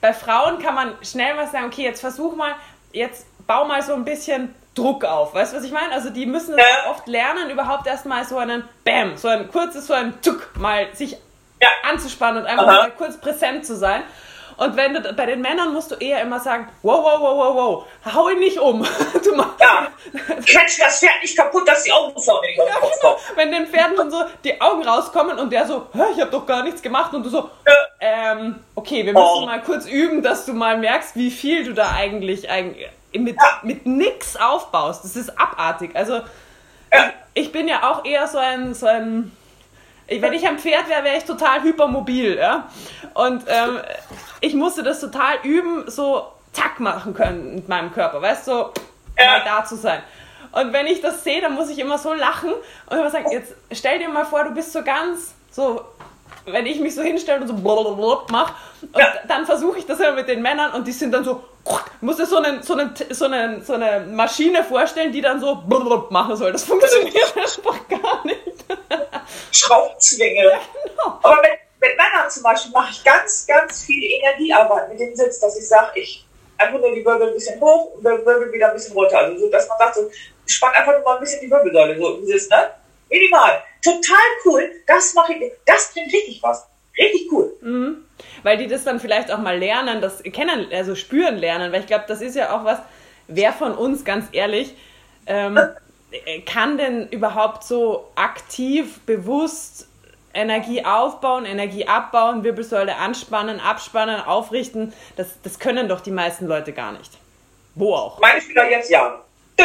bei 0.00 0.12
Frauen 0.12 0.58
kann 0.60 0.74
man 0.74 0.94
schnell 1.02 1.34
mal 1.34 1.48
sagen, 1.48 1.66
okay, 1.66 1.82
jetzt 1.82 2.00
versuch 2.00 2.36
mal, 2.36 2.54
jetzt 2.92 3.26
bau 3.46 3.64
mal 3.64 3.82
so 3.82 3.94
ein 3.94 4.04
bisschen 4.04 4.54
Druck 4.78 5.04
auf. 5.04 5.34
Weißt 5.34 5.52
du, 5.52 5.56
was 5.58 5.64
ich 5.64 5.72
meine? 5.72 5.92
Also 5.92 6.10
die 6.10 6.26
müssen 6.26 6.56
ja. 6.56 6.90
oft 6.90 7.06
lernen, 7.06 7.50
überhaupt 7.50 7.86
erstmal 7.86 8.24
so 8.24 8.38
einen 8.38 8.64
Bam, 8.84 9.16
so 9.16 9.28
ein 9.28 9.50
kurzes, 9.50 9.86
so 9.86 9.94
ein 9.94 10.20
Tuck 10.22 10.50
mal 10.56 10.88
sich 10.94 11.16
ja. 11.60 11.68
anzuspannen 11.88 12.42
und 12.42 12.48
einfach 12.48 12.66
mal 12.66 12.90
kurz 12.92 13.18
präsent 13.18 13.66
zu 13.66 13.76
sein. 13.76 14.02
Und 14.58 14.76
wenn 14.76 14.92
du, 14.92 15.00
bei 15.12 15.24
den 15.24 15.40
Männern 15.40 15.72
musst 15.72 15.92
du 15.92 15.94
eher 15.94 16.20
immer 16.20 16.40
sagen, 16.40 16.68
wow, 16.82 17.00
wow, 17.04 17.20
wow, 17.20 17.36
wow, 17.36 17.54
wow, 17.54 18.12
hau 18.12 18.28
ihn 18.28 18.40
nicht 18.40 18.58
um. 18.58 18.84
Du 19.24 19.36
machst, 19.36 19.60
ja, 19.60 19.86
quetsch 20.12 20.80
das 20.80 20.98
Pferd 20.98 21.22
nicht 21.22 21.36
kaputt, 21.36 21.66
dass 21.68 21.84
die 21.84 21.92
Augen 21.92 22.18
so 22.20 22.40
nicht 22.40 22.58
ja, 22.58 22.64
genau. 22.64 23.16
Wenn 23.36 23.52
den 23.52 23.66
Pferden 23.66 23.96
schon 23.96 24.10
so 24.10 24.24
die 24.42 24.60
Augen 24.60 24.82
rauskommen 24.84 25.38
und 25.38 25.52
der 25.52 25.66
so, 25.66 25.86
ich 26.12 26.20
habe 26.20 26.30
doch 26.30 26.44
gar 26.44 26.64
nichts 26.64 26.82
gemacht 26.82 27.14
und 27.14 27.24
du 27.24 27.30
so, 27.30 27.50
ja. 27.66 27.72
ähm, 28.00 28.64
okay, 28.74 29.06
wir 29.06 29.12
müssen 29.12 29.42
oh. 29.42 29.46
mal 29.46 29.62
kurz 29.62 29.86
üben, 29.86 30.22
dass 30.22 30.44
du 30.46 30.54
mal 30.54 30.76
merkst, 30.76 31.14
wie 31.14 31.30
viel 31.30 31.64
du 31.64 31.74
da 31.74 31.92
eigentlich, 31.92 32.50
eigentlich 32.50 32.88
mit, 33.12 33.36
ja. 33.36 33.60
mit 33.62 33.86
nix 33.86 34.36
aufbaust. 34.36 35.04
Das 35.04 35.16
ist 35.16 35.38
abartig. 35.38 35.94
Also 35.94 36.14
ja. 36.92 37.12
ich, 37.34 37.52
bin 37.52 37.68
ja 37.68 37.90
auch 37.90 38.04
eher 38.04 38.26
so 38.26 38.38
ein, 38.38 38.74
so 38.74 38.86
ein 38.86 39.32
wenn 40.08 40.32
ich 40.32 40.46
am 40.48 40.58
Pferd 40.58 40.88
wäre, 40.88 41.04
wäre 41.04 41.18
ich 41.18 41.24
total 41.24 41.62
hypermobil, 41.62 42.36
ja. 42.36 42.68
Und 43.12 43.44
ähm, 43.46 43.80
ich 44.40 44.54
musste 44.54 44.82
das 44.82 45.00
total 45.00 45.36
üben, 45.42 45.90
so 45.90 46.26
zack 46.52 46.80
machen 46.80 47.12
können 47.12 47.56
mit 47.56 47.68
meinem 47.68 47.92
Körper, 47.92 48.22
weißt 48.22 48.46
du, 48.46 48.52
so 48.52 48.72
ja. 49.18 49.40
da 49.44 49.64
zu 49.64 49.76
sein. 49.76 50.02
Und 50.52 50.72
wenn 50.72 50.86
ich 50.86 51.02
das 51.02 51.24
sehe, 51.24 51.42
dann 51.42 51.54
muss 51.54 51.68
ich 51.68 51.78
immer 51.78 51.98
so 51.98 52.14
lachen 52.14 52.52
und 52.86 52.96
immer 52.96 53.10
sagen, 53.10 53.30
jetzt 53.30 53.54
stell 53.70 53.98
dir 53.98 54.08
mal 54.08 54.24
vor, 54.24 54.44
du 54.44 54.50
bist 54.50 54.72
so 54.72 54.82
ganz 54.82 55.34
so 55.50 55.84
wenn 56.52 56.66
ich 56.66 56.80
mich 56.80 56.94
so 56.94 57.02
hinstelle 57.02 57.40
und 57.40 57.48
so 57.48 57.54
mache, 58.30 58.54
und 58.80 58.96
ja. 58.96 59.14
dann 59.26 59.46
versuche 59.46 59.78
ich 59.78 59.86
das 59.86 59.98
immer 60.00 60.12
mit 60.12 60.28
den 60.28 60.42
Männern 60.42 60.72
und 60.72 60.86
die 60.86 60.92
sind 60.92 61.12
dann 61.12 61.24
so, 61.24 61.42
muss 62.00 62.16
dir 62.16 62.26
so, 62.26 62.36
einen, 62.36 62.62
so, 62.62 62.74
einen, 62.74 62.94
so, 63.10 63.24
einen, 63.24 63.64
so 63.64 63.74
eine 63.74 64.00
Maschine 64.00 64.64
vorstellen, 64.64 65.12
die 65.12 65.20
dann 65.20 65.40
so 65.40 65.62
machen 66.10 66.36
soll. 66.36 66.52
Das 66.52 66.64
funktioniert 66.64 67.34
einfach 67.36 67.88
gar 67.88 68.24
nicht. 68.24 68.64
Schraubzwinge. 69.52 70.44
Ja, 70.44 70.60
genau. 70.84 71.18
Aber 71.22 71.36
mit, 71.42 71.50
mit 71.80 71.96
Männern 71.96 72.30
zum 72.30 72.42
Beispiel 72.42 72.72
mache 72.72 72.92
ich 72.92 73.04
ganz, 73.04 73.46
ganz 73.46 73.84
viel 73.84 74.02
Energiearbeit 74.04 74.88
mit 74.90 75.00
dem 75.00 75.14
Sitz, 75.14 75.40
dass 75.40 75.58
ich 75.58 75.68
sage, 75.68 76.00
ich 76.00 76.24
einfach 76.56 76.80
nur 76.80 76.94
die 76.94 77.04
Wirbel 77.04 77.28
ein 77.28 77.34
bisschen 77.34 77.60
hoch 77.60 77.94
und 77.94 78.00
die 78.00 78.26
Wirbel 78.26 78.52
wieder 78.52 78.68
ein 78.68 78.74
bisschen 78.74 78.94
runter. 78.94 79.18
Also 79.18 79.38
so, 79.38 79.50
dass 79.50 79.68
man 79.68 79.78
sagt, 79.78 79.94
so, 79.94 80.10
spann 80.46 80.74
einfach 80.74 80.92
nur 80.92 81.02
mal 81.02 81.14
ein 81.14 81.20
bisschen 81.20 81.40
die 81.40 81.50
Wirbelsäule 81.50 81.98
so 81.98 82.16
im 82.16 82.26
Sitz, 82.26 82.48
ne? 82.48 82.70
Minimal. 83.10 83.62
Total 83.82 84.26
cool. 84.44 84.70
Das 84.86 85.14
mache 85.14 85.34
ich. 85.34 85.52
Das 85.66 85.92
bringt 85.92 86.12
richtig 86.12 86.42
was. 86.42 86.66
Richtig 86.98 87.32
cool. 87.32 87.52
Mhm. 87.60 88.04
Weil 88.42 88.56
die 88.58 88.66
das 88.66 88.84
dann 88.84 89.00
vielleicht 89.00 89.30
auch 89.30 89.38
mal 89.38 89.58
lernen, 89.58 90.00
das 90.00 90.22
kennen, 90.22 90.66
also 90.72 90.94
spüren 90.94 91.36
lernen. 91.36 91.72
Weil 91.72 91.80
ich 91.80 91.86
glaube, 91.86 92.04
das 92.08 92.20
ist 92.20 92.34
ja 92.34 92.56
auch 92.56 92.64
was, 92.64 92.78
wer 93.28 93.52
von 93.52 93.74
uns, 93.74 94.04
ganz 94.04 94.26
ehrlich, 94.32 94.74
ähm, 95.26 95.58
kann 96.46 96.78
denn 96.78 97.08
überhaupt 97.08 97.64
so 97.64 98.10
aktiv, 98.16 99.00
bewusst 99.06 99.86
Energie 100.34 100.84
aufbauen, 100.84 101.46
Energie 101.46 101.86
abbauen, 101.86 102.44
Wirbelsäule 102.44 102.96
anspannen, 102.96 103.60
abspannen, 103.60 104.20
aufrichten? 104.20 104.92
Das, 105.16 105.40
das 105.42 105.58
können 105.58 105.88
doch 105.88 106.00
die 106.00 106.10
meisten 106.10 106.46
Leute 106.46 106.72
gar 106.72 106.92
nicht. 106.92 107.12
Wo 107.74 107.94
auch. 107.94 108.20
Meine 108.20 108.40
Spieler 108.40 108.68
jetzt 108.70 108.90
ja. 108.90 109.22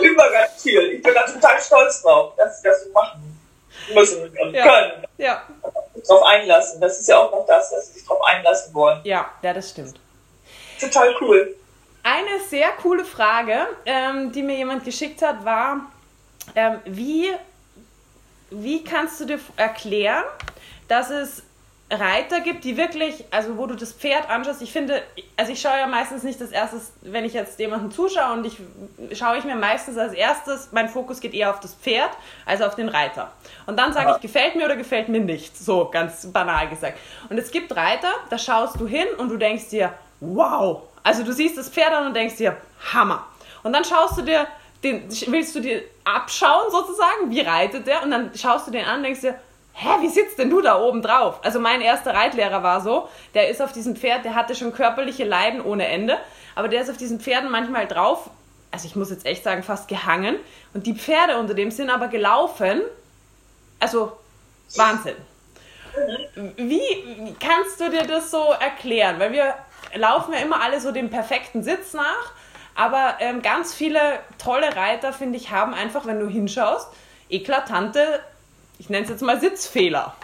Über 0.00 0.30
ganz 0.30 0.62
viel. 0.62 0.80
Ich 0.92 1.02
bin 1.02 1.14
da 1.14 1.22
total 1.22 1.60
stolz 1.60 2.02
drauf, 2.02 2.34
dass 2.36 2.60
sie 2.60 2.68
das 2.68 2.84
so 2.84 2.92
machen 2.92 3.40
müssen 3.94 4.22
und 4.38 4.54
ja. 4.54 4.64
können. 4.64 5.06
Ja. 5.18 5.42
Drauf 6.06 6.22
einlassen. 6.24 6.80
Das 6.80 6.98
ist 6.98 7.08
ja 7.08 7.18
auch 7.18 7.30
noch 7.30 7.46
das, 7.46 7.70
dass 7.70 7.86
sie 7.88 7.94
sich 7.94 8.06
drauf 8.06 8.22
einlassen 8.24 8.74
wollen. 8.74 9.00
Ja, 9.04 9.30
ja, 9.42 9.52
das 9.52 9.70
stimmt. 9.70 9.98
Total 10.80 11.14
cool. 11.20 11.56
Eine 12.02 12.40
sehr 12.48 12.68
coole 12.82 13.04
Frage, 13.04 13.66
ähm, 13.84 14.30
die 14.32 14.42
mir 14.42 14.56
jemand 14.56 14.84
geschickt 14.84 15.22
hat, 15.22 15.44
war, 15.44 15.80
ähm, 16.54 16.78
wie, 16.84 17.32
wie 18.50 18.84
kannst 18.84 19.20
du 19.20 19.24
dir 19.24 19.40
erklären, 19.56 20.24
dass 20.88 21.10
es 21.10 21.42
Reiter 21.88 22.40
gibt, 22.40 22.64
die 22.64 22.76
wirklich, 22.76 23.24
also 23.30 23.58
wo 23.58 23.66
du 23.66 23.76
das 23.76 23.92
Pferd 23.92 24.28
anschaust, 24.28 24.60
ich 24.60 24.72
finde, 24.72 25.02
also 25.36 25.52
ich 25.52 25.60
schaue 25.60 25.78
ja 25.78 25.86
meistens 25.86 26.24
nicht 26.24 26.40
das 26.40 26.50
erstes, 26.50 26.92
wenn 27.02 27.24
ich 27.24 27.32
jetzt 27.32 27.60
jemanden 27.60 27.92
zuschaue 27.92 28.32
und 28.32 28.44
ich 28.44 28.58
schaue 29.16 29.38
ich 29.38 29.44
mir 29.44 29.54
meistens 29.54 29.96
als 29.96 30.12
erstes, 30.12 30.70
mein 30.72 30.88
Fokus 30.88 31.20
geht 31.20 31.32
eher 31.32 31.50
auf 31.50 31.60
das 31.60 31.74
Pferd 31.74 32.10
als 32.44 32.60
auf 32.60 32.74
den 32.74 32.88
Reiter. 32.88 33.30
Und 33.66 33.78
dann 33.78 33.92
sage 33.92 34.14
ich, 34.16 34.20
gefällt 34.20 34.56
mir 34.56 34.64
oder 34.64 34.74
gefällt 34.74 35.08
mir 35.08 35.20
nicht, 35.20 35.56
so 35.56 35.88
ganz 35.88 36.26
banal 36.32 36.68
gesagt. 36.68 36.98
Und 37.28 37.38
es 37.38 37.52
gibt 37.52 37.76
Reiter, 37.76 38.12
da 38.30 38.38
schaust 38.38 38.80
du 38.80 38.88
hin 38.88 39.06
und 39.18 39.28
du 39.28 39.36
denkst 39.36 39.68
dir, 39.68 39.92
wow, 40.18 40.82
also 41.04 41.22
du 41.22 41.32
siehst 41.32 41.56
das 41.56 41.68
Pferd 41.68 41.92
an 41.92 42.06
und 42.06 42.16
denkst 42.16 42.36
dir, 42.36 42.56
Hammer. 42.92 43.24
Und 43.62 43.72
dann 43.72 43.84
schaust 43.84 44.18
du 44.18 44.22
dir, 44.22 44.48
den, 44.82 45.08
willst 45.28 45.54
du 45.54 45.60
dir 45.60 45.82
abschauen 46.02 46.70
sozusagen, 46.70 47.30
wie 47.30 47.40
reitet 47.42 47.86
der? 47.86 48.02
Und 48.02 48.10
dann 48.10 48.32
schaust 48.34 48.66
du 48.66 48.72
den 48.72 48.84
an 48.84 48.98
und 48.98 49.02
denkst 49.04 49.20
dir, 49.20 49.38
hä, 49.78 49.88
wie 50.00 50.08
sitzt 50.08 50.38
denn 50.38 50.48
du 50.48 50.62
da 50.62 50.80
oben 50.80 51.02
drauf? 51.02 51.40
Also 51.42 51.60
mein 51.60 51.82
erster 51.82 52.14
Reitlehrer 52.14 52.62
war 52.62 52.80
so, 52.80 53.08
der 53.34 53.50
ist 53.50 53.60
auf 53.60 53.72
diesem 53.72 53.94
Pferd, 53.94 54.24
der 54.24 54.34
hatte 54.34 54.54
schon 54.54 54.72
körperliche 54.72 55.24
Leiden 55.24 55.60
ohne 55.60 55.86
Ende, 55.86 56.16
aber 56.54 56.68
der 56.68 56.80
ist 56.80 56.90
auf 56.90 56.96
diesen 56.96 57.20
Pferden 57.20 57.50
manchmal 57.50 57.86
drauf, 57.86 58.30
also 58.70 58.86
ich 58.86 58.96
muss 58.96 59.10
jetzt 59.10 59.26
echt 59.26 59.44
sagen, 59.44 59.62
fast 59.62 59.88
gehangen. 59.88 60.36
Und 60.74 60.86
die 60.86 60.94
Pferde 60.94 61.38
unter 61.38 61.54
dem 61.54 61.70
sind 61.70 61.90
aber 61.90 62.08
gelaufen, 62.08 62.80
also 63.78 64.12
Wahnsinn. 64.76 65.16
Wie 66.56 67.34
kannst 67.38 67.80
du 67.80 67.90
dir 67.90 68.02
das 68.02 68.30
so 68.30 68.44
erklären? 68.58 69.18
Weil 69.18 69.32
wir 69.32 69.54
laufen 69.94 70.32
ja 70.32 70.40
immer 70.40 70.62
alle 70.62 70.80
so 70.80 70.90
dem 70.90 71.10
perfekten 71.10 71.62
Sitz 71.62 71.92
nach, 71.92 72.32
aber 72.74 73.16
ähm, 73.20 73.40
ganz 73.42 73.74
viele 73.74 74.00
tolle 74.38 74.74
Reiter, 74.74 75.12
finde 75.12 75.38
ich, 75.38 75.50
haben 75.50 75.72
einfach, 75.72 76.06
wenn 76.06 76.20
du 76.20 76.28
hinschaust, 76.28 76.88
eklatante 77.30 78.20
ich 78.78 78.88
nenne 78.88 79.04
es 79.04 79.10
jetzt 79.10 79.22
mal 79.22 79.40
Sitzfehler. 79.40 80.14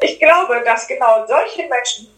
Ich 0.00 0.18
glaube, 0.18 0.62
dass 0.64 0.86
genau 0.86 1.26
solche 1.26 1.66
Menschen, 1.68 2.08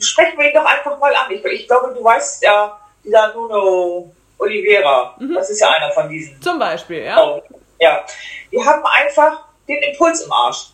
sprechen 0.00 0.38
wir 0.38 0.48
ihn 0.48 0.54
doch 0.54 0.64
einfach 0.64 0.98
mal 0.98 1.14
an. 1.14 1.30
Ich, 1.30 1.44
ich 1.44 1.66
glaube, 1.66 1.92
du 1.94 2.02
weißt 2.02 2.42
ja, 2.42 2.78
dieser 3.02 3.32
Nuno 3.34 4.12
Oliveira, 4.38 5.14
mhm. 5.18 5.34
das 5.34 5.50
ist 5.50 5.60
ja 5.60 5.70
einer 5.70 5.92
von 5.92 6.08
diesen. 6.08 6.40
Zum 6.40 6.58
Beispiel, 6.58 7.04
ja. 7.04 7.22
Oh, 7.22 7.42
ja, 7.78 8.04
die 8.52 8.64
haben 8.64 8.84
einfach 8.86 9.44
den 9.66 9.82
Impuls 9.82 10.22
im 10.22 10.32
Arsch, 10.32 10.70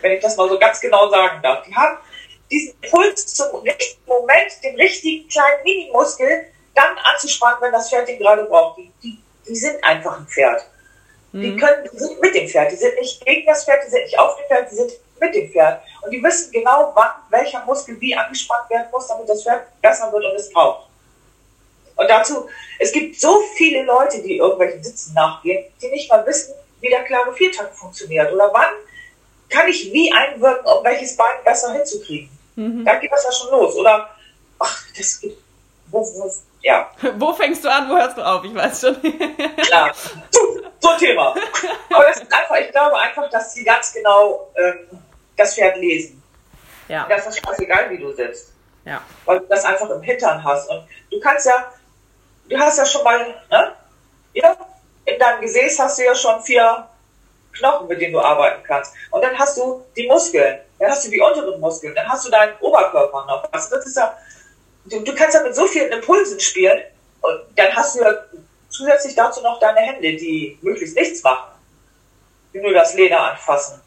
wenn 0.00 0.12
ich 0.12 0.20
das 0.20 0.36
mal 0.36 0.48
so 0.48 0.58
ganz 0.58 0.80
genau 0.80 1.08
sagen 1.08 1.40
darf. 1.42 1.64
Die 1.64 1.74
haben 1.74 1.98
diesen 2.50 2.74
Impuls 2.82 3.26
zum 3.34 3.60
richtigen 3.60 4.00
Moment, 4.06 4.52
den 4.64 4.76
richtigen 4.76 5.28
kleinen 5.28 5.62
Minimuskel 5.62 6.46
dann 6.74 6.98
anzuspannen, 6.98 7.58
wenn 7.60 7.72
das 7.72 7.88
Pferd 7.88 8.08
ihn 8.08 8.18
gerade 8.18 8.44
braucht. 8.44 8.78
Die, 8.78 8.92
die, 9.02 9.18
die 9.46 9.56
sind 9.56 9.82
einfach 9.84 10.18
ein 10.18 10.26
Pferd. 10.26 10.64
Die 11.32 11.52
mhm. 11.52 11.58
können, 11.58 11.88
die 11.92 11.98
sind 11.98 12.20
mit 12.20 12.34
dem 12.34 12.48
Pferd, 12.48 12.72
die 12.72 12.76
sind 12.76 12.94
nicht 12.96 13.24
gegen 13.24 13.46
das 13.46 13.64
Pferd, 13.64 13.84
die 13.86 13.90
sind 13.90 14.02
nicht 14.02 14.18
auf 14.18 14.36
dem 14.36 14.46
Pferd, 14.46 14.70
die 14.70 14.74
sind 14.74 14.92
mit 15.20 15.34
dem 15.34 15.50
Pferd. 15.50 15.82
Und 16.02 16.10
die 16.10 16.22
wissen 16.22 16.50
genau, 16.50 16.92
wann 16.94 17.10
welcher 17.30 17.64
Muskel 17.64 18.00
wie 18.00 18.16
angespannt 18.16 18.68
werden 18.68 18.88
muss, 18.90 19.06
damit 19.06 19.28
das 19.28 19.42
Pferd 19.42 19.62
besser 19.80 20.12
wird 20.12 20.24
und 20.24 20.34
es 20.34 20.52
braucht. 20.52 20.88
Und 21.96 22.08
dazu, 22.08 22.48
es 22.78 22.92
gibt 22.92 23.20
so 23.20 23.40
viele 23.56 23.82
Leute, 23.82 24.22
die 24.22 24.38
irgendwelchen 24.38 24.82
Sitzen 24.82 25.12
nachgehen, 25.14 25.66
die 25.80 25.88
nicht 25.88 26.10
mal 26.10 26.26
wissen, 26.26 26.54
wie 26.80 26.88
der 26.88 27.04
klare 27.04 27.32
Viertakt 27.34 27.76
funktioniert 27.76 28.32
oder 28.32 28.50
wann 28.52 28.72
kann 29.50 29.68
ich 29.68 29.92
wie 29.92 30.12
einwirken, 30.12 30.64
um 30.64 30.84
welches 30.84 31.16
Bein 31.16 31.44
besser 31.44 31.72
hinzukriegen. 31.72 32.30
Mhm. 32.56 32.84
Da 32.84 32.94
geht 32.96 33.12
das 33.12 33.24
ja 33.24 33.32
schon 33.32 33.50
los. 33.50 33.74
Oder, 33.76 34.08
ach, 34.58 34.86
das 34.96 35.20
gibt, 35.20 35.36
wo, 35.88 36.00
wo, 36.00 36.32
ja. 36.62 36.90
Wo 37.16 37.32
fängst 37.32 37.64
du 37.64 37.70
an, 37.70 37.88
wo 37.88 37.96
hörst 37.96 38.16
du 38.16 38.22
auf? 38.22 38.44
Ich 38.44 38.54
weiß 38.54 38.80
schon. 38.80 38.96
ja, 39.70 39.90
so 40.80 40.88
ein 40.88 40.98
Thema. 40.98 41.34
Aber 41.92 42.04
das 42.04 42.20
ist 42.20 42.32
einfach, 42.32 42.56
ich 42.56 42.70
glaube 42.70 42.98
einfach, 42.98 43.28
dass 43.30 43.54
sie 43.54 43.64
ganz 43.64 43.92
genau 43.92 44.50
ähm, 44.56 44.88
das 45.36 45.54
Pferd 45.54 45.76
lesen. 45.76 46.22
Ja. 46.88 47.04
Und 47.04 47.10
das 47.10 47.26
ist 47.26 47.40
scheißegal, 47.44 47.90
wie 47.90 47.98
du 47.98 48.12
sitzt. 48.12 48.52
Ja. 48.84 49.00
Weil 49.24 49.40
du 49.40 49.46
das 49.46 49.64
einfach 49.64 49.88
im 49.90 50.02
Hintern 50.02 50.42
hast. 50.42 50.68
Und 50.68 50.86
du 51.10 51.20
kannst 51.20 51.46
ja, 51.46 51.72
du 52.48 52.58
hast 52.58 52.78
ja 52.78 52.84
schon 52.84 53.04
mal, 53.04 53.26
ne? 53.50 53.72
Ja, 54.32 54.56
in 55.04 55.18
deinem 55.18 55.40
Gesäß 55.40 55.78
hast 55.78 55.98
du 55.98 56.04
ja 56.04 56.14
schon 56.14 56.40
vier 56.42 56.88
Knochen, 57.52 57.88
mit 57.88 58.00
denen 58.00 58.12
du 58.12 58.20
arbeiten 58.20 58.62
kannst. 58.64 58.94
Und 59.10 59.22
dann 59.22 59.36
hast 59.38 59.56
du 59.56 59.84
die 59.96 60.06
Muskeln, 60.06 60.60
dann 60.78 60.90
hast 60.90 61.04
du 61.04 61.10
die 61.10 61.20
unteren 61.20 61.60
Muskeln, 61.60 61.94
dann 61.94 62.08
hast 62.08 62.26
du 62.26 62.30
deinen 62.30 62.56
Oberkörper 62.60 63.26
noch. 63.26 63.52
Also 63.52 63.76
das 63.76 63.86
ist 63.86 63.96
ja, 63.96 64.16
du, 64.84 65.00
du 65.00 65.14
kannst 65.14 65.34
ja 65.34 65.42
mit 65.42 65.54
so 65.54 65.66
vielen 65.66 65.92
Impulsen 65.92 66.40
spielen 66.40 66.82
und 67.20 67.40
dann 67.56 67.74
hast 67.74 67.96
du 67.96 68.00
ja 68.02 68.14
zusätzlich 68.68 69.14
dazu 69.14 69.42
noch 69.42 69.58
deine 69.60 69.80
Hände, 69.80 70.16
die 70.16 70.58
möglichst 70.62 70.96
nichts 70.96 71.22
machen, 71.22 71.52
die 72.54 72.60
nur 72.60 72.72
das 72.72 72.94
Leder 72.94 73.20
anfassen. 73.20 73.80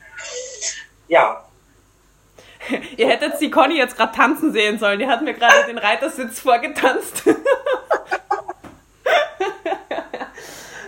Ja. 1.07 1.43
Ihr 2.97 3.09
hättet 3.09 3.39
die 3.41 3.51
Conny 3.51 3.77
jetzt 3.77 3.97
gerade 3.97 4.15
tanzen 4.15 4.53
sehen 4.53 4.79
sollen. 4.79 4.99
Die 4.99 5.07
hat 5.07 5.21
mir 5.21 5.33
gerade 5.33 5.65
den 5.67 5.77
Reitersitz 5.77 6.39
vorgetanzt. 6.39 7.23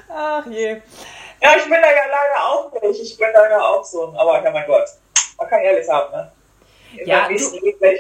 Ach 0.10 0.46
je. 0.48 0.82
Ja, 1.42 1.56
ich 1.58 1.64
bin 1.64 1.82
da 1.82 1.90
ja 1.90 2.06
leider 2.10 2.46
auch 2.46 2.72
nicht. 2.82 3.02
Ich 3.02 3.18
bin 3.18 3.28
da 3.34 3.50
ja 3.50 3.60
auch 3.60 3.84
so. 3.84 4.14
Aber 4.18 4.42
ja, 4.42 4.52
mein 4.52 4.66
Gott. 4.66 4.88
Man 5.38 5.50
kann 5.50 5.60
alles 5.60 5.90
haben, 5.90 6.12
ne? 6.12 6.32
Ja, 7.06 7.28
du, 7.28 7.34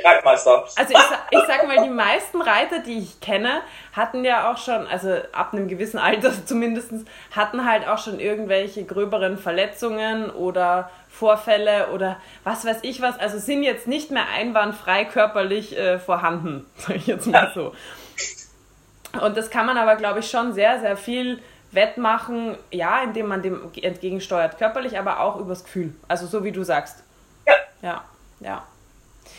Reitmeister. 0.03 0.63
Also 0.75 0.93
ich, 0.93 0.99
ich 1.31 1.39
sag 1.47 1.67
mal, 1.67 1.84
die 1.84 1.89
meisten 1.89 2.41
Reiter, 2.41 2.79
die 2.79 2.99
ich 2.99 3.19
kenne, 3.19 3.62
hatten 3.93 4.23
ja 4.23 4.51
auch 4.51 4.58
schon, 4.58 4.88
also 4.88 5.15
ab 5.31 5.53
einem 5.53 5.67
gewissen 5.67 5.97
Alter 5.97 6.31
zumindest, 6.45 6.91
hatten 7.36 7.69
halt 7.69 7.88
auch 7.88 7.97
schon 7.97 8.19
irgendwelche 8.19 8.84
gröberen 8.86 9.38
Verletzungen 9.38 10.29
oder 10.29 10.89
Vorfälle 11.10 11.89
oder 11.93 12.17
was 12.43 12.65
weiß 12.65 12.79
ich 12.81 13.01
was. 13.01 13.19
Also 13.19 13.39
sind 13.39 13.63
jetzt 13.63 13.88
nicht 13.88 14.12
mehr 14.12 14.27
einwandfrei 14.36 15.05
körperlich 15.05 15.77
äh, 15.77 15.99
vorhanden, 15.99 16.65
sag 16.75 16.97
ich 16.97 17.08
jetzt 17.08 17.27
mal 17.27 17.51
so. 17.53 17.73
Und 19.21 19.38
das 19.38 19.49
kann 19.49 19.65
man 19.65 19.77
aber, 19.77 19.95
glaube 19.95 20.19
ich, 20.19 20.29
schon 20.29 20.53
sehr, 20.53 20.79
sehr 20.81 20.97
viel 20.97 21.41
wettmachen, 21.71 22.58
ja, 22.71 23.01
indem 23.01 23.27
man 23.27 23.41
dem 23.41 23.71
entgegensteuert, 23.81 24.58
körperlich, 24.58 24.97
aber 24.97 25.19
auch 25.19 25.38
übers 25.38 25.63
Gefühl. 25.63 25.93
Also 26.08 26.27
so 26.27 26.43
wie 26.43 26.51
du 26.51 26.63
sagst. 26.63 27.03
Ja. 27.45 27.53
Ja, 27.81 28.03
ja. 28.39 28.63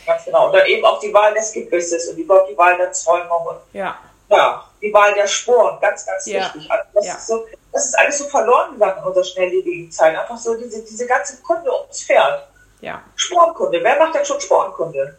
Ganz 0.07 0.23
genau. 0.23 0.47
Und 0.47 0.53
dann 0.53 0.65
eben 0.65 0.85
auch 0.85 0.99
die 0.99 1.13
Wahl 1.13 1.33
des 1.33 1.51
Gebisses 1.51 2.07
und 2.07 2.15
die, 2.15 2.23
die 2.23 2.57
Wahl 2.57 2.77
der 2.77 2.93
Zäumung 2.93 3.45
und 3.45 3.57
ja. 3.73 3.99
ja, 4.29 4.63
die 4.81 4.93
Wahl 4.93 5.13
der 5.13 5.27
Sporen, 5.27 5.77
ganz, 5.81 6.05
ganz 6.05 6.25
ja. 6.25 6.45
wichtig. 6.45 6.71
Also 6.71 6.83
das, 6.93 7.05
ja. 7.05 7.13
ist 7.13 7.27
so, 7.27 7.45
das 7.73 7.85
ist 7.87 7.99
alles 7.99 8.17
so 8.17 8.23
verloren 8.25 8.71
gegangen 8.71 8.99
in 8.99 9.03
unserer 9.03 9.25
schnelllebigen 9.25 9.91
Zeit. 9.91 10.17
Einfach 10.17 10.37
so 10.37 10.55
diese, 10.55 10.81
diese 10.85 11.05
ganze 11.05 11.41
Kunde 11.41 11.69
ums 11.81 12.03
Pferd. 12.03 12.47
Ja. 12.79 13.03
Sporenkunde. 13.15 13.83
Wer 13.83 13.99
macht 13.99 14.15
denn 14.15 14.25
schon 14.25 14.39
Sporenkunde? 14.39 15.17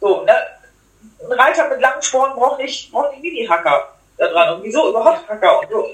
So, 0.00 0.22
ne? 0.22 0.36
Ein 1.22 1.32
Reiter 1.32 1.68
mit 1.68 1.80
langen 1.80 2.02
Sporen 2.02 2.34
braucht 2.34 2.58
nicht, 2.58 2.90
braucht 2.90 3.12
nicht 3.12 3.22
Mini-Hacker 3.22 3.95
da 4.16 4.28
dran. 4.28 4.56
Und 4.56 4.64
wieso 4.64 4.90
überhaupt 4.90 5.28
Hacker? 5.28 5.60
Und 5.60 5.68
so, 5.70 5.88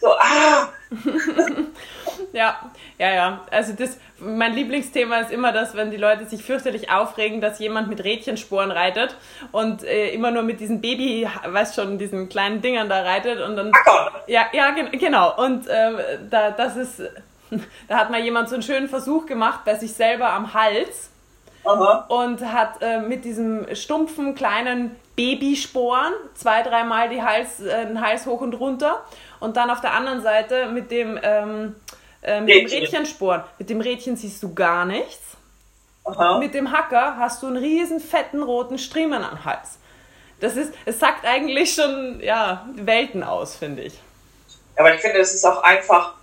so 0.00 0.12
ah! 0.12 0.68
ja, 2.32 2.56
ja, 2.98 3.14
ja. 3.14 3.46
Also 3.50 3.74
das, 3.74 3.98
mein 4.18 4.54
Lieblingsthema 4.54 5.18
ist 5.18 5.30
immer 5.30 5.52
das, 5.52 5.74
wenn 5.74 5.90
die 5.90 5.96
Leute 5.96 6.26
sich 6.26 6.42
fürchterlich 6.42 6.90
aufregen, 6.90 7.40
dass 7.40 7.58
jemand 7.58 7.88
mit 7.88 8.02
Rädchensporen 8.02 8.70
reitet 8.70 9.16
und 9.52 9.84
äh, 9.84 10.10
immer 10.10 10.30
nur 10.30 10.42
mit 10.42 10.60
diesen 10.60 10.80
Baby, 10.80 11.28
weißt 11.46 11.76
schon, 11.76 11.98
diesen 11.98 12.28
kleinen 12.28 12.62
Dingern 12.62 12.88
da 12.88 13.02
reitet 13.02 13.40
und 13.40 13.56
dann. 13.56 13.72
Ja, 14.26 14.46
ja, 14.52 14.70
genau. 14.92 15.36
Und 15.42 15.66
äh, 15.68 16.18
da, 16.30 16.50
das 16.50 16.76
ist, 16.76 17.02
da 17.88 17.96
hat 17.96 18.10
mal 18.10 18.20
jemand 18.20 18.48
so 18.48 18.54
einen 18.54 18.62
schönen 18.62 18.88
Versuch 18.88 19.26
gemacht 19.26 19.60
bei 19.64 19.74
sich 19.74 19.92
selber 19.92 20.30
am 20.30 20.54
Hals. 20.54 21.10
Aha. 21.64 22.06
Und 22.08 22.40
hat 22.40 22.80
äh, 22.80 23.00
mit 23.00 23.24
diesem 23.24 23.74
stumpfen 23.74 24.34
kleinen 24.34 24.96
Babysporen 25.16 26.12
zwei, 26.34 26.62
dreimal 26.62 27.08
die 27.08 27.22
Hals, 27.22 27.60
äh, 27.60 27.86
den 27.86 28.00
Hals 28.00 28.26
hoch 28.26 28.40
und 28.40 28.54
runter 28.54 29.02
und 29.40 29.56
dann 29.56 29.70
auf 29.70 29.80
der 29.80 29.92
anderen 29.92 30.22
Seite 30.22 30.66
mit 30.68 30.90
dem 30.90 31.18
ähm, 31.22 31.74
äh, 32.22 32.40
mit 32.40 32.54
dem 32.54 32.66
Rädchensporn. 32.66 33.44
Mit 33.58 33.70
dem 33.70 33.80
Rädchen 33.80 34.16
siehst 34.16 34.42
du 34.42 34.54
gar 34.54 34.84
nichts. 34.84 35.36
Aha. 36.04 36.38
Mit 36.38 36.54
dem 36.54 36.72
Hacker 36.72 37.16
hast 37.18 37.42
du 37.42 37.48
einen 37.48 37.56
riesen 37.56 38.00
fetten 38.00 38.42
roten 38.42 38.78
Striemen 38.78 39.22
am 39.22 39.44
Hals. 39.44 39.78
Das 40.40 40.56
ist, 40.56 40.72
es 40.84 40.98
sagt 40.98 41.26
eigentlich 41.26 41.74
schon 41.74 42.20
ja, 42.20 42.66
Welten 42.76 43.22
aus, 43.22 43.56
finde 43.56 43.82
ich. 43.82 43.98
Aber 44.76 44.94
ich 44.94 45.00
finde, 45.00 45.18
es 45.18 45.34
ist 45.34 45.44
auch 45.44 45.62
einfach 45.62 46.14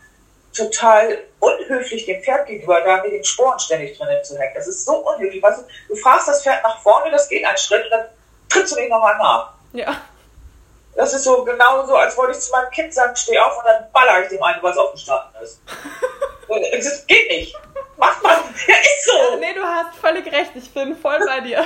total 0.55 1.17
unhöflich 1.39 2.05
dem 2.05 2.21
Pferd 2.23 2.47
gegenüber, 2.47 2.81
da 2.81 3.01
mit 3.01 3.11
den 3.11 3.23
Sporen 3.23 3.59
ständig 3.59 3.97
drinnen 3.97 4.23
zu 4.23 4.37
hängen. 4.37 4.53
Das 4.55 4.67
ist 4.67 4.85
so 4.85 4.97
unhöflich. 4.97 5.41
Weißt 5.41 5.61
du, 5.61 5.93
du 5.93 5.95
fragst 5.95 6.27
das 6.27 6.43
Pferd 6.43 6.63
nach 6.63 6.79
vorne, 6.81 7.11
das 7.11 7.27
geht 7.29 7.45
einen 7.45 7.57
Schritt 7.57 7.83
und 7.85 7.91
dann 7.91 8.05
trittst 8.49 8.75
du 8.75 8.79
nicht 8.79 8.89
nochmal 8.89 9.17
nach. 9.17 9.53
Ja. 9.73 10.01
Das 10.95 11.13
ist 11.13 11.25
so 11.25 11.43
genau 11.43 11.85
so, 11.85 11.95
als 11.95 12.17
wollte 12.17 12.31
ich 12.31 12.39
zu 12.39 12.51
meinem 12.51 12.69
Kind 12.71 12.93
sagen, 12.93 13.15
steh 13.15 13.37
auf 13.37 13.57
und 13.57 13.65
dann 13.65 13.85
baller 13.91 14.23
ich 14.23 14.29
dem 14.29 14.41
einen, 14.41 14.63
weil 14.63 14.71
es 14.71 14.77
aufgestanden 14.77 15.41
ist. 15.41 15.59
das 16.73 17.05
geht 17.05 17.29
nicht. 17.29 17.55
Macht 17.97 18.23
man. 18.23 18.37
Ja, 18.67 18.75
ist 18.75 19.05
so. 19.05 19.39
Nee, 19.39 19.53
du 19.53 19.63
hast 19.63 19.95
völlig 19.99 20.31
recht. 20.31 20.51
Ich 20.55 20.73
bin 20.73 20.95
voll 20.95 21.19
bei 21.25 21.41
dir. 21.41 21.65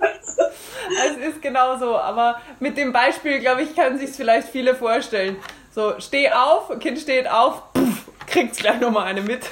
es 1.06 1.16
ist 1.16 1.42
genau 1.42 1.78
so. 1.78 1.96
Aber 1.96 2.40
mit 2.60 2.76
dem 2.76 2.92
Beispiel, 2.92 3.40
glaube 3.40 3.62
ich, 3.62 3.74
können 3.74 3.98
sich 3.98 4.10
vielleicht 4.10 4.48
viele 4.48 4.74
vorstellen. 4.74 5.42
So, 5.74 5.98
steh 5.98 6.30
auf, 6.30 6.70
Kind 6.78 7.00
steht 7.00 7.28
auf, 7.28 7.72
puff, 7.72 7.83
kriegt's 8.34 8.58
gleich 8.58 8.80
nochmal 8.80 9.06
eine 9.06 9.20
mit. 9.20 9.46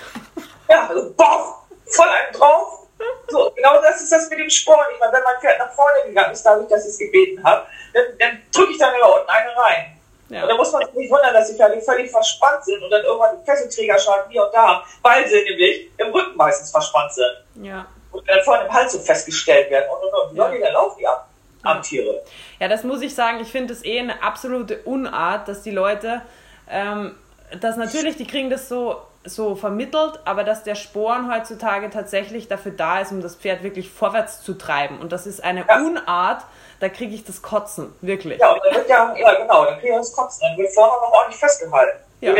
Ja, 0.69 0.89
also, 0.89 1.13
boah, 1.17 1.63
voll 1.87 2.09
einen 2.09 2.35
drauf. 2.35 2.81
So, 3.29 3.51
genau 3.55 3.81
das 3.81 4.03
ist 4.03 4.13
das 4.13 4.29
mit 4.29 4.39
dem 4.39 4.51
Sporn. 4.51 4.87
Ich 4.93 5.01
meine, 5.01 5.13
wenn 5.13 5.23
mein 5.23 5.41
Pferd 5.41 5.59
nach 5.59 5.73
vorne 5.73 6.07
gegangen 6.07 6.33
ist, 6.33 6.43
dadurch, 6.43 6.69
dass 6.69 6.85
ich 6.85 6.91
es 6.91 6.99
gebeten 6.99 7.43
habe, 7.43 7.67
dann, 7.95 8.05
dann 8.19 8.43
drücke 8.55 8.73
ich 8.73 8.79
dann 8.79 8.93
da 8.99 9.07
unten 9.07 9.29
eine 9.29 9.57
rein. 9.57 9.99
Ja. 10.29 10.43
Und 10.43 10.49
dann 10.49 10.57
muss 10.57 10.73
man 10.73 10.85
sich 10.87 10.95
nicht 10.95 11.11
wundern, 11.11 11.35
dass 11.35 11.51
die 11.51 11.57
Pferde 11.57 11.81
völlig 11.81 12.11
verspannt 12.11 12.65
sind 12.65 12.83
und 12.83 12.91
dann 12.91 13.03
irgendwann 13.05 13.39
die 13.39 13.45
Fesselträgerschaden 13.45 14.31
hier 14.31 14.45
und 14.45 14.55
da, 14.55 14.85
weil 15.03 15.27
sie 15.29 15.43
nämlich 15.43 15.91
im 15.99 16.13
Rücken 16.13 16.37
meistens 16.37 16.71
verspannt 16.71 17.13
sind. 17.13 17.67
Ja. 17.67 17.87
Und 18.13 18.29
dann 18.29 18.43
vorne 18.43 18.65
im 18.65 18.73
Hals 18.73 18.93
so 18.93 18.99
festgestellt 18.99 19.71
werden 19.71 19.87
und, 19.91 20.05
und, 20.05 20.31
und. 20.31 20.37
Ja. 20.37 20.67
dann 20.67 20.73
laufen 20.73 20.99
die 20.99 21.07
ab. 21.07 21.29
Amtiere. 21.65 22.23
Ja, 22.59 22.67
das 22.67 22.83
muss 22.83 23.03
ich 23.03 23.15
sagen, 23.15 23.39
ich 23.41 23.49
finde 23.49 23.73
es 23.73 23.85
eh 23.85 24.01
eine 24.01 24.21
absolute 24.23 24.83
Unart, 24.83 25.47
dass 25.47 25.63
die 25.63 25.71
Leute, 25.71 26.23
ähm, 26.69 27.15
dass 27.61 27.77
natürlich, 27.77 28.17
die 28.17 28.27
kriegen 28.27 28.51
das 28.51 28.69
so 28.69 28.97
so 29.25 29.55
vermittelt, 29.55 30.19
aber 30.25 30.43
dass 30.45 30.65
der 30.65 30.75
Sporen 30.75 31.33
heutzutage 31.33 31.91
tatsächlich 31.91 32.49
dafür 32.49 32.73
da 32.73 33.01
ist, 33.01 33.13
um 33.13 33.23
das 33.23 33.37
Pferd 33.37 33.63
wirklich 33.63 33.91
vorwärts 33.91 34.43
zu 34.43 34.55
treiben. 34.55 34.99
Und 34.99 35.13
das 35.13 35.27
ist 35.27 35.43
eine 35.45 35.65
ja. 35.69 35.77
Unart, 35.77 36.43
da 36.81 36.89
kriege 36.89 37.15
ich 37.15 37.25
das 37.25 37.41
Kotzen, 37.41 37.95
wirklich. 38.01 38.41
Ja, 38.41 38.53
und 38.53 38.61
dann 38.65 38.75
wird 38.75 38.89
ja, 38.89 39.15
ja 39.17 39.35
genau, 39.35 39.65
dann 39.65 39.79
kriege 39.79 39.93
ich 39.93 39.99
das 39.99 40.13
Kotzen, 40.13 40.41
dann 40.43 40.59
wird 40.59 40.75
vorne 40.75 40.93
noch 40.95 41.13
ordentlich 41.13 41.39
festgehalten. 41.39 41.99
Ja. 42.21 42.33
Und, 42.33 42.39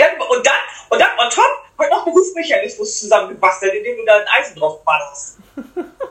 dann, 0.00 0.10
und, 0.28 0.46
dann, 0.46 0.54
und 0.90 1.00
dann 1.00 1.18
on 1.18 1.30
top 1.30 1.44
wird 1.78 1.90
noch 1.90 2.06
ein 2.06 2.12
Rufmechanismus 2.12 3.00
zusammengebastelt, 3.00 3.74
indem 3.74 3.96
du 3.96 4.04
da 4.04 4.16
ein 4.16 4.26
Eisen 4.38 4.58
drauf 4.58 4.80
machst. 4.84 5.38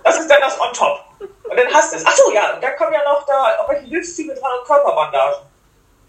Das 0.04 0.20
ist 0.20 0.30
dann 0.30 0.42
das 0.42 0.60
on 0.60 0.74
top. 0.74 1.04
Und 1.20 1.58
dann 1.58 1.68
hast 1.74 1.94
du 1.94 1.98
es. 1.98 2.06
Achso, 2.06 2.32
ja, 2.32 2.56
und 2.56 2.64
dann 2.64 2.76
kommen 2.76 2.94
ja 2.94 3.04
noch 3.04 3.26
da 3.26 3.58
irgendwelche 3.58 3.88
Hilfszüge 3.89 4.34
dran 4.34 4.52
und 4.60 4.66
Körperbandagen. 4.66 5.39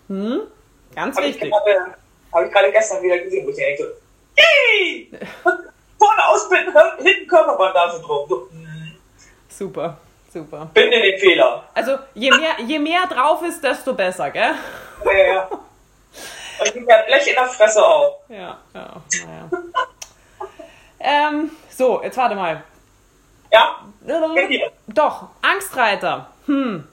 Hm, 0.09 0.43
ganz 0.95 1.17
Hab 1.17 1.25
wichtig. 1.25 1.53
Habe 2.33 2.47
ich 2.47 2.53
gerade 2.53 2.73
gestern 2.73 3.03
wieder 3.03 3.19
gesehen, 3.19 3.47
wo 3.47 3.51
ich 3.51 3.57
denke, 3.57 3.83
so, 3.83 3.89
yay! 4.37 5.11
Vorne 5.99 6.29
ausbinden, 6.29 6.73
hinten 6.99 7.27
Körperbandage 7.29 8.01
drum. 8.01 8.29
So, 8.29 8.49
mm. 8.51 8.97
Super, 9.49 9.99
super. 10.33 10.71
Binde 10.73 11.01
den 11.01 11.19
Fehler. 11.19 11.65
Also 11.75 11.99
je 12.15 12.31
mehr, 12.31 12.55
je 12.67 12.79
mehr 12.79 13.07
drauf 13.07 13.43
ist, 13.43 13.63
desto 13.63 13.95
besser, 13.95 14.31
gell? 14.31 14.55
Ja, 15.05 15.13
ja. 15.13 15.49
Und 16.61 16.75
je 16.75 16.81
mehr 16.81 17.03
Blech 17.07 17.27
in 17.29 17.35
der 17.35 17.47
Fresse 17.47 17.85
auch. 17.85 18.21
Ja, 18.29 18.59
ja, 18.75 19.03
naja. 19.27 19.51
ähm, 21.01 21.51
so, 21.71 22.03
jetzt 22.03 22.17
warte 22.17 22.35
mal. 22.35 22.65
Ja? 23.53 23.77
Doch, 24.89 25.29
Angstreiter. 25.43 26.29
Hm. 26.47 26.89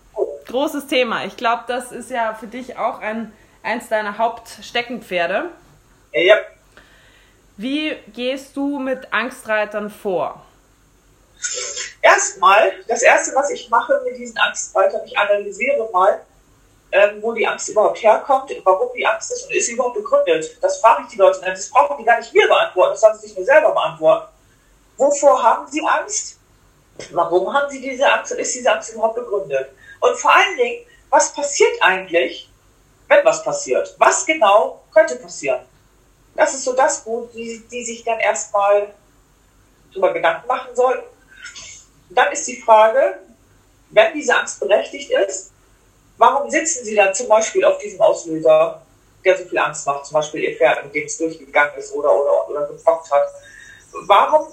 Großes 0.47 0.87
Thema. 0.87 1.25
Ich 1.25 1.37
glaube, 1.37 1.63
das 1.67 1.91
ist 1.91 2.11
ja 2.11 2.33
für 2.33 2.47
dich 2.47 2.77
auch 2.77 2.99
ein 2.99 3.33
eins 3.69 3.87
deiner 3.87 4.17
Hauptsteckenpferde. 4.17 5.49
Ja. 6.11 6.35
Wie 7.55 7.95
gehst 8.13 8.57
du 8.57 8.79
mit 8.79 9.13
Angstreitern 9.13 9.91
vor? 9.91 10.43
Erstmal, 12.01 12.73
das 12.87 13.03
erste, 13.03 13.35
was 13.35 13.51
ich 13.51 13.69
mache 13.69 14.01
mit 14.03 14.17
diesen 14.17 14.37
Angstreitern, 14.37 15.01
ich 15.05 15.17
analysiere 15.17 15.87
mal, 15.93 16.21
ähm, 16.91 17.21
wo 17.21 17.33
die 17.33 17.45
Angst 17.45 17.69
überhaupt 17.69 18.01
herkommt, 18.01 18.51
warum 18.63 18.89
die 18.95 19.05
Angst 19.05 19.31
ist 19.31 19.45
und 19.45 19.53
ist 19.53 19.67
sie 19.67 19.73
überhaupt 19.73 19.95
begründet. 19.95 20.57
Das 20.61 20.79
frage 20.81 21.03
ich 21.03 21.09
die 21.09 21.17
Leute. 21.17 21.39
Das 21.45 21.69
brauchen 21.69 21.97
die 21.99 22.03
gar 22.03 22.17
nicht 22.17 22.33
mir 22.33 22.47
beantworten, 22.47 22.93
das 22.93 23.01
sollen 23.01 23.15
sie 23.19 23.27
sich 23.27 23.37
nur 23.37 23.45
selber 23.45 23.71
beantworten. 23.71 24.33
Wovor 24.97 25.43
haben 25.43 25.67
sie 25.67 25.81
Angst? 25.85 26.39
Warum 27.11 27.53
haben 27.53 27.69
sie 27.69 27.81
diese 27.81 28.11
Angst 28.11 28.31
und 28.31 28.39
ist 28.39 28.55
diese 28.55 28.71
Angst 28.71 28.93
überhaupt 28.93 29.15
begründet? 29.15 29.69
Und 29.99 30.17
vor 30.17 30.31
allen 30.31 30.57
Dingen, 30.57 30.85
was 31.11 31.33
passiert 31.33 31.71
eigentlich, 31.81 32.48
wenn 33.09 33.25
was 33.25 33.43
passiert. 33.43 33.93
Was 33.97 34.25
genau 34.25 34.81
könnte 34.93 35.17
passieren? 35.17 35.61
Das 36.35 36.53
ist 36.53 36.63
so 36.63 36.73
das, 36.73 37.05
wo 37.05 37.25
die, 37.33 37.61
die 37.69 37.83
sich 37.83 38.03
dann 38.03 38.19
erstmal 38.19 38.93
darüber 39.91 40.13
Gedanken 40.13 40.47
machen 40.47 40.73
sollten. 40.73 41.03
Dann 42.11 42.31
ist 42.31 42.47
die 42.47 42.61
Frage, 42.61 43.19
wenn 43.89 44.13
diese 44.13 44.35
Angst 44.35 44.59
berechtigt 44.59 45.11
ist, 45.11 45.51
warum 46.17 46.49
sitzen 46.49 46.85
sie 46.85 46.95
dann 46.95 47.13
zum 47.13 47.27
Beispiel 47.27 47.65
auf 47.65 47.79
diesem 47.79 47.99
Auslöser, 47.99 48.81
der 49.25 49.37
so 49.37 49.45
viel 49.45 49.57
Angst 49.57 49.85
macht, 49.85 50.05
zum 50.05 50.13
Beispiel 50.13 50.43
ihr 50.43 50.57
Pferd, 50.57 50.85
mit 50.85 50.93
dem 50.93 51.05
es 51.05 51.17
durchgegangen 51.17 51.75
ist 51.77 51.91
oder, 51.93 52.13
oder, 52.13 52.49
oder 52.49 52.67
gepfropft 52.67 53.11
hat? 53.11 53.27
Warum 54.05 54.47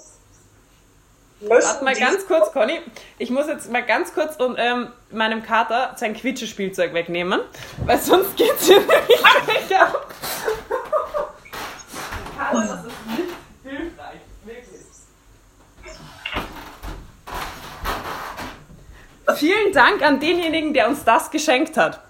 Warte 1.39 1.83
mal 1.83 1.95
ganz 1.95 2.25
kurz, 2.25 2.51
Conny. 2.51 2.79
Ich 3.19 3.29
muss 3.29 3.47
jetzt 3.47 3.71
mal 3.71 3.83
ganz 3.83 4.13
kurz 4.13 4.37
um, 4.37 4.55
ähm, 4.57 4.91
meinem 5.11 5.43
Kater 5.43 5.93
sein 5.95 6.15
Quietschespielzeug 6.15 6.93
wegnehmen, 6.93 7.41
weil 7.85 7.99
sonst 7.99 8.35
geht 8.35 8.53
es 8.59 8.65
hier 8.65 8.79
nämlich 8.79 9.07
nicht 9.47 9.73
ab. 9.79 10.07
Kater, 12.37 12.61
das 12.61 12.85
ist 12.85 13.05
nicht 13.07 13.29
hilfreich. 13.63 14.19
Wirklich. 14.45 14.81
Vielen 19.35 19.73
Dank 19.73 20.01
an 20.01 20.19
denjenigen, 20.19 20.73
der 20.73 20.87
uns 20.87 21.03
das 21.03 21.29
geschenkt 21.29 21.77
hat. 21.77 22.01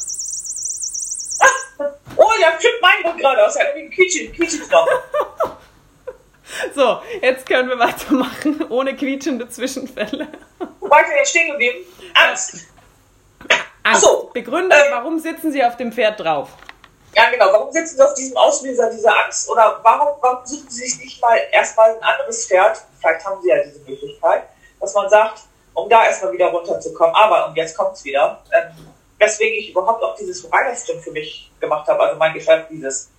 Oh, 2.15 2.31
der 2.39 2.53
flippt 2.59 2.81
mein 2.81 3.03
Hund 3.03 3.19
gerade 3.19 3.45
aus. 3.45 3.55
Er 3.57 3.67
hat 3.67 3.75
irgendwie 3.75 4.25
einen 4.25 4.33
Quietscheknochen. 4.35 4.93
So, 6.75 7.01
jetzt 7.21 7.45
können 7.45 7.69
wir 7.69 7.79
weitermachen, 7.79 8.65
ohne 8.69 8.95
quietschende 8.95 9.49
Zwischenfälle. 9.49 10.27
Wo 10.79 10.89
war 10.89 11.01
ich 11.01 11.07
denn 11.07 11.17
jetzt 11.17 11.29
stehen 11.29 11.51
geblieben? 11.51 11.85
Angst. 12.13 12.67
Angst. 13.83 14.01
So, 14.01 14.29
Begründe, 14.33 14.75
ähm, 14.75 14.91
warum 14.91 15.19
sitzen 15.19 15.51
Sie 15.51 15.63
auf 15.63 15.77
dem 15.77 15.91
Pferd 15.91 16.19
drauf? 16.19 16.49
Ja, 17.15 17.29
genau. 17.29 17.51
Warum 17.51 17.71
sitzen 17.71 17.95
Sie 17.95 18.03
auf 18.03 18.13
diesem 18.13 18.37
Auslöser 18.37 18.91
dieser 18.91 19.17
Angst? 19.25 19.49
Oder 19.49 19.79
warum, 19.81 20.17
warum 20.21 20.45
suchen 20.45 20.69
Sie 20.69 20.87
sich 20.87 20.99
nicht 20.99 21.21
mal 21.21 21.39
erstmal 21.51 21.95
ein 21.95 22.03
anderes 22.03 22.47
Pferd? 22.47 22.81
Vielleicht 22.99 23.25
haben 23.25 23.41
Sie 23.41 23.49
ja 23.49 23.63
diese 23.63 23.79
Möglichkeit, 23.79 24.43
dass 24.79 24.93
man 24.93 25.09
sagt, 25.09 25.41
um 25.73 25.89
da 25.89 26.05
erstmal 26.05 26.33
wieder 26.33 26.47
runterzukommen. 26.47 27.15
Aber, 27.15 27.47
und 27.47 27.55
jetzt 27.55 27.77
kommt 27.77 27.93
es 27.93 28.03
wieder, 28.03 28.43
ähm, 28.51 28.87
weswegen 29.17 29.57
ich 29.57 29.71
überhaupt 29.71 30.03
auch 30.03 30.15
dieses 30.15 30.45
Riderstim 30.45 30.99
für 31.01 31.11
mich 31.11 31.51
gemacht 31.59 31.87
habe, 31.87 32.01
also 32.01 32.17
mein 32.17 32.33
Geschäft, 32.33 32.69
dieses 32.69 33.09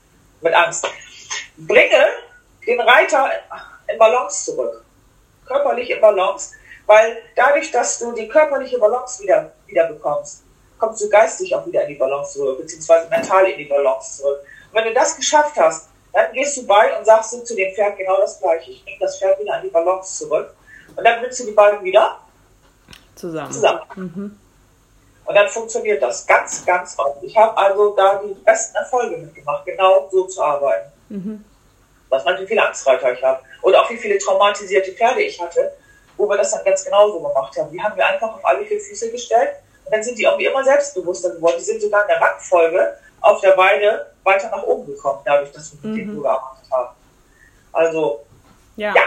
mit 0.41 0.55
Angst. 0.55 0.87
Bringe 1.57 2.07
den 2.67 2.81
Reiter 2.81 3.31
in 3.89 3.99
Balance 3.99 4.45
zurück. 4.45 4.85
Körperlich 5.47 5.91
in 5.91 6.01
Balance. 6.01 6.55
Weil 6.87 7.19
dadurch, 7.37 7.71
dass 7.71 7.99
du 7.99 8.13
die 8.13 8.29
körperliche 8.29 8.79
Balance 8.79 9.23
wieder, 9.23 9.53
wieder 9.67 9.89
bekommst, 9.89 10.43
kommst 10.79 11.03
du 11.03 11.09
geistig 11.11 11.55
auch 11.55 11.67
wieder 11.67 11.83
in 11.83 11.89
die 11.89 11.95
Balance 11.95 12.39
zurück, 12.39 12.59
beziehungsweise 12.59 13.09
mental 13.09 13.45
in 13.45 13.59
die 13.59 13.67
Balance 13.67 14.19
zurück. 14.19 14.41
Und 14.71 14.75
wenn 14.75 14.85
du 14.85 14.95
das 14.95 15.17
geschafft 15.17 15.57
hast, 15.57 15.89
dann 16.13 16.33
gehst 16.33 16.57
du 16.57 16.67
bei 16.67 16.97
und 16.97 17.05
sagst 17.05 17.35
du 17.35 17.45
zu 17.45 17.55
dem 17.55 17.75
Pferd 17.75 17.99
genau 17.99 18.17
das 18.19 18.41
Gleiche. 18.41 18.71
Ich 18.71 18.85
bringe 18.85 18.99
das 19.01 19.19
Pferd 19.19 19.39
wieder 19.39 19.55
an 19.55 19.63
die 19.63 19.69
Balance 19.69 20.19
zurück. 20.19 20.55
Und 20.97 21.05
dann 21.05 21.21
bringst 21.21 21.41
du 21.41 21.45
die 21.45 21.53
beiden 21.53 21.83
wieder 21.85 22.19
zusammen. 23.15 23.53
zusammen. 23.53 23.83
Mhm. 23.95 24.39
Und 25.27 25.35
dann 25.35 25.49
funktioniert 25.49 26.03
das 26.03 26.27
ganz, 26.27 26.65
ganz 26.65 26.99
oft. 26.99 27.23
Ich 27.23 27.37
habe 27.37 27.55
also 27.55 27.95
da 27.95 28.23
die 28.25 28.33
besten 28.33 28.77
Erfolge 28.77 29.19
mitgemacht, 29.19 29.67
genau 29.67 30.09
so 30.11 30.27
zu 30.27 30.43
arbeiten. 30.43 30.91
Mhm 31.11 31.45
was 32.09 32.25
man, 32.25 32.41
wie 32.41 32.47
viele 32.47 32.67
Angstreiter 32.67 33.13
ich 33.13 33.23
habe. 33.23 33.41
Und 33.63 33.75
auch 33.75 33.89
wie 33.91 33.97
viele 33.97 34.19
traumatisierte 34.19 34.93
Pferde 34.93 35.23
ich 35.23 35.41
hatte, 35.41 35.73
wo 36.17 36.29
wir 36.29 36.37
das 36.37 36.51
dann 36.51 36.65
ganz 36.65 36.85
genauso 36.85 37.21
gemacht 37.21 37.57
haben. 37.57 37.71
Die 37.71 37.81
haben 37.81 37.97
wir 37.97 38.07
einfach 38.07 38.35
auf 38.35 38.45
alle 38.45 38.65
vier 38.65 38.81
Füße 38.81 39.11
gestellt 39.11 39.57
und 39.85 39.95
dann 39.95 40.03
sind 40.03 40.19
die 40.19 40.25
irgendwie 40.25 40.47
immer 40.47 40.65
selbstbewusster 40.65 41.31
geworden. 41.31 41.57
Die 41.59 41.65
sind 41.65 41.81
sogar 41.81 42.03
in 42.03 42.09
der 42.09 42.21
Rangfolge 42.21 42.99
auf 43.21 43.41
der 43.41 43.57
Weide 43.57 44.13
weiter 44.25 44.51
nach 44.51 44.63
oben 44.63 44.87
gekommen, 44.87 45.21
dadurch, 45.25 45.53
dass 45.53 45.73
wir 45.73 45.79
mit 45.83 45.91
mhm. 45.91 45.97
denen 45.97 46.17
so 46.17 46.23
gearbeitet 46.23 46.71
haben. 46.71 46.89
Also, 47.73 48.25
ja. 48.77 48.95
Ja, 48.95 49.03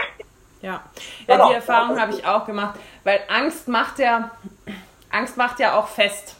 ja. 0.60 0.70
ja 0.70 1.36
genau. 1.36 1.48
die 1.48 1.54
Erfahrung 1.54 2.00
habe 2.00 2.12
ich 2.12 2.26
auch 2.26 2.44
gemacht, 2.44 2.78
weil 3.04 3.20
Angst 3.28 3.68
macht 3.68 3.98
ja, 3.98 4.30
Angst 5.10 5.36
macht 5.36 5.60
ja 5.60 5.78
auch 5.78 5.88
fest. 5.88 6.36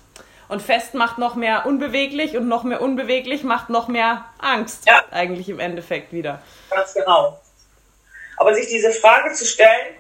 Und 0.53 0.61
fest 0.61 0.93
macht 0.93 1.17
noch 1.17 1.35
mehr 1.35 1.65
unbeweglich 1.65 2.37
und 2.37 2.47
noch 2.47 2.63
mehr 2.63 2.83
unbeweglich 2.83 3.43
macht 3.43 3.71
noch 3.71 3.89
mehr 3.89 4.27
Angst. 4.39 4.87
Ja. 4.87 5.03
Eigentlich 5.11 5.49
im 5.49 5.59
Endeffekt 5.59 6.13
wieder. 6.13 6.43
Ganz 6.69 6.93
genau. 6.93 7.41
Aber 8.37 8.55
sich 8.55 8.67
diese 8.67 8.91
Frage 8.91 9.33
zu 9.33 9.47
stellen, 9.47 9.97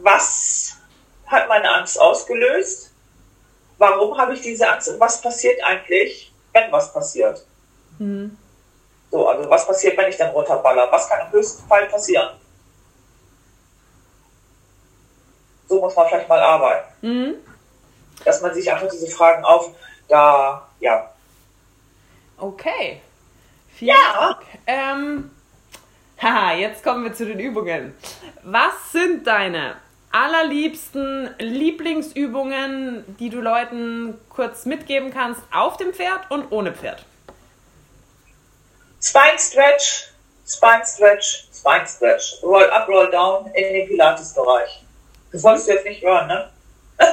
was 0.00 0.76
hat 1.26 1.48
meine 1.48 1.68
Angst 1.74 2.00
ausgelöst? 2.00 2.92
Warum 3.78 4.16
habe 4.16 4.34
ich 4.34 4.42
diese 4.42 4.70
Angst 4.70 4.90
und 4.90 5.00
was 5.00 5.20
passiert 5.20 5.60
eigentlich, 5.64 6.32
wenn 6.52 6.70
was 6.70 6.92
passiert? 6.92 7.44
Mhm. 7.98 8.38
So, 9.10 9.26
also 9.28 9.50
was 9.50 9.66
passiert, 9.66 9.96
wenn 9.96 10.08
ich 10.08 10.16
dann 10.16 10.30
runterballer? 10.30 10.86
Was 10.92 11.08
kann 11.08 11.26
im 11.26 11.32
höchsten 11.32 11.66
Fall 11.66 11.86
passieren? 11.86 12.30
So 15.68 15.80
muss 15.80 15.96
man 15.96 16.06
vielleicht 16.06 16.28
mal 16.28 16.38
arbeiten. 16.38 16.86
Mhm 17.00 17.45
dass 18.24 18.42
man 18.42 18.54
sich 18.54 18.70
einfach 18.72 18.88
diese 18.88 19.08
Fragen 19.08 19.44
auf, 19.44 19.70
da, 20.08 20.66
ja. 20.80 21.10
Okay. 22.38 23.00
Vielen 23.74 23.96
ja. 23.96 24.38
Ähm, 24.66 25.30
haha, 26.20 26.54
jetzt 26.54 26.82
kommen 26.82 27.04
wir 27.04 27.12
zu 27.12 27.26
den 27.26 27.40
Übungen. 27.40 27.94
Was 28.42 28.92
sind 28.92 29.26
deine 29.26 29.76
allerliebsten 30.12 31.34
Lieblingsübungen, 31.38 33.04
die 33.18 33.28
du 33.28 33.40
Leuten 33.40 34.18
kurz 34.30 34.64
mitgeben 34.64 35.12
kannst, 35.12 35.42
auf 35.52 35.76
dem 35.76 35.92
Pferd 35.92 36.30
und 36.30 36.50
ohne 36.52 36.72
Pferd? 36.72 37.04
Spine 39.00 39.38
Stretch, 39.38 40.08
Spine 40.46 40.82
Stretch, 40.86 41.48
Spine 41.52 41.86
Stretch. 41.86 42.42
Roll 42.42 42.70
up, 42.70 42.88
roll 42.88 43.10
down 43.10 43.46
in 43.54 43.74
den 43.74 43.88
Pilates-Bereich. 43.88 44.84
Das 45.32 45.42
wolltest 45.42 45.68
du 45.68 45.72
jetzt 45.72 45.84
nicht 45.84 46.02
hören, 46.02 46.28
ne? 46.28 46.50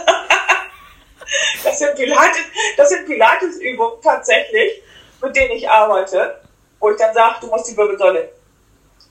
das 1.63 1.79
sind 1.79 1.95
Pilates, 1.95 2.41
das 2.77 2.89
sind 2.89 3.05
Pilates-Übungen 3.05 4.01
tatsächlich, 4.01 4.81
mit 5.21 5.35
denen 5.35 5.51
ich 5.51 5.69
arbeite, 5.69 6.39
wo 6.79 6.91
ich 6.91 6.97
dann 6.97 7.13
sage, 7.13 7.35
du 7.41 7.47
musst 7.47 7.69
die 7.69 7.77
Wirbelsäule 7.77 8.29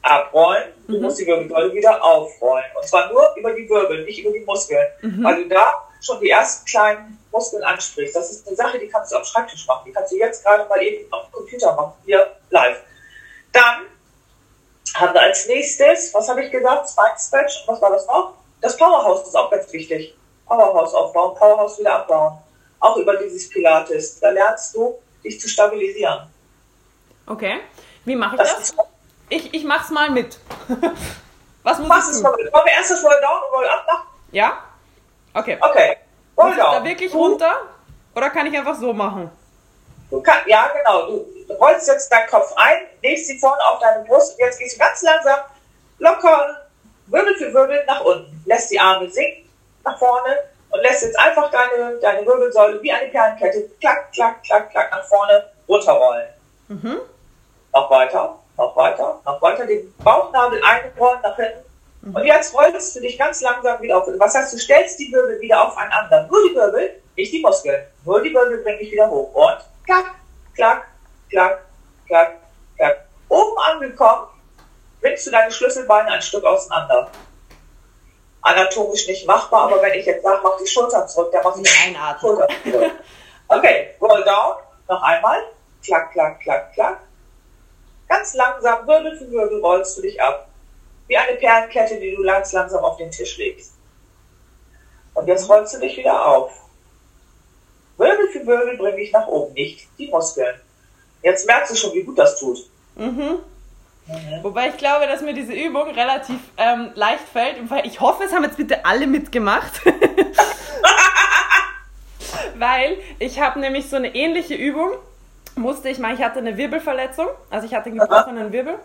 abrollen, 0.03 0.73
du 0.87 0.97
mhm. 0.97 1.03
musst 1.03 1.21
die 1.21 1.27
Wirbelsäule 1.27 1.73
wieder 1.73 2.03
aufrollen. 2.03 2.65
Und 2.75 2.87
zwar 2.87 3.13
nur 3.13 3.35
über 3.37 3.53
die 3.53 3.69
Wirbel, 3.69 4.05
nicht 4.05 4.21
über 4.21 4.33
die 4.33 4.45
Muskeln. 4.45 4.87
Mhm. 5.01 5.25
Weil 5.25 5.43
du 5.43 5.49
da 5.49 5.89
schon 6.01 6.21
die 6.21 6.31
ersten 6.31 6.67
kleinen 6.67 7.19
Muskeln 7.31 7.63
ansprichst. 7.63 8.17
Das 8.17 8.31
ist 8.31 8.47
eine 8.47 8.57
Sache, 8.57 8.79
die 8.79 8.89
kannst 8.89 9.13
du 9.13 9.17
am 9.17 9.25
Schreibtisch 9.25 9.67
machen. 9.67 9.85
Die 9.87 9.93
kannst 9.93 10.13
du 10.13 10.17
jetzt 10.17 10.45
gerade 10.45 10.69
mal 10.69 10.83
eben 10.83 11.11
auf 11.13 11.27
dem 11.27 11.33
Computer 11.33 11.75
machen, 11.75 11.93
hier 12.05 12.37
live. 12.51 12.83
Dann 13.53 13.87
haben 14.95 15.15
wir 15.15 15.23
als 15.23 15.47
nächstes, 15.47 16.13
was 16.13 16.29
habe 16.29 16.45
ich 16.45 16.51
gesagt? 16.51 16.89
Spike 16.89 17.19
Stretch. 17.19 17.65
Was 17.67 17.81
war 17.81 17.91
das 17.91 18.07
noch? 18.07 18.35
Das 18.61 18.77
Powerhouse 18.77 19.27
ist 19.27 19.35
auch 19.35 19.51
ganz 19.51 19.73
wichtig. 19.73 20.15
Powerhouse 20.47 20.95
aufbauen, 20.95 21.37
Powerhouse 21.37 21.79
wieder 21.79 21.95
abbauen. 21.95 22.39
Auch 22.81 22.97
über 22.97 23.17
dieses 23.17 23.49
Pilates. 23.49 24.19
Da 24.21 24.31
lernst 24.31 24.75
du, 24.75 24.99
dich 25.25 25.41
zu 25.41 25.49
stabilisieren. 25.49 26.29
Okay. 27.27 27.61
Wie 28.05 28.17
mache 28.17 28.37
ich 28.37 28.43
das? 28.43 28.75
das? 28.75 28.87
Ich, 29.29 29.55
ich 29.55 29.65
mach's 29.65 29.91
mal 29.91 30.11
mit. 30.11 30.39
Was 31.63 31.79
muss 31.79 31.89
Machst 31.89 32.11
ich 32.11 32.15
tun? 32.17 32.25
Mal 32.25 32.33
Wollen 32.33 32.65
wir 32.65 32.73
erst 32.73 32.91
das 32.91 33.05
Roll 33.05 33.21
Down 33.21 33.43
und 33.49 33.57
Roll 33.57 33.69
Up 33.69 33.87
machen? 33.87 34.07
Ja? 34.33 34.59
Okay. 35.33 35.59
Okay. 35.61 35.97
Roll 36.37 36.49
muss 36.49 36.57
Down. 36.57 36.73
da 36.73 36.85
wirklich 36.85 37.15
runter? 37.15 37.53
Oder 38.15 38.31
kann 38.31 38.47
ich 38.47 38.59
einfach 38.59 38.75
so 38.75 38.93
machen? 38.93 39.31
Du 40.11 40.21
kannst, 40.21 40.47
ja, 40.47 40.71
genau. 40.77 41.07
Du 41.07 41.55
rollst 41.55 41.89
jetzt 41.89 42.13
deinen 42.13 42.29
Kopf 42.29 42.53
ein, 42.57 42.83
legst 43.03 43.29
sie 43.29 43.39
vorne 43.39 43.63
auf 43.65 43.79
deine 43.79 44.05
Brust 44.05 44.33
und 44.33 44.45
jetzt 44.45 44.59
gehst 44.59 44.77
du 44.77 44.81
ganz 44.81 45.01
langsam, 45.01 45.39
locker, 45.99 46.67
Wirbel 47.07 47.35
für 47.37 47.55
Wirbel 47.55 47.83
nach 47.87 48.05
unten. 48.05 48.43
Lässt 48.45 48.71
die 48.71 48.79
Arme 48.79 49.09
sinken 49.09 49.42
nach 49.85 49.99
vorne 49.99 50.37
und 50.71 50.81
lässt 50.83 51.03
jetzt 51.03 51.19
einfach 51.19 51.51
deine, 51.51 51.99
deine 52.01 52.27
Wirbelsäule 52.27 52.83
wie 52.83 52.93
eine 52.93 53.09
Perlenkette 53.11 53.71
klack, 53.81 54.13
klack, 54.13 54.43
klack, 54.43 54.71
klack 54.71 54.91
nach 54.91 55.05
vorne 55.05 55.45
runterrollen. 55.69 56.29
Mhm. 56.69 57.01
Noch 57.73 57.91
weiter 57.91 58.39
noch 58.57 58.77
weiter, 58.77 59.21
noch 59.25 59.41
weiter 59.41 59.67
den 59.67 59.95
Bauchnabel 59.99 60.61
einrollen 60.63 61.21
nach 61.23 61.37
hinten. 61.37 61.65
Mhm. 62.03 62.17
Und 62.17 62.25
jetzt 62.25 62.55
rollst 62.55 62.97
du 62.97 63.01
dich 63.01 63.19
ganz 63.19 63.41
langsam 63.41 63.81
wieder 63.81 63.99
auf. 63.99 64.09
Was 64.19 64.35
heißt, 64.35 64.53
du 64.53 64.59
stellst 64.59 64.99
die 64.99 65.13
Wirbel 65.13 65.41
wieder 65.41 65.67
aufeinander. 65.67 66.27
Nur 66.31 66.49
die 66.49 66.55
Wirbel, 66.55 67.03
nicht 67.17 67.33
die 67.33 67.41
Muskeln. 67.41 67.85
Nur 68.05 68.23
die 68.23 68.33
Wirbel 68.33 68.59
bringe 68.59 68.81
ich 68.81 68.93
wieder 68.93 69.09
hoch. 69.09 69.33
Und 69.35 69.59
klack, 69.85 70.15
klack, 70.55 70.89
klack, 71.31 71.63
klack, 72.07 72.39
klack. 72.77 73.07
Oben 73.29 73.57
angekommen, 73.59 74.29
bringst 75.01 75.27
du 75.27 75.31
deine 75.31 75.51
Schlüsselbeine 75.51 76.11
ein 76.11 76.23
Stück 76.23 76.45
auseinander. 76.45 77.11
Anatomisch 78.43 79.07
nicht 79.07 79.27
machbar, 79.27 79.63
aber 79.63 79.81
wenn 79.83 79.99
ich 79.99 80.05
jetzt 80.05 80.23
sage, 80.23 80.41
mach 80.43 80.59
die 80.59 80.67
Schultern 80.67 81.09
zurück, 81.09 81.31
dann 81.33 81.43
mach 81.45 81.57
ich 81.57 81.87
einatmen. 81.87 82.21
Schultern 82.21 82.49
zurück. 82.65 82.93
Okay, 83.49 83.95
roll 84.01 84.25
down, 84.25 84.57
noch 84.89 85.03
einmal. 85.03 85.43
Klack, 85.85 86.13
klack, 86.13 86.41
klack, 86.41 86.73
klack. 86.75 87.01
Ganz 88.09 88.35
langsam, 88.35 88.87
Wirbel 88.87 89.17
für 89.17 89.31
Wirbel, 89.31 89.61
rollst 89.61 89.97
du 89.97 90.03
dich 90.03 90.21
ab. 90.21 90.49
Wie 91.07 91.17
eine 91.17 91.37
Perlenkette, 91.37 91.99
die 91.99 92.17
du 92.17 92.23
ganz 92.23 92.53
langsam 92.53 92.85
auf 92.85 92.97
den 92.97 93.11
Tisch 93.11 93.39
legst. 93.39 93.75
Und 95.15 95.27
jetzt 95.29 95.49
rollst 95.49 95.75
du 95.75 95.79
dich 95.79 95.97
wieder 95.97 96.27
auf. 96.27 96.53
Wirbel 97.97 98.29
für 98.29 98.47
Wirbel 98.47 98.77
bringe 98.77 99.01
ich 99.01 99.13
nach 99.13 99.27
oben, 99.29 99.53
nicht 99.55 99.89
die 99.99 100.09
Muskeln. 100.09 100.61
Jetzt 101.23 101.47
merkst 101.47 101.73
du 101.73 101.77
schon, 101.77 101.93
wie 101.95 102.03
gut 102.03 102.19
das 102.19 102.39
tut. 102.39 102.59
Mhm. 102.97 103.39
Mhm. 104.07 104.43
Wobei 104.43 104.69
ich 104.69 104.77
glaube, 104.77 105.07
dass 105.07 105.23
mir 105.23 105.35
diese 105.35 105.53
Übung 105.53 105.91
relativ 105.91 106.39
ähm, 106.57 106.91
leicht 106.95 107.29
fällt. 107.33 107.71
Weil 107.71 107.87
ich 107.87 108.01
hoffe, 108.01 108.25
es 108.25 108.33
haben 108.33 108.45
jetzt 108.45 108.57
bitte 108.57 108.85
alle 108.85 109.07
mitgemacht. 109.07 109.81
weil 112.57 112.97
ich 113.19 113.41
habe 113.41 113.61
nämlich 113.61 113.89
so 113.89 113.97
eine 113.97 114.15
ähnliche 114.15 114.55
Übung 114.55 114.93
musste 115.57 115.89
ich 115.89 115.99
mal, 115.99 116.15
ich 116.15 116.23
hatte 116.23 116.39
eine 116.39 116.57
Wirbelverletzung, 116.57 117.29
also 117.51 117.67
ich 117.67 117.75
hatte 117.75 117.91
einen 117.91 117.99
gebrochenen 117.99 118.53
Wirbel 118.53 118.79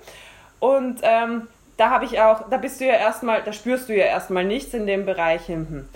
und 0.59 0.99
ähm, 1.01 1.47
da 1.77 1.89
habe 1.91 2.05
ich 2.05 2.19
auch, 2.19 2.49
da 2.49 2.57
bist 2.57 2.81
du 2.81 2.85
ja 2.85 2.95
erstmal, 2.95 3.43
da 3.43 3.53
spürst 3.53 3.87
du 3.87 3.95
ja 3.95 4.05
erstmal 4.05 4.43
nichts 4.43 4.73
in 4.73 4.87
dem 4.87 5.05
Bereich 5.05 5.45
hinten. 5.45 5.87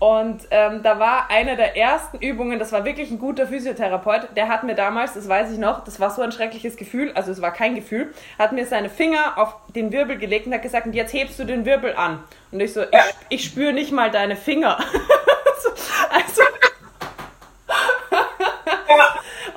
Und 0.00 0.48
ähm, 0.50 0.82
da 0.82 0.98
war 0.98 1.28
eine 1.28 1.56
der 1.56 1.76
ersten 1.76 2.16
Übungen, 2.20 2.58
das 2.58 2.72
war 2.72 2.86
wirklich 2.86 3.10
ein 3.10 3.18
guter 3.18 3.46
Physiotherapeut, 3.46 4.28
der 4.34 4.48
hat 4.48 4.64
mir 4.64 4.74
damals, 4.74 5.12
das 5.12 5.28
weiß 5.28 5.52
ich 5.52 5.58
noch, 5.58 5.84
das 5.84 6.00
war 6.00 6.08
so 6.08 6.22
ein 6.22 6.32
schreckliches 6.32 6.78
Gefühl, 6.78 7.12
also 7.12 7.30
es 7.30 7.42
war 7.42 7.52
kein 7.52 7.74
Gefühl, 7.74 8.14
hat 8.38 8.52
mir 8.52 8.64
seine 8.64 8.88
Finger 8.88 9.36
auf 9.36 9.54
den 9.74 9.92
Wirbel 9.92 10.16
gelegt 10.16 10.46
und 10.46 10.54
hat 10.54 10.62
gesagt, 10.62 10.86
und 10.86 10.94
jetzt 10.94 11.12
hebst 11.12 11.38
du 11.38 11.44
den 11.44 11.66
Wirbel 11.66 11.94
an. 11.94 12.24
Und 12.50 12.60
ich 12.60 12.72
so, 12.72 12.80
ich, 12.80 12.88
ich 13.28 13.44
spüre 13.44 13.74
nicht 13.74 13.92
mal 13.92 14.10
deine 14.10 14.36
Finger. 14.36 14.78
also, 16.10 16.42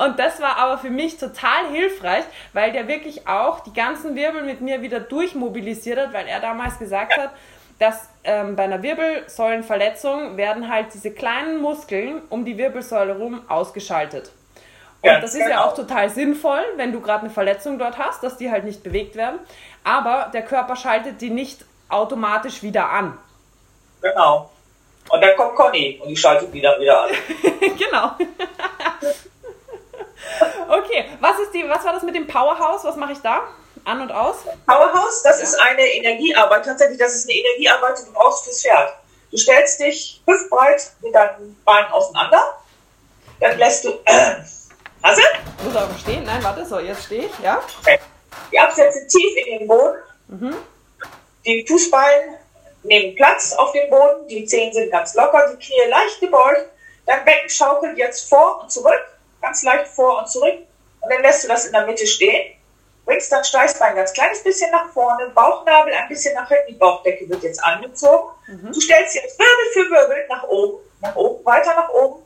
und 0.06 0.20
das 0.20 0.42
war 0.42 0.58
aber 0.58 0.78
für 0.78 0.90
mich 0.90 1.18
total 1.18 1.70
hilfreich, 1.72 2.26
weil 2.52 2.74
der 2.74 2.90
wirklich 2.90 3.30
auch 3.30 3.62
die 3.62 3.72
ganzen 3.72 4.14
Wirbel 4.18 4.44
mit 4.44 4.60
mir 4.60 4.82
wieder 4.82 5.00
durchmobilisiert 5.00 5.98
hat, 5.98 6.12
weil 6.12 6.28
er 6.28 6.42
damals 6.42 6.80
gesagt 6.80 7.18
hat, 7.18 7.32
dass 7.80 8.08
ähm, 8.24 8.56
bei 8.56 8.64
einer 8.64 8.82
Wirbelsäulenverletzung 8.84 10.38
werden 10.38 10.70
halt 10.70 10.94
diese 10.94 11.12
kleinen 11.12 11.62
Muskeln 11.62 12.22
um 12.30 12.46
die 12.46 12.58
Wirbelsäule 12.58 13.18
rum 13.18 13.42
ausgeschaltet. 13.50 14.32
Und 15.02 15.10
ja, 15.10 15.20
das 15.20 15.34
ist 15.36 15.48
ja 15.50 15.66
auch 15.66 15.76
total 15.76 16.10
sinnvoll, 16.10 16.64
wenn 16.78 16.94
du 16.94 17.02
gerade 17.02 17.22
eine 17.22 17.30
Verletzung 17.30 17.78
dort 17.78 17.98
hast, 17.98 18.24
dass 18.24 18.38
die 18.38 18.50
halt 18.50 18.64
nicht 18.64 18.84
bewegt 18.84 19.16
werden. 19.16 19.40
Aber 19.84 20.30
der 20.34 20.44
Körper 20.44 20.78
schaltet 20.78 21.20
die 21.20 21.30
nicht 21.30 21.66
automatisch 21.90 22.64
wieder 22.64 22.90
an. 22.90 23.18
Genau. 24.02 24.50
Und 25.10 25.22
dann 25.22 25.36
kommt 25.36 25.56
Conny 25.56 26.00
und 26.02 26.08
die 26.08 26.16
schaltet 26.16 26.54
die 26.54 26.62
dann 26.62 26.80
wieder 26.80 27.04
an. 27.04 27.10
genau. 27.78 28.12
Okay, 30.68 31.06
was 31.20 31.40
ist 31.40 31.54
die, 31.54 31.68
was 31.68 31.84
war 31.86 31.94
das 31.94 32.04
mit 32.04 32.16
dem 32.16 32.26
Powerhouse? 32.26 32.84
Was 32.84 32.96
mache 32.96 33.12
ich 33.12 33.20
da? 33.20 33.42
An 33.86 34.02
und 34.02 34.12
aus? 34.12 34.38
Powerhouse, 34.66 35.24
das 35.24 35.40
ja. 35.40 35.44
ist 35.44 35.56
eine 35.56 35.82
Energiearbeit. 35.82 36.66
Tatsächlich, 36.66 37.00
das 37.00 37.16
ist 37.16 37.30
eine 37.30 37.38
Energiearbeit, 37.38 38.00
die 38.00 38.06
du 38.06 38.14
brauchst 38.14 38.46
fürs 38.46 38.62
Pferd. 38.62 38.94
Du 39.32 39.38
stellst 39.38 39.80
dich 39.80 40.22
hüftbreit 40.26 40.92
mit 41.02 41.14
deinen 41.14 41.60
Beinen 41.66 41.92
auseinander. 41.92 42.58
Dann 43.40 43.58
lässt 43.58 43.84
du. 43.84 43.90
Äh, 44.06 44.36
Hase? 45.04 45.22
Muss 45.64 45.76
aber 45.76 45.94
stehen. 46.00 46.24
Nein, 46.24 46.44
warte, 46.44 46.66
so, 46.66 46.80
jetzt 46.80 47.06
stehe 47.06 47.26
ich, 47.26 47.40
ja. 47.40 47.62
Die 48.52 48.60
Absätze 48.60 49.06
tief 49.08 49.38
in 49.46 49.60
den 49.60 49.68
Boden. 49.68 49.98
Mhm. 50.28 50.56
Die 51.46 51.66
Fußballen 51.68 52.36
nehmen 52.84 53.16
Platz 53.16 53.54
auf 53.54 53.74
dem 53.74 53.90
Boden. 53.90 54.28
Die 54.28 54.46
Zehen 54.46 54.72
sind 54.72 54.92
ganz 54.92 55.14
locker, 55.16 55.52
die 55.52 55.66
Knie 55.66 55.90
leicht 55.90 56.22
gebeugt. 56.22 56.70
Dein 57.06 57.26
Becken 57.26 57.50
schaukelt 57.50 57.98
jetzt 57.98 58.30
vor 58.30 58.62
und 58.62 58.72
zurück 58.72 59.04
ganz 59.44 59.62
leicht 59.62 59.88
vor 59.88 60.20
und 60.20 60.30
zurück 60.30 60.56
und 61.02 61.14
dann 61.14 61.22
lässt 61.22 61.44
du 61.44 61.50
das 61.50 61.66
in 61.66 61.74
der 61.74 61.86
Mitte 61.86 62.08
stehen, 62.08 62.56
bringst 63.06 63.32
dein 63.32 63.44
Steißbein 63.44 63.90
ein 63.90 63.96
ganz 63.98 64.14
kleines 64.14 64.44
bisschen 64.44 64.72
nach 64.72 64.90
vorne, 64.92 65.30
Bauchnabel 65.30 65.94
ein 65.94 66.08
bisschen 66.08 66.34
nach 66.36 66.48
hinten, 66.48 66.68
die 66.70 66.74
Bauchdecke 66.74 67.28
wird 67.30 67.44
jetzt 67.44 67.64
angezogen. 67.64 68.30
Mhm. 68.48 68.72
Du 68.72 68.80
stellst 68.80 69.16
jetzt 69.16 69.38
Wirbel 69.38 69.66
für 69.74 69.92
Wirbel 69.92 70.26
nach 70.30 70.44
oben, 70.44 70.84
nach 71.02 71.16
oben, 71.16 71.46
weiter 71.46 71.76
nach 71.76 71.90
oben 71.90 72.24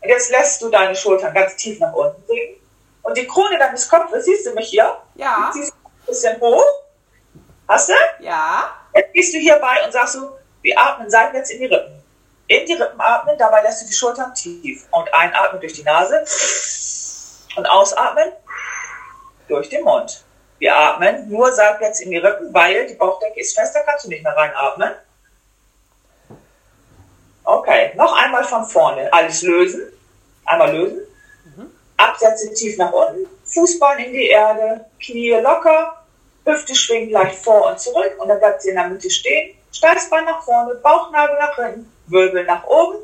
und 0.00 0.08
jetzt 0.08 0.30
lässt 0.30 0.62
du 0.62 0.70
deine 0.70 0.94
Schultern 0.94 1.34
ganz 1.34 1.56
tief 1.56 1.78
nach 1.80 1.92
unten 1.92 2.22
sinken 2.26 2.64
und 3.04 3.16
die 3.18 3.26
Krone 3.26 3.58
deines 3.58 3.88
Kopfes, 3.88 4.24
siehst 4.24 4.46
du 4.46 4.54
mich 4.54 4.68
hier? 4.68 4.96
Ja. 5.14 5.50
Die 5.54 5.60
ziehst 5.60 5.72
du 5.72 5.88
ein 5.88 6.06
bisschen 6.06 6.40
hoch. 6.40 6.64
Hast 7.68 7.90
du? 7.90 7.92
Ja. 8.20 8.72
Jetzt 8.94 9.12
gehst 9.12 9.34
du 9.34 9.38
hierbei 9.38 9.84
und 9.84 9.92
sagst 9.92 10.14
du, 10.14 10.30
wir 10.62 10.78
atmen 10.78 11.10
seitwärts 11.10 11.50
in 11.50 11.60
die 11.60 11.66
Rippen. 11.66 12.02
In 12.46 12.66
die 12.66 12.72
Rippen 12.72 12.98
atmen, 12.98 13.36
dabei 13.36 13.62
lässt 13.62 13.82
du 13.82 13.86
die 13.86 13.92
Schultern 13.92 14.34
tief. 14.34 14.86
Und 14.90 15.12
einatmen 15.12 15.60
durch 15.60 15.74
die 15.74 15.82
Nase 15.82 16.24
und 17.56 17.66
ausatmen 17.66 18.32
durch 19.48 19.68
den 19.68 19.84
Mund. 19.84 20.24
Wir 20.58 20.74
atmen 20.76 21.28
nur 21.28 21.52
seitwärts 21.52 22.00
in 22.00 22.10
die 22.10 22.18
Rippen, 22.18 22.52
weil 22.54 22.86
die 22.86 22.94
Bauchdecke 22.94 23.40
ist 23.40 23.58
fest, 23.58 23.74
da 23.74 23.80
kannst 23.80 24.04
du 24.04 24.08
nicht 24.08 24.22
mehr 24.22 24.36
reinatmen. 24.36 24.92
Okay, 27.44 27.92
noch 27.96 28.16
einmal 28.16 28.44
von 28.44 28.64
vorne. 28.64 29.12
Alles 29.12 29.42
lösen. 29.42 29.82
Einmal 30.46 30.74
lösen. 30.74 31.00
Mhm. 31.44 31.70
Absätze 31.96 32.54
tief 32.54 32.78
nach 32.78 32.92
unten. 32.92 33.26
Fußballen 33.44 34.04
in 34.04 34.12
die 34.12 34.28
Erde. 34.28 34.86
Knie 34.98 35.32
locker. 35.32 36.02
Hüfte 36.46 36.74
schwingt 36.74 37.10
leicht 37.10 37.38
vor 37.38 37.70
und 37.70 37.78
zurück. 37.78 38.14
Und 38.18 38.28
dann 38.28 38.38
bleibt 38.38 38.62
sie 38.62 38.70
in 38.70 38.76
der 38.76 38.88
Mitte 38.88 39.10
stehen. 39.10 39.56
Steißbein 39.72 40.24
nach 40.24 40.42
vorne. 40.42 40.74
Bauchnabel 40.76 41.36
nach 41.38 41.56
hinten. 41.56 41.94
Wirbel 42.06 42.44
nach 42.44 42.64
oben, 42.66 42.98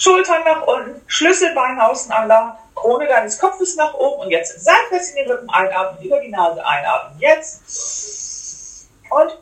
Schultern 0.00 0.42
nach 0.44 0.66
unten, 0.66 1.02
Schlüsselbein 1.06 1.78
auseinander, 1.78 2.58
Krone 2.74 3.06
deines 3.06 3.38
Kopfes 3.38 3.76
nach 3.76 3.92
oben 3.92 4.22
und 4.22 4.30
jetzt 4.30 4.64
seitwärts 4.64 5.10
in 5.10 5.16
die 5.16 5.30
Rippen 5.30 5.50
einatmen, 5.50 6.02
über 6.02 6.18
die 6.20 6.30
Nase 6.30 6.64
einatmen. 6.64 7.20
Jetzt 7.20 8.88
und 9.10 9.38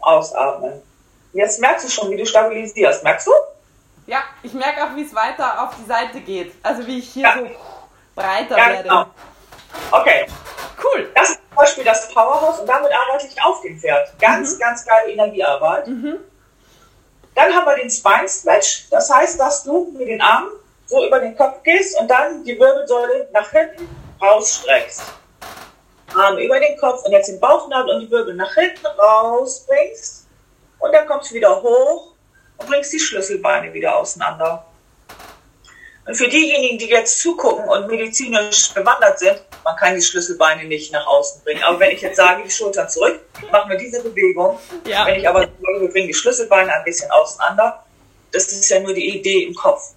Ausatmen. 0.00 0.82
Jetzt 1.32 1.60
merkst 1.60 1.86
du 1.86 1.90
schon, 1.90 2.10
wie 2.10 2.16
du 2.16 2.24
stabilisierst. 2.24 3.02
Merkst 3.02 3.26
du? 3.26 3.32
Ja, 4.06 4.22
ich 4.42 4.52
merke 4.52 4.84
auch, 4.84 4.94
wie 4.94 5.02
es 5.02 5.14
weiter 5.14 5.62
auf 5.64 5.74
die 5.76 5.86
Seite 5.86 6.20
geht. 6.20 6.54
Also 6.62 6.86
wie 6.86 6.98
ich 6.98 7.08
hier 7.08 7.22
ja. 7.22 7.34
so 7.38 7.46
breiter 8.14 8.56
ja, 8.56 8.68
werde. 8.68 8.82
Genau. 8.84 9.06
Okay. 9.90 10.26
Cool. 10.82 11.10
Das 11.14 11.30
ist 11.30 11.40
zum 11.48 11.56
Beispiel 11.56 11.84
das 11.84 12.08
Powerhouse 12.12 12.60
und 12.60 12.68
damit 12.68 12.92
arbeite 12.92 13.26
ich 13.26 13.42
auf 13.42 13.60
dem 13.62 13.78
Pferd. 13.80 14.12
Ganz, 14.20 14.54
mhm. 14.54 14.58
ganz 14.60 14.84
geile 14.84 15.12
Energiearbeit. 15.12 15.88
Mhm. 15.88 16.18
Dann 17.34 17.54
haben 17.54 17.66
wir 17.66 17.76
den 17.76 17.90
Spine 17.90 18.28
Stretch. 18.28 18.88
Das 18.90 19.10
heißt, 19.10 19.40
dass 19.40 19.64
du 19.64 19.92
mit 19.96 20.08
den 20.08 20.20
Armen 20.20 20.52
so 20.86 21.06
über 21.06 21.20
den 21.20 21.36
Kopf 21.36 21.62
gehst 21.62 21.98
und 21.98 22.08
dann 22.08 22.44
die 22.44 22.58
Wirbelsäule 22.58 23.28
nach 23.32 23.50
hinten 23.50 23.88
rausstreckst. 24.20 25.02
Arme 26.14 26.44
über 26.44 26.60
den 26.60 26.76
Kopf 26.76 27.04
und 27.04 27.12
jetzt 27.12 27.28
den 27.28 27.40
Bauchnabel 27.40 27.94
und 27.94 28.00
die 28.02 28.10
Wirbel 28.10 28.34
nach 28.34 28.52
hinten 28.54 28.86
rausbringst. 28.86 30.26
Und 30.78 30.92
dann 30.92 31.06
kommst 31.06 31.30
du 31.30 31.34
wieder 31.34 31.62
hoch 31.62 32.12
und 32.58 32.68
bringst 32.68 32.92
die 32.92 33.00
Schlüsselbeine 33.00 33.72
wieder 33.72 33.96
auseinander. 33.96 34.66
Und 36.04 36.16
für 36.16 36.28
diejenigen, 36.28 36.78
die 36.78 36.88
jetzt 36.88 37.20
zugucken 37.20 37.68
und 37.68 37.86
medizinisch 37.86 38.72
bewandert 38.74 39.20
sind, 39.20 39.40
man 39.62 39.76
kann 39.76 39.94
die 39.94 40.02
Schlüsselbeine 40.02 40.64
nicht 40.64 40.92
nach 40.92 41.06
außen 41.06 41.42
bringen. 41.44 41.62
Aber 41.62 41.78
wenn 41.78 41.92
ich 41.92 42.00
jetzt 42.00 42.16
sage, 42.16 42.42
die 42.44 42.50
Schultern 42.50 42.88
zurück, 42.88 43.20
machen 43.52 43.70
wir 43.70 43.78
diese 43.78 44.02
Bewegung. 44.02 44.58
Ja. 44.86 45.06
Wenn 45.06 45.20
ich 45.20 45.28
aber 45.28 45.40
sage, 45.40 45.80
wir 45.80 45.88
bringen 45.88 46.08
die 46.08 46.14
Schlüsselbeine 46.14 46.72
ein 46.72 46.84
bisschen 46.84 47.10
auseinander, 47.12 47.84
das 48.32 48.46
ist 48.48 48.68
ja 48.68 48.80
nur 48.80 48.94
die 48.94 49.16
Idee 49.16 49.44
im 49.44 49.54
Kopf. 49.54 49.92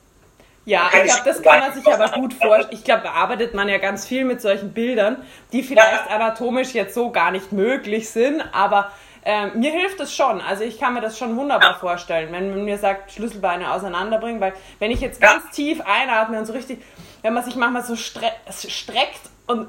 Ja, 0.66 0.90
ich 0.94 1.04
glaube, 1.04 1.22
das 1.26 1.42
kann 1.42 1.60
man 1.60 1.74
sich 1.74 1.86
aber 1.88 2.10
gut 2.10 2.34
vorstellen. 2.34 2.70
Ich 2.72 2.84
glaube, 2.84 3.04
da 3.04 3.12
arbeitet 3.12 3.54
man 3.54 3.70
ja 3.70 3.78
ganz 3.78 4.06
viel 4.08 4.26
mit 4.26 4.42
solchen 4.42 4.74
Bildern, 4.74 5.24
die 5.52 5.62
vielleicht 5.62 6.10
anatomisch 6.10 6.74
jetzt 6.74 6.96
so 6.96 7.12
gar 7.12 7.32
nicht 7.32 7.52
möglich 7.52 8.10
sind, 8.10 8.44
aber 8.52 8.92
äh, 9.26 9.48
mir 9.48 9.72
hilft 9.72 10.00
es 10.00 10.16
schon. 10.16 10.40
Also 10.40 10.64
ich 10.64 10.80
kann 10.80 10.94
mir 10.94 11.02
das 11.02 11.18
schon 11.18 11.36
wunderbar 11.36 11.72
ja. 11.72 11.78
vorstellen, 11.78 12.32
wenn 12.32 12.52
man 12.52 12.64
mir 12.64 12.78
sagt, 12.78 13.12
Schlüsselbeine 13.12 13.74
auseinanderbringen, 13.74 14.40
weil 14.40 14.54
wenn 14.80 14.92
ich 14.92 15.02
jetzt 15.02 15.20
ganz 15.20 15.44
ja. 15.46 15.52
tief 15.52 15.82
einatme 15.84 16.38
und 16.38 16.46
so 16.46 16.54
richtig, 16.54 16.82
wenn 17.24 17.34
man 17.34 17.44
sich 17.44 17.56
manchmal 17.56 17.84
so 17.84 17.96
stre 17.96 18.32
streckt 18.68 19.22
und 19.48 19.68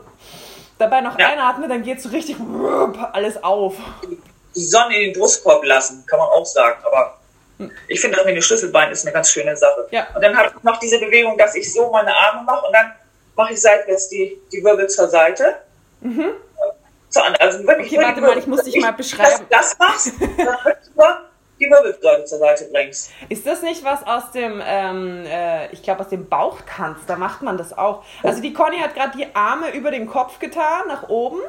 dabei 0.79 1.01
noch 1.01 1.17
einatmet, 1.17 1.71
dann 1.71 1.83
geht 1.83 2.03
so 2.03 2.11
richtig 2.11 2.37
alles 3.13 3.43
auf. 3.43 3.77
Die 4.55 4.65
Sonne 4.65 4.97
in 4.97 5.13
den 5.13 5.19
Brustkorb 5.19 5.65
lassen, 5.65 6.05
kann 6.07 6.19
man 6.19 6.29
auch 6.29 6.45
sagen, 6.45 6.79
aber 6.85 7.19
ich 7.89 7.99
finde 7.99 8.21
auch 8.21 8.27
mit 8.27 8.37
dem 8.37 8.43
Schlüsselbein 8.43 8.91
ist 8.93 9.07
eine 9.07 9.15
ganz 9.15 9.31
schöne 9.31 9.57
Sache. 9.57 9.89
Ja. 9.91 10.07
Und 10.15 10.23
dann 10.23 10.37
habe 10.37 10.53
ich 10.55 10.63
noch 10.63 10.79
diese 10.79 10.99
Bewegung, 10.99 11.39
dass 11.39 11.55
ich 11.55 11.73
so 11.73 11.91
meine 11.91 12.15
Arme 12.15 12.43
mache 12.43 12.67
und 12.67 12.75
dann 12.75 12.93
mache 13.35 13.55
ich 13.55 13.61
seitwärts 13.63 14.11
die, 14.11 14.39
die 14.53 14.63
Wirbel 14.63 14.89
zur 14.89 15.09
Seite. 15.09 15.57
Mhm. 16.01 16.33
Also 17.15 17.67
wirklich, 17.67 17.93
okay, 17.93 18.05
warte 18.05 18.21
mal, 18.21 18.37
ich 18.37 18.47
muss 18.47 18.65
dich 18.65 18.81
mal 18.81 18.93
beschreiben. 18.93 19.47
Das, 19.49 19.77
das 19.77 19.79
machst, 19.79 20.13
dann 20.21 20.65
wirklich 20.65 20.91
die 21.59 21.71
Wirbelsäule 21.71 22.25
zur 22.25 22.39
Seite 22.39 22.69
bringst. 22.71 23.11
Ist 23.29 23.47
das 23.47 23.63
nicht 23.63 23.85
was 23.85 24.07
aus 24.07 24.31
dem, 24.33 24.63
ähm, 24.65 25.25
äh, 25.27 25.71
ich 25.73 25.83
glaube 25.83 26.01
aus 26.01 26.09
dem 26.09 26.29
Bauchtanz, 26.29 27.01
da 27.07 27.17
macht 27.17 27.43
man 27.43 27.57
das 27.57 27.77
auch. 27.77 28.05
Also 28.23 28.43
die 28.43 28.53
Conny 28.53 28.79
hat 28.79 28.95
gerade 28.95 29.17
die 29.17 29.27
Arme 29.35 29.75
über 29.75 29.91
den 29.91 30.07
Kopf 30.07 30.39
getan, 30.39 30.89
nach 30.89 31.09
oben 31.09 31.41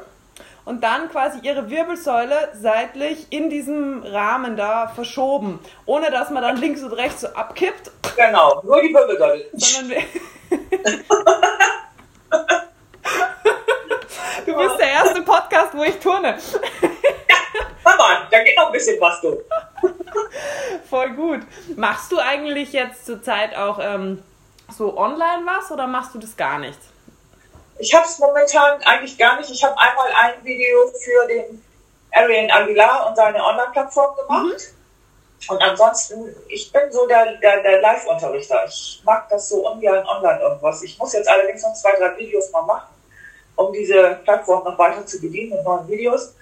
und 0.66 0.84
dann 0.84 1.10
quasi 1.10 1.40
ihre 1.42 1.70
Wirbelsäule 1.70 2.50
seitlich 2.54 3.28
in 3.32 3.50
diesem 3.50 4.04
Rahmen 4.04 4.58
da 4.58 4.88
verschoben, 4.88 5.60
ohne 5.86 6.12
dass 6.12 6.30
man 6.30 6.44
dann 6.44 6.58
links 6.58 6.84
und 6.84 6.94
rechts 6.94 7.22
so 7.22 7.28
abkippt. 7.28 7.92
Genau, 8.16 8.62
nur 8.64 8.82
die 8.82 8.94
Wirbelsäule. 8.94 9.46
Sondern 9.54 10.04
du 14.58 14.68
bist 14.68 14.80
der 14.80 14.90
erste 14.90 15.22
Podcast, 15.22 15.74
wo 15.74 15.84
ich 15.84 16.00
turne. 16.00 16.38
Mama, 17.84 18.28
da 18.30 18.44
geht 18.44 18.58
noch 18.58 18.68
ein 18.68 18.72
bisschen 18.72 19.00
was, 19.00 19.22
du. 19.22 19.38
Voll 20.90 21.10
gut. 21.12 21.42
Machst 21.76 22.12
du 22.12 22.20
eigentlich 22.20 22.74
jetzt 22.74 23.06
zurzeit 23.06 23.56
auch 23.56 23.80
ähm, 23.82 24.24
so 24.76 24.98
online 24.98 25.46
was 25.46 25.72
oder 25.72 25.88
machst 25.88 26.14
du 26.16 26.20
das 26.20 26.36
gar 26.36 26.60
nicht? 26.60 26.80
Ich 27.80 27.94
habe 27.94 28.06
es 28.06 28.18
momentan 28.20 28.82
eigentlich 28.84 29.18
gar 29.18 29.38
nicht. 29.38 29.50
Ich 29.52 29.64
habe 29.64 29.76
einmal 29.80 30.08
ein 30.22 30.44
Video 30.44 30.88
für 30.88 31.28
den 31.28 31.64
Arian 32.12 32.50
Aguilar 32.50 33.08
und 33.08 33.16
seine 33.16 33.44
Online-Plattform 33.44 34.16
gemacht. 34.16 34.46
Mhm. 34.46 34.78
Und 35.50 35.62
ansonsten, 35.62 36.36
ich 36.48 36.72
bin 36.72 36.92
so 36.92 37.06
der, 37.06 37.36
der, 37.38 37.62
der 37.62 37.80
Live-Unterrichter. 37.82 38.66
Ich 38.68 39.02
mag 39.06 39.30
das 39.30 39.50
so 39.50 39.70
ungern 39.70 40.06
online 40.08 40.42
irgendwas. 40.42 40.82
Ich 40.82 40.98
muss 40.98 41.14
jetzt 41.14 41.30
allerdings 41.30 41.62
noch 41.62 41.74
zwei, 41.76 41.96
drei 41.96 42.18
Videos 42.18 42.52
mal 42.52 42.64
machen, 42.64 42.88
um 43.58 43.74
diese 43.74 44.20
Plattform 44.24 44.64
noch 44.64 44.78
weiter 44.78 45.06
zu 45.06 45.20
bedienen 45.20 45.50
mit 45.50 45.64
neuen 45.66 45.88
Videos. 45.88 46.34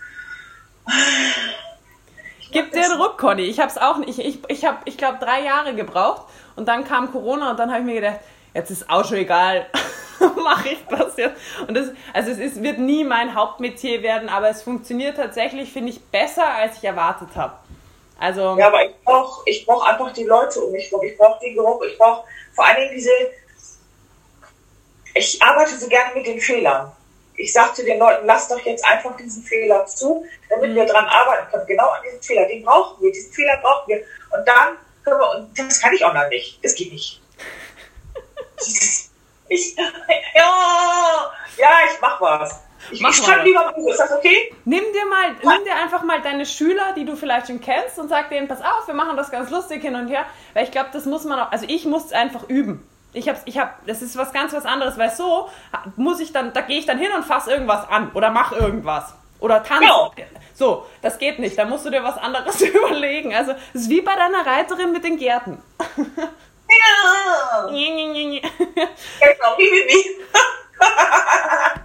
Gib 2.51 2.71
dir 2.71 2.85
einen 2.85 3.01
Ruck, 3.01 3.17
Conny. 3.17 3.43
Ich 3.43 3.59
habe 3.59 3.69
es 3.69 3.77
auch 3.77 3.97
nicht. 3.97 4.19
Ich, 4.19 4.39
ich 4.47 4.65
habe, 4.65 4.77
ich 4.85 4.97
glaube, 4.97 5.17
drei 5.19 5.41
Jahre 5.41 5.73
gebraucht 5.73 6.27
und 6.55 6.67
dann 6.67 6.85
kam 6.85 7.11
Corona 7.11 7.51
und 7.51 7.59
dann 7.59 7.71
habe 7.71 7.79
ich 7.79 7.85
mir 7.85 7.95
gedacht, 7.95 8.19
jetzt 8.53 8.69
ist 8.69 8.89
auch 8.89 9.03
schon 9.03 9.17
egal. 9.17 9.65
mache 10.35 10.69
ich 10.69 10.85
das 10.89 11.17
jetzt. 11.17 11.35
Und 11.67 11.75
das, 11.75 11.89
also 12.13 12.31
es 12.31 12.37
ist, 12.37 12.63
wird 12.63 12.79
nie 12.79 13.03
mein 13.03 13.35
Hauptmetier 13.35 14.01
werden, 14.01 14.29
aber 14.29 14.49
es 14.49 14.61
funktioniert 14.61 15.17
tatsächlich, 15.17 15.71
finde 15.71 15.89
ich, 15.91 16.01
besser, 16.01 16.47
als 16.47 16.77
ich 16.77 16.83
erwartet 16.83 17.29
habe. 17.35 17.53
Also, 18.17 18.57
ja, 18.57 18.67
aber 18.67 18.85
ich 18.85 18.95
brauche 19.03 19.41
ich 19.45 19.65
brauch 19.65 19.85
einfach 19.85 20.13
die 20.13 20.23
Leute 20.23 20.61
um 20.61 20.71
mich 20.71 20.91
rum. 20.91 21.03
Ich 21.03 21.17
brauche 21.17 21.39
den 21.41 21.55
Geruch. 21.55 21.81
Ich 21.83 21.97
brauche 21.97 22.23
vor 22.53 22.65
allen 22.65 22.77
Dingen 22.77 22.91
diese. 22.95 23.09
Ich 25.13 25.41
arbeite 25.41 25.77
so 25.77 25.87
gerne 25.89 26.13
mit 26.13 26.25
den 26.25 26.39
Fehlern. 26.39 26.91
Ich 27.37 27.51
sage 27.53 27.73
zu 27.73 27.85
den 27.85 27.99
Leuten, 27.99 28.25
lasst 28.25 28.51
doch 28.51 28.59
jetzt 28.61 28.85
einfach 28.85 29.15
diesen 29.17 29.43
Fehler 29.43 29.85
zu, 29.85 30.25
damit 30.49 30.71
mhm. 30.71 30.75
wir 30.75 30.85
dran 30.85 31.05
arbeiten 31.05 31.51
können. 31.51 31.67
Genau 31.67 31.89
an 31.89 32.01
diesem 32.03 32.21
Fehler. 32.21 32.47
Den 32.47 32.63
brauchen 32.63 33.01
wir. 33.01 33.11
Diesen 33.11 33.33
Fehler 33.33 33.57
brauchen 33.61 33.87
wir. 33.87 33.97
Und 33.97 34.47
dann 34.47 34.77
können 35.03 35.19
wir. 35.19 35.29
Und 35.35 35.59
das 35.59 35.81
kann 35.81 35.93
ich 35.93 36.03
auch 36.03 36.13
noch 36.13 36.27
nicht. 36.29 36.63
Das 36.63 36.75
geht 36.75 36.91
nicht. 36.91 37.21
Ich, 39.47 39.75
ja, 40.35 41.31
ja, 41.57 41.69
ich 41.87 42.01
mach 42.01 42.19
was. 42.19 42.63
Ich, 42.91 43.01
mach 43.01 43.11
ich 43.11 43.17
schreibe 43.17 43.43
lieber 43.43 43.73
Buch, 43.73 43.91
ist 43.91 43.99
das 43.99 44.11
okay? 44.11 44.53
Nimm 44.65 44.83
dir 44.93 45.05
mal, 45.05 45.31
nimm 45.33 45.65
dir 45.65 45.75
einfach 45.75 46.03
mal 46.03 46.21
deine 46.21 46.45
Schüler, 46.45 46.93
die 46.95 47.05
du 47.05 47.15
vielleicht 47.15 47.47
schon 47.47 47.61
kennst 47.61 47.97
und 47.97 48.09
sag 48.09 48.29
denen, 48.29 48.47
pass 48.47 48.61
auf, 48.61 48.87
wir 48.87 48.93
machen 48.93 49.17
das 49.17 49.31
ganz 49.31 49.49
lustig 49.49 49.81
hin 49.81 49.95
und 49.95 50.07
her. 50.07 50.25
Weil 50.53 50.65
ich 50.65 50.71
glaube, 50.71 50.89
das 50.93 51.05
muss 51.05 51.25
man 51.25 51.39
auch, 51.39 51.51
also 51.51 51.65
ich 51.67 51.85
muss 51.85 52.05
es 52.05 52.11
einfach 52.11 52.47
üben. 52.47 52.87
Ich 53.15 53.29
hab's, 53.29 53.41
ich 53.45 53.57
hab, 53.57 53.85
das 53.85 54.01
ist 54.01 54.17
was 54.17 54.33
ganz 54.33 54.51
was 54.53 54.65
anderes, 54.65 54.97
weil 54.97 55.09
so 55.09 55.49
muss 55.95 56.19
ich 56.19 56.33
dann, 56.33 56.51
da 56.53 56.61
gehe 56.61 56.79
ich 56.79 56.85
dann 56.85 56.97
hin 56.97 57.11
und 57.15 57.23
fass 57.23 57.47
irgendwas 57.47 57.87
an 57.89 58.11
oder 58.13 58.29
mach 58.29 58.51
irgendwas. 58.51 59.15
Oder 59.39 59.63
tanzen. 59.63 59.87
Genau. 59.87 60.11
So, 60.53 60.85
das 61.01 61.17
geht 61.17 61.39
nicht. 61.39 61.57
Da 61.57 61.65
musst 61.65 61.85
du 61.85 61.89
dir 61.89 62.03
was 62.03 62.17
anderes 62.17 62.61
überlegen. 62.61 63.35
Also, 63.35 63.53
es 63.73 63.81
ist 63.81 63.89
wie 63.89 64.01
bei 64.01 64.15
deiner 64.15 64.45
Reiterin 64.45 64.91
mit 64.91 65.03
den 65.03 65.17
Gärten. 65.17 65.61
Ja. 65.79 65.85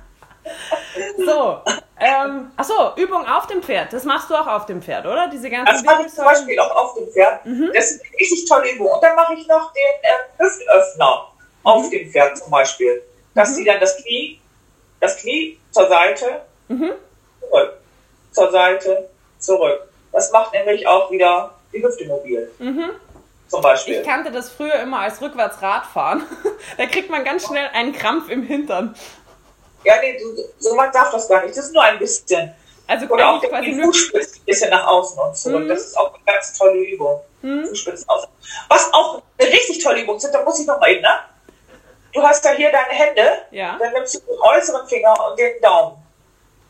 So, 1.16 1.60
ähm, 1.98 2.50
achso, 2.56 2.94
Übung 2.96 3.26
auf 3.26 3.46
dem 3.46 3.62
Pferd. 3.62 3.92
Das 3.92 4.04
machst 4.04 4.30
du 4.30 4.34
auch 4.34 4.46
auf 4.46 4.66
dem 4.66 4.82
Pferd, 4.82 5.06
oder? 5.06 5.28
Diese 5.28 5.50
ganzen 5.50 5.74
Das 5.74 5.84
mache 5.84 6.04
ich 6.06 6.12
zum 6.12 6.24
Beispiel 6.24 6.58
auch 6.58 6.74
auf 6.74 6.94
dem 6.94 7.08
Pferd. 7.08 7.44
Mhm. 7.44 7.70
Das 7.74 7.90
ist 7.90 8.02
eine 8.02 8.18
richtig 8.18 8.48
tolle 8.48 8.72
Übung. 8.72 8.88
Und 8.88 9.02
dann 9.02 9.14
mache 9.14 9.34
ich 9.34 9.46
noch 9.46 9.72
den 9.72 9.82
äh, 10.02 10.42
Hüftöffner 10.42 11.26
mhm. 11.26 11.66
auf 11.66 11.90
dem 11.90 12.10
Pferd 12.10 12.38
zum 12.38 12.50
Beispiel. 12.50 13.02
Dass 13.34 13.50
mhm. 13.50 13.54
sie 13.54 13.64
dann 13.64 13.80
das 13.80 13.96
Knie, 13.98 14.40
das 15.00 15.18
Knie 15.18 15.58
zur 15.70 15.88
Seite, 15.88 16.42
mhm. 16.68 16.92
zurück, 17.40 17.72
zur 18.32 18.50
Seite, 18.50 19.10
zurück. 19.38 19.88
Das 20.12 20.32
macht 20.32 20.52
nämlich 20.54 20.86
auch 20.86 21.10
wieder 21.10 21.54
die 21.72 21.82
Hüfte 21.82 22.06
mobil. 22.06 22.50
Mhm. 22.58 22.90
Zum 23.50 23.62
Beispiel. 23.62 23.96
Ich 23.96 24.06
kannte 24.06 24.30
das 24.30 24.48
früher 24.48 24.74
immer 24.74 25.00
als 25.00 25.20
Rückwärtsradfahren. 25.20 26.22
da 26.78 26.86
kriegt 26.86 27.10
man 27.10 27.24
ganz 27.24 27.46
schnell 27.46 27.68
einen 27.72 27.92
Krampf 27.92 28.30
im 28.30 28.44
Hintern. 28.44 28.94
Ja, 29.84 29.94
nee, 30.00 30.18
so 30.58 30.76
weit 30.76 30.94
darf 30.94 31.10
das 31.10 31.28
gar 31.28 31.42
nicht. 31.42 31.56
Das 31.56 31.66
ist 31.66 31.74
nur 31.74 31.82
ein 31.82 31.98
bisschen. 31.98 32.54
Also 32.86 33.06
Oder 33.06 33.30
auch 33.30 33.40
die 33.40 33.80
Fußspitze 33.80 34.40
ein 34.40 34.44
bisschen 34.44 34.70
nach 34.70 34.86
außen 34.86 35.18
und 35.18 35.36
zurück. 35.36 35.62
Mhm. 35.62 35.68
Das 35.68 35.80
ist 35.80 35.98
auch 35.98 36.12
eine 36.12 36.24
ganz 36.24 36.58
tolle 36.58 36.78
Übung. 36.78 37.20
Mhm. 37.42 37.66
Fußspitzen 37.66 38.08
außen. 38.08 38.28
Was 38.68 38.92
auch 38.92 39.22
eine 39.38 39.48
richtig 39.48 39.82
tolle 39.82 40.02
Übung 40.02 40.16
ist, 40.16 40.30
da 40.30 40.42
muss 40.42 40.58
ich 40.58 40.66
noch 40.66 40.80
mal 40.80 40.90
eben, 40.90 41.02
ne? 41.02 41.18
Du 42.12 42.22
hast 42.22 42.44
da 42.44 42.50
hier 42.50 42.72
deine 42.72 42.92
Hände, 42.92 43.22
ja. 43.52 43.76
dann 43.78 43.92
nimmst 43.92 44.16
du 44.16 44.18
den 44.18 44.40
äußeren 44.40 44.88
Finger 44.88 45.14
und 45.30 45.38
den 45.38 45.60
Daumen. 45.62 45.96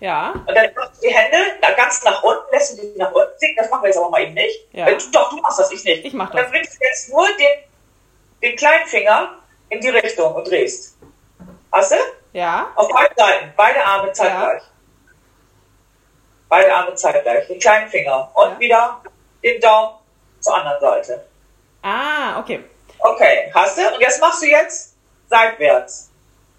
Ja. 0.00 0.32
Und 0.32 0.54
dann 0.54 0.74
machst 0.74 1.02
du 1.02 1.08
die 1.08 1.14
Hände 1.14 1.36
ganz 1.76 2.02
nach 2.04 2.22
unten, 2.22 2.42
lässt 2.52 2.72
du 2.72 2.82
die 2.82 2.98
nach 2.98 3.12
unten 3.12 3.38
sinken. 3.38 3.56
Das 3.56 3.70
machen 3.70 3.82
wir 3.82 3.88
jetzt 3.88 3.98
aber 3.98 4.10
mal 4.10 4.22
eben 4.22 4.34
nicht. 4.34 4.68
Ja. 4.72 4.86
Doch, 5.12 5.30
du 5.30 5.36
machst 5.36 5.58
das, 5.58 5.72
ich 5.72 5.84
nicht. 5.84 6.04
Ich 6.04 6.12
mach 6.12 6.30
das. 6.30 6.42
Dann 6.42 6.50
bringst 6.50 6.78
du 6.78 6.84
jetzt 6.84 7.10
nur 7.10 7.26
den, 7.26 7.64
den 8.42 8.56
kleinen 8.56 8.86
Finger 8.86 9.38
in 9.68 9.80
die 9.80 9.88
Richtung 9.88 10.34
und 10.34 10.48
drehst. 10.48 10.96
Hast 11.72 11.92
du? 11.92 11.96
Ja. 12.32 12.70
Auf 12.74 12.88
beiden 12.88 13.16
Seiten. 13.16 13.52
Beide 13.56 13.84
Arme 13.84 14.12
zeitgleich. 14.12 14.62
Ja. 14.62 14.68
Beide 16.48 16.74
Arme 16.74 16.94
zeitgleich. 16.94 17.46
Den 17.46 17.58
kleinen 17.58 17.88
Finger. 17.88 18.30
Und 18.34 18.52
ja. 18.52 18.58
wieder 18.60 19.00
den 19.42 19.60
Daumen 19.60 19.96
zur 20.40 20.54
anderen 20.54 20.80
Seite. 20.80 21.26
Ah, 21.82 22.38
okay. 22.38 22.64
Okay, 22.98 23.50
hast 23.54 23.78
du? 23.78 23.94
Und 23.94 24.00
jetzt 24.00 24.20
machst 24.20 24.42
du 24.42 24.46
jetzt 24.46 24.96
seitwärts. 25.28 26.10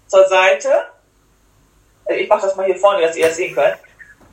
Zur 0.08 0.28
Seite 0.28 0.92
ich 2.08 2.28
mache 2.28 2.42
das 2.42 2.56
mal 2.56 2.66
hier 2.66 2.76
vorne, 2.76 3.02
dass 3.02 3.16
ihr 3.16 3.26
das 3.26 3.36
sehen 3.36 3.54
könnt. 3.54 3.76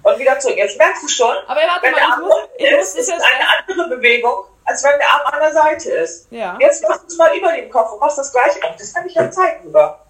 und 0.04 0.20
wieder 0.20 0.40
zurück. 0.40 0.58
Jetzt 0.58 0.78
merkst 0.78 1.04
du 1.04 1.08
schon, 1.08 1.36
Aber 1.48 1.60
warte 1.60 1.84
wenn 1.84 1.92
mal, 1.92 1.98
der 1.98 2.08
Arm 2.08 2.24
unten 2.24 2.80
ist, 2.80 2.98
ist 2.98 3.10
es 3.10 3.22
eine 3.22 3.46
andere 3.68 3.98
Bewegung, 3.98 4.46
als 4.66 4.84
wenn 4.84 4.98
der 4.98 5.10
Arm 5.10 5.22
an 5.26 5.40
der 5.40 5.54
Seite 5.54 5.92
ist. 5.92 6.28
Ja. 6.32 6.58
Jetzt 6.60 6.88
machst 6.88 7.04
du 7.04 7.08
es 7.08 7.18
mal 7.18 7.36
über 7.36 7.52
den 7.52 7.70
Kopf 7.70 7.92
und 7.94 8.00
machst 8.00 8.18
das 8.18 8.32
gleiche. 8.32 8.60
Das 8.78 8.94
kann 8.94 9.06
ich 9.06 9.14
ja 9.14 9.30
zeigen 9.32 9.66
sogar. 9.66 10.06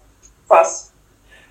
Fast. 0.46 0.89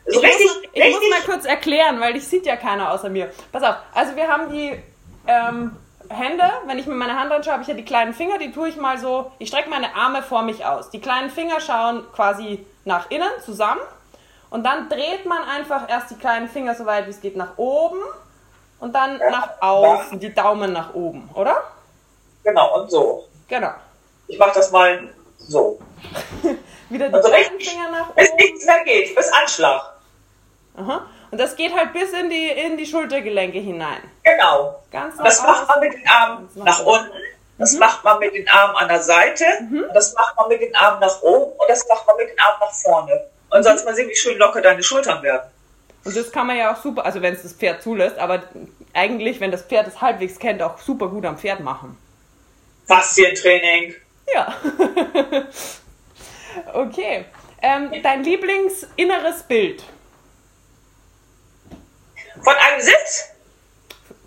Also 0.10 0.22
ich, 0.22 0.26
richtig, 0.26 0.48
muss, 0.48 0.58
ich 0.74 0.84
richtig 0.84 1.10
muss 1.10 1.10
mal 1.10 1.34
kurz 1.34 1.46
erklären, 1.46 2.00
weil 2.00 2.14
dich 2.14 2.28
sieht 2.28 2.46
ja 2.46 2.56
keiner 2.56 2.92
außer 2.92 3.10
mir. 3.10 3.32
Pass 3.52 3.64
auf, 3.64 3.76
also 3.94 4.16
wir 4.16 4.28
haben 4.28 4.52
die 4.52 4.82
ähm, 5.28 5.76
Hände, 6.10 6.44
wenn 6.66 6.80
ich 6.80 6.88
mir 6.88 6.96
meine 6.96 7.18
Hand 7.18 7.32
anschaue, 7.32 7.54
habe 7.54 7.62
ich 7.62 7.70
ja 7.70 7.76
die 7.76 7.86
kleinen 7.86 8.14
Finger, 8.14 8.40
die 8.40 8.52
tue 8.52 8.70
ich 8.70 8.78
mal 8.78 8.98
so, 8.98 9.32
ich 9.38 9.50
strecke 9.50 9.70
meine 9.70 9.96
Arme 9.96 10.24
vor 10.24 10.42
mich 10.42 10.66
aus. 10.66 10.90
Die 10.90 11.00
kleinen 11.00 11.30
Finger 11.30 11.60
schauen 11.60 12.04
quasi 12.14 12.66
nach 12.86 13.12
innen 13.12 13.30
zusammen 13.46 13.82
und 14.50 14.66
dann 14.66 14.90
dreht 14.90 15.26
man 15.26 15.44
einfach 15.44 15.88
erst 15.88 16.10
die 16.10 16.16
kleinen 16.16 16.50
Finger 16.50 16.74
so 16.74 16.86
weit 16.86 17.06
wie 17.06 17.12
es 17.12 17.22
geht 17.22 17.36
nach 17.36 17.58
oben 17.58 18.00
und 18.80 18.96
dann 18.96 19.20
ja, 19.20 19.30
nach 19.30 19.62
außen, 19.62 20.20
die 20.20 20.34
Daumen 20.34 20.74
nach 20.74 20.96
oben, 20.96 21.30
oder? 21.36 21.64
Genau, 22.44 22.82
und 22.82 22.90
so. 22.90 23.28
Genau. 23.48 23.72
Ich 24.28 24.40
mache 24.40 24.54
das 24.56 24.72
mal 24.72 25.10
so. 25.38 25.80
Wieder 26.90 27.10
die 27.10 27.14
also 27.14 27.30
kleinen 27.30 27.60
Finger 27.60 27.92
nach 27.92 28.10
oben. 28.10 28.16
Bis 28.16 28.34
nichts 28.34 28.66
mehr 28.66 28.84
geht, 28.84 29.16
bis 29.16 29.32
Anschlag. 29.32 29.99
Aha. 30.76 31.06
Und 31.32 31.40
das 31.40 31.56
geht 31.56 31.76
halt 31.76 31.94
bis 31.94 32.12
in 32.14 32.30
die, 32.30 32.48
in 32.48 32.78
die 32.78 32.86
Schultergelenke 32.86 33.60
hinein. 33.60 34.02
Genau. 34.24 34.82
Ganz 34.92 35.18
das 35.18 35.42
macht 35.44 35.68
man 35.68 35.80
mit 35.82 35.94
den 35.94 36.08
Armen 36.08 36.50
nach, 36.56 36.66
nach 36.66 36.86
unten. 36.86 37.12
Das 37.58 37.74
mhm. 37.74 37.80
macht 37.80 38.04
man 38.04 38.20
mit 38.20 38.34
den 38.34 38.48
Armen 38.48 38.76
an 38.78 38.88
der 38.88 39.02
Seite. 39.02 39.46
Mhm. 39.62 39.86
Das 39.94 40.14
macht 40.14 40.36
man 40.38 40.48
mit 40.48 40.62
den 40.62 40.76
Armen 40.76 41.00
nach 41.02 41.22
oben. 41.22 41.52
Und 41.52 41.70
das 41.70 41.88
macht 41.88 42.08
man 42.08 42.18
mit 42.18 42.30
den 42.30 42.40
Armen 42.40 42.60
nach 42.60 42.74
vorne. 42.74 43.26
Und 43.52 43.64
sonst 43.64 43.86
mal 43.86 43.94
sehen, 43.94 44.10
wie 44.10 44.16
schön 44.16 44.38
locker 44.38 44.62
deine 44.62 44.82
Schultern 44.82 45.22
werden. 45.22 45.50
Und 46.06 46.16
das 46.16 46.32
kann 46.32 46.48
man 46.48 46.58
ja 46.58 46.74
auch 46.74 46.78
super, 46.78 47.06
also 47.06 47.22
wenn 47.22 47.34
es 47.34 47.44
das 47.44 47.54
Pferd 47.54 47.84
zulässt, 47.84 48.18
aber 48.18 48.44
eigentlich, 48.94 49.40
wenn 49.42 49.52
das 49.52 49.64
Pferd 49.64 49.88
es 49.88 50.02
halbwegs 50.02 50.40
kennt, 50.40 50.62
auch 50.62 50.78
super 50.80 51.08
gut 51.10 51.26
am 51.26 51.38
Pferd 51.38 51.60
machen. 51.60 51.98
Faszientraining. 52.88 53.96
Ja. 54.34 54.54
okay. 56.74 57.26
Ähm, 57.62 57.92
dein 58.02 58.24
Lieblingsinneres 58.24 59.44
Bild? 59.44 59.84
Von 62.44 62.54
einem 62.56 62.82
Sitz? 62.82 63.30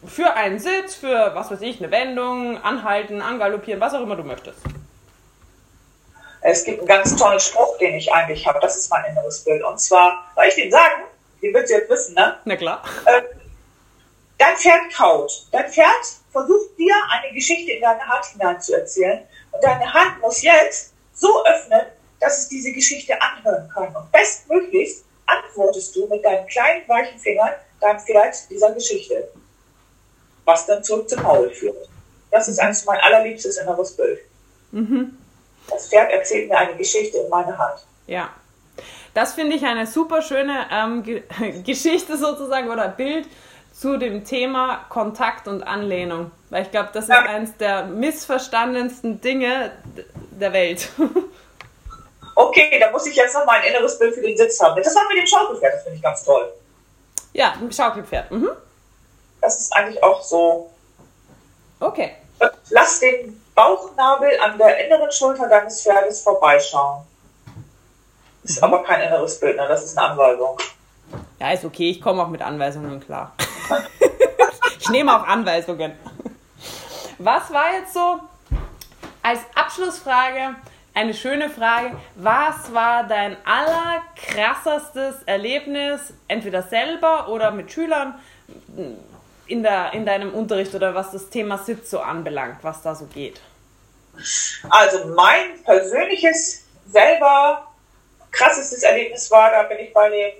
Für 0.06 0.34
einen 0.34 0.58
Sitz, 0.58 0.96
für 0.96 1.34
was 1.34 1.50
weiß 1.50 1.60
ich, 1.62 1.78
eine 1.78 1.90
Wendung, 1.90 2.62
anhalten, 2.62 3.22
angaloppieren, 3.22 3.80
was 3.80 3.94
auch 3.94 4.00
immer 4.00 4.16
du 4.16 4.24
möchtest. 4.24 4.58
Es 6.42 6.64
gibt 6.64 6.80
einen 6.80 6.88
ganz 6.88 7.14
tollen 7.16 7.38
Spruch, 7.38 7.78
den 7.78 7.94
ich 7.94 8.12
eigentlich 8.12 8.46
habe. 8.46 8.58
Das 8.60 8.76
ist 8.76 8.90
mein 8.90 9.04
inneres 9.04 9.44
Bild. 9.44 9.62
Und 9.62 9.80
zwar, 9.80 10.32
soll 10.34 10.46
ich 10.46 10.54
den 10.56 10.70
sagen? 10.72 11.04
Den 11.40 11.54
willst 11.54 11.70
du 11.70 11.76
jetzt 11.76 11.88
wissen, 11.88 12.14
ne? 12.14 12.36
Na 12.44 12.56
klar. 12.56 12.82
Ähm, 13.06 13.24
dein 14.38 14.56
Pferd 14.56 14.92
kaut. 14.92 15.46
Dein 15.52 15.70
Pferd 15.70 16.04
versucht 16.32 16.76
dir 16.78 16.94
eine 17.10 17.32
Geschichte 17.32 17.72
in 17.72 17.82
deine 17.82 18.06
Hand 18.06 18.24
hinein 18.26 18.60
zu 18.60 18.74
erzählen. 18.74 19.20
Und 19.52 19.62
deine 19.62 19.92
Hand 19.92 20.20
muss 20.20 20.42
jetzt 20.42 20.92
so 21.14 21.44
öffnen, 21.44 21.82
dass 22.18 22.38
es 22.38 22.48
diese 22.48 22.72
Geschichte 22.72 23.14
anhören 23.22 23.68
kann. 23.72 23.94
Und 23.94 24.10
bestmöglichst 24.10 25.04
antwortest 25.52 25.94
du 25.96 26.06
mit 26.08 26.24
deinen 26.24 26.46
kleinen 26.46 26.88
weichen 26.88 27.18
Fingern 27.18 27.50
deinem 27.80 28.00
Pferd 28.00 28.34
dieser 28.50 28.72
Geschichte. 28.72 29.28
Was 30.44 30.66
dann 30.66 30.82
zurück 30.82 31.08
zum 31.08 31.22
Maul 31.22 31.50
führt. 31.50 31.88
Das 32.30 32.48
ist 32.48 32.58
eines 32.58 32.84
mein 32.84 32.98
allerliebstes 33.00 33.58
inneres 33.58 33.96
Bild. 33.96 34.20
Mhm. 34.70 35.18
Das 35.68 35.88
Pferd 35.88 36.10
erzählt 36.10 36.48
mir 36.48 36.58
eine 36.58 36.76
Geschichte 36.76 37.18
in 37.18 37.28
meiner 37.28 37.56
Hand. 37.56 37.80
Ja. 38.06 38.30
Das 39.14 39.34
finde 39.34 39.56
ich 39.56 39.64
eine 39.64 39.86
super 39.86 40.22
schöne 40.22 40.66
ähm, 40.72 41.02
Ge 41.02 41.22
Geschichte 41.64 42.16
sozusagen 42.16 42.70
oder 42.70 42.88
Bild 42.88 43.26
zu 43.72 43.98
dem 43.98 44.24
Thema 44.24 44.86
Kontakt 44.88 45.48
und 45.48 45.62
Anlehnung. 45.62 46.30
Weil 46.50 46.62
ich 46.62 46.70
glaube, 46.70 46.90
das 46.92 47.04
ist 47.04 47.10
ja. 47.10 47.22
eines 47.22 47.56
der 47.58 47.84
missverstandensten 47.84 49.20
Dinge 49.20 49.72
der 50.30 50.52
Welt. 50.52 50.88
Okay, 52.34 52.78
da 52.78 52.90
muss 52.90 53.06
ich 53.06 53.14
jetzt 53.14 53.34
noch 53.34 53.44
mal 53.44 53.60
ein 53.60 53.68
inneres 53.68 53.98
Bild 53.98 54.14
für 54.14 54.22
den 54.22 54.36
Sitz 54.36 54.60
haben. 54.60 54.80
Das 54.82 54.94
haben 54.94 55.08
wir 55.08 55.16
dem 55.16 55.26
Schaukelpferd, 55.26 55.74
das 55.74 55.82
finde 55.82 55.96
ich 55.96 56.02
ganz 56.02 56.24
toll. 56.24 56.52
Ja, 57.32 57.54
ein 57.60 57.72
Schaukelpferd. 57.72 58.30
Mhm. 58.30 58.50
Das 59.40 59.60
ist 59.60 59.72
eigentlich 59.74 60.02
auch 60.02 60.22
so. 60.22 60.70
Okay. 61.80 62.16
Lass 62.70 63.00
den 63.00 63.40
Bauchnabel 63.54 64.38
an 64.40 64.58
der 64.58 64.86
inneren 64.86 65.10
Schulter 65.12 65.48
deines 65.48 65.82
Pferdes 65.82 66.22
vorbeischauen. 66.22 67.04
Ist 68.44 68.58
mhm. 68.58 68.64
aber 68.64 68.82
kein 68.82 69.02
inneres 69.02 69.38
Bild, 69.38 69.56
ne? 69.56 69.66
das 69.68 69.84
ist 69.84 69.98
eine 69.98 70.10
Anweisung. 70.10 70.58
Ja, 71.38 71.52
ist 71.52 71.64
okay, 71.64 71.90
ich 71.90 72.00
komme 72.00 72.22
auch 72.22 72.28
mit 72.28 72.40
Anweisungen 72.40 73.00
klar. 73.00 73.32
ich 74.80 74.88
nehme 74.90 75.14
auch 75.14 75.26
Anweisungen. 75.26 75.92
Was 77.18 77.52
war 77.52 77.72
jetzt 77.74 77.94
so 77.94 78.20
als 79.22 79.40
Abschlussfrage 79.54 80.56
eine 80.94 81.14
schöne 81.14 81.48
Frage? 81.50 81.96
Was 82.16 82.72
war 82.72 83.04
dein 83.04 83.36
allerkrassestes 83.44 85.22
Erlebnis, 85.24 86.12
entweder 86.28 86.62
selber 86.62 87.28
oder 87.28 87.50
mit 87.50 87.72
Schülern, 87.72 88.20
in, 89.46 89.62
der, 89.62 89.92
in 89.92 90.06
deinem 90.06 90.34
Unterricht 90.34 90.74
oder 90.74 90.94
was 90.94 91.12
das 91.12 91.30
Thema 91.30 91.58
Sitz 91.58 91.90
so 91.90 92.00
anbelangt, 92.00 92.58
was 92.62 92.82
da 92.82 92.94
so 92.94 93.06
geht? 93.06 93.40
Also 94.68 95.06
mein 95.08 95.62
persönliches 95.64 96.64
selber 96.86 97.66
krassestes 98.30 98.82
Erlebnis 98.82 99.30
war, 99.30 99.50
da 99.50 99.62
bin 99.64 99.78
ich 99.78 99.92
bei 99.92 100.08
dem 100.10 100.32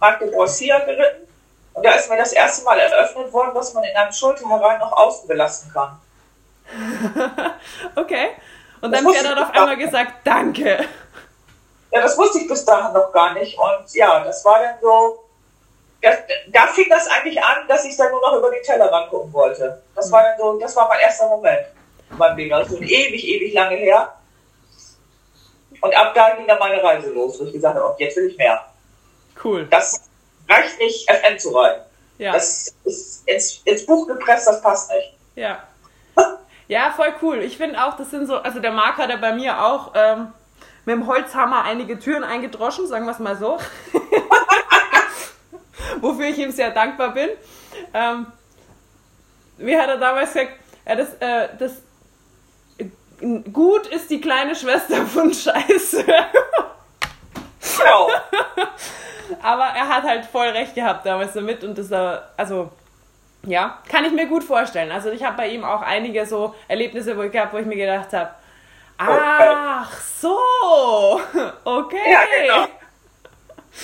Marc 0.00 0.20
de 0.20 0.30
Borsia 0.30 0.78
geritten 0.80 1.26
und 1.74 1.84
da 1.84 1.92
ist 1.92 2.10
mir 2.10 2.16
das 2.16 2.32
erste 2.32 2.64
Mal 2.64 2.78
eröffnet 2.78 3.32
worden, 3.32 3.54
dass 3.54 3.74
man 3.74 3.84
in 3.84 3.96
einem 3.96 4.12
Schulter 4.12 4.48
herein 4.48 4.78
noch 4.80 4.92
außen 4.92 5.28
belassen 5.28 5.72
kann. 5.72 5.98
okay. 7.96 8.28
Und 8.80 8.92
dann 8.92 9.06
hat 9.06 9.24
er 9.24 9.42
auf 9.42 9.50
einmal 9.50 9.76
gesagt, 9.76 10.12
danke. 10.24 10.84
Ja, 11.90 12.02
das 12.02 12.16
wusste 12.18 12.38
ich 12.38 12.48
bis 12.48 12.64
dahin 12.64 12.92
noch 12.92 13.12
gar 13.12 13.34
nicht. 13.34 13.58
Und 13.58 13.94
ja, 13.94 14.22
das 14.22 14.44
war 14.44 14.60
dann 14.60 14.76
so, 14.80 15.24
das, 16.02 16.18
da 16.48 16.66
fing 16.68 16.86
das 16.88 17.08
eigentlich 17.08 17.42
an, 17.42 17.66
dass 17.66 17.84
ich 17.84 17.96
dann 17.96 18.10
nur 18.10 18.20
noch 18.20 18.36
über 18.36 18.50
die 18.50 18.60
Teller 18.60 19.08
gucken 19.10 19.32
wollte. 19.32 19.82
Das 19.94 20.12
war 20.12 20.22
dann 20.22 20.38
so, 20.38 20.58
das 20.58 20.76
war 20.76 20.88
mein 20.88 21.00
erster 21.00 21.28
Moment 21.28 21.66
in 22.10 22.16
meinem 22.16 22.36
Leben. 22.36 22.52
Also 22.52 22.76
ewig, 22.76 23.26
ewig 23.26 23.54
lange 23.54 23.76
her. 23.76 24.14
Und 25.80 25.96
ab 25.96 26.12
da 26.14 26.34
ging 26.34 26.46
dann 26.46 26.58
meine 26.58 26.82
Reise 26.82 27.10
los, 27.10 27.40
wo 27.40 27.44
ich 27.44 27.52
gesagt 27.52 27.76
habe, 27.76 27.94
jetzt 27.98 28.16
will 28.16 28.28
ich 28.28 28.36
mehr. 28.36 28.64
Cool. 29.42 29.66
Das 29.70 30.08
reicht 30.48 30.78
nicht, 30.78 31.08
FN 31.08 31.38
zu 31.38 31.50
reiten. 31.50 31.82
Ja. 32.18 32.32
Das 32.32 32.74
ist 32.84 33.28
ins, 33.28 33.62
ins 33.64 33.86
Buch 33.86 34.06
gepresst, 34.06 34.46
das 34.46 34.60
passt 34.60 34.90
nicht. 34.90 35.12
Ja. 35.36 35.62
Ja, 36.68 36.90
voll 36.90 37.14
cool. 37.22 37.38
Ich 37.38 37.56
finde 37.56 37.82
auch, 37.82 37.96
das 37.96 38.10
sind 38.10 38.26
so, 38.26 38.36
also 38.36 38.60
der 38.60 38.72
Marc 38.72 38.98
hat 38.98 39.08
ja 39.10 39.16
bei 39.16 39.32
mir 39.32 39.64
auch 39.64 39.92
ähm, 39.94 40.32
mit 40.84 40.94
dem 40.94 41.06
Holzhammer 41.06 41.64
einige 41.64 41.98
Türen 41.98 42.24
eingedroschen, 42.24 42.86
sagen 42.86 43.06
wir 43.06 43.12
es 43.12 43.18
mal 43.18 43.36
so. 43.36 43.58
Wofür 46.00 46.26
ich 46.26 46.38
ihm 46.38 46.50
sehr 46.50 46.70
dankbar 46.70 47.14
bin. 47.14 47.30
Ähm, 47.94 48.26
wie 49.56 49.76
hat 49.76 49.88
er 49.88 49.96
damals 49.96 50.32
gesagt, 50.32 50.52
ja, 50.86 50.94
das, 50.94 51.14
äh, 51.14 51.48
das 51.58 51.82
gut 53.52 53.86
ist 53.88 54.10
die 54.10 54.20
kleine 54.20 54.54
Schwester 54.54 55.04
von 55.06 55.32
Scheiße. 55.32 56.04
Genau. 57.78 58.08
Aber 59.42 59.64
er 59.64 59.88
hat 59.88 60.04
halt 60.04 60.26
voll 60.26 60.48
recht 60.48 60.74
gehabt 60.74 61.04
damals 61.06 61.32
damit 61.32 61.64
und 61.64 61.76
das, 61.76 61.92
also 62.36 62.70
ja, 63.46 63.78
kann 63.88 64.04
ich 64.04 64.12
mir 64.12 64.26
gut 64.26 64.44
vorstellen. 64.44 64.90
Also 64.90 65.10
ich 65.10 65.22
habe 65.22 65.36
bei 65.36 65.48
ihm 65.48 65.64
auch 65.64 65.82
einige 65.82 66.26
so 66.26 66.54
Erlebnisse 66.66 67.16
wo 67.16 67.22
ich 67.22 67.32
gehabt, 67.32 67.52
wo 67.52 67.58
ich 67.58 67.66
mir 67.66 67.76
gedacht 67.76 68.12
habe, 68.12 68.30
ach 68.98 69.92
so, 70.20 70.38
okay. 71.64 72.10
Ja, 72.10 72.20
genau. 72.38 72.66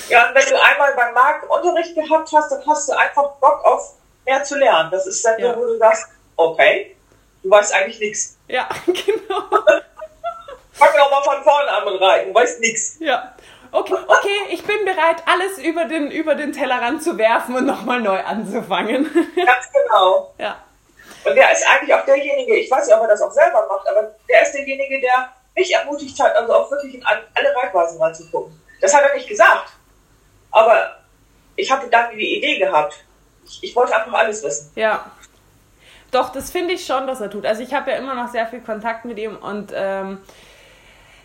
Ja, 0.08 0.28
und 0.28 0.34
wenn 0.34 0.48
du 0.48 0.60
einmal 0.60 0.94
beim 0.96 1.14
Marc 1.14 1.48
Unterricht 1.48 1.94
gehabt 1.94 2.30
hast, 2.32 2.50
dann 2.50 2.66
hast 2.66 2.88
du 2.88 2.92
einfach 2.94 3.30
Bock 3.40 3.64
auf 3.64 3.94
mehr 4.24 4.42
zu 4.42 4.58
lernen. 4.58 4.90
Das 4.90 5.06
ist 5.06 5.24
dann 5.24 5.38
ja. 5.38 5.54
so, 5.54 5.60
wo 5.60 5.66
du 5.66 5.78
sagst, 5.78 6.08
okay, 6.36 6.96
du 7.42 7.50
weißt 7.50 7.72
eigentlich 7.74 8.00
nichts. 8.00 8.36
Ja, 8.48 8.68
genau. 8.86 9.62
Fang 10.72 10.88
doch 10.96 11.10
mal 11.10 11.22
von 11.22 11.44
vorne 11.44 11.70
an 11.70 11.84
mit 11.84 12.00
reiten, 12.00 12.32
du 12.32 12.34
weißt 12.34 12.58
nichts. 12.60 12.96
Ja 12.98 13.33
okay, 13.74 13.94
okay, 14.06 14.38
ich 14.50 14.64
bin 14.64 14.84
bereit, 14.84 15.22
alles 15.26 15.58
über 15.58 15.84
den, 15.84 16.10
über 16.10 16.34
den 16.34 16.52
Tellerrand 16.52 17.02
zu 17.02 17.18
werfen 17.18 17.56
und 17.56 17.66
nochmal 17.66 18.00
neu 18.00 18.20
anzufangen. 18.20 19.04
Ganz 19.36 19.72
genau. 19.72 20.32
Ja. 20.38 20.56
Und 21.24 21.34
der 21.34 21.52
ist 21.52 21.66
eigentlich 21.66 21.94
auch 21.94 22.04
derjenige, 22.04 22.56
ich 22.56 22.70
weiß 22.70 22.86
nicht, 22.86 22.96
ob 22.96 23.02
er 23.02 23.08
das 23.08 23.22
auch 23.22 23.32
selber 23.32 23.66
macht, 23.68 23.88
aber 23.88 24.14
der 24.28 24.42
ist 24.42 24.52
derjenige, 24.52 25.00
der 25.00 25.32
mich 25.56 25.72
ermutigt 25.72 26.18
hat, 26.20 26.34
also 26.36 26.52
auch 26.52 26.70
wirklich 26.70 26.94
in 26.94 27.04
alle 27.04 27.56
Reitweisen 27.56 27.98
mal 27.98 28.14
zu 28.14 28.30
gucken. 28.30 28.60
Das 28.80 28.94
hat 28.94 29.02
er 29.02 29.14
nicht 29.14 29.28
gesagt. 29.28 29.72
Aber 30.50 30.96
ich 31.56 31.70
hatte 31.70 31.88
dann 31.88 32.10
die 32.16 32.38
Idee 32.38 32.58
gehabt. 32.58 33.04
Ich, 33.44 33.62
ich 33.62 33.76
wollte 33.76 33.94
einfach 33.94 34.12
alles 34.12 34.42
wissen. 34.42 34.70
Ja. 34.74 35.10
Doch, 36.10 36.30
das 36.30 36.50
finde 36.50 36.74
ich 36.74 36.86
schon, 36.86 37.06
dass 37.06 37.20
er 37.20 37.30
tut. 37.30 37.44
Also 37.44 37.62
ich 37.62 37.74
habe 37.74 37.90
ja 37.90 37.96
immer 37.96 38.14
noch 38.14 38.28
sehr 38.28 38.46
viel 38.46 38.60
Kontakt 38.60 39.04
mit 39.04 39.18
ihm 39.18 39.36
und 39.36 39.72
ähm, 39.74 40.20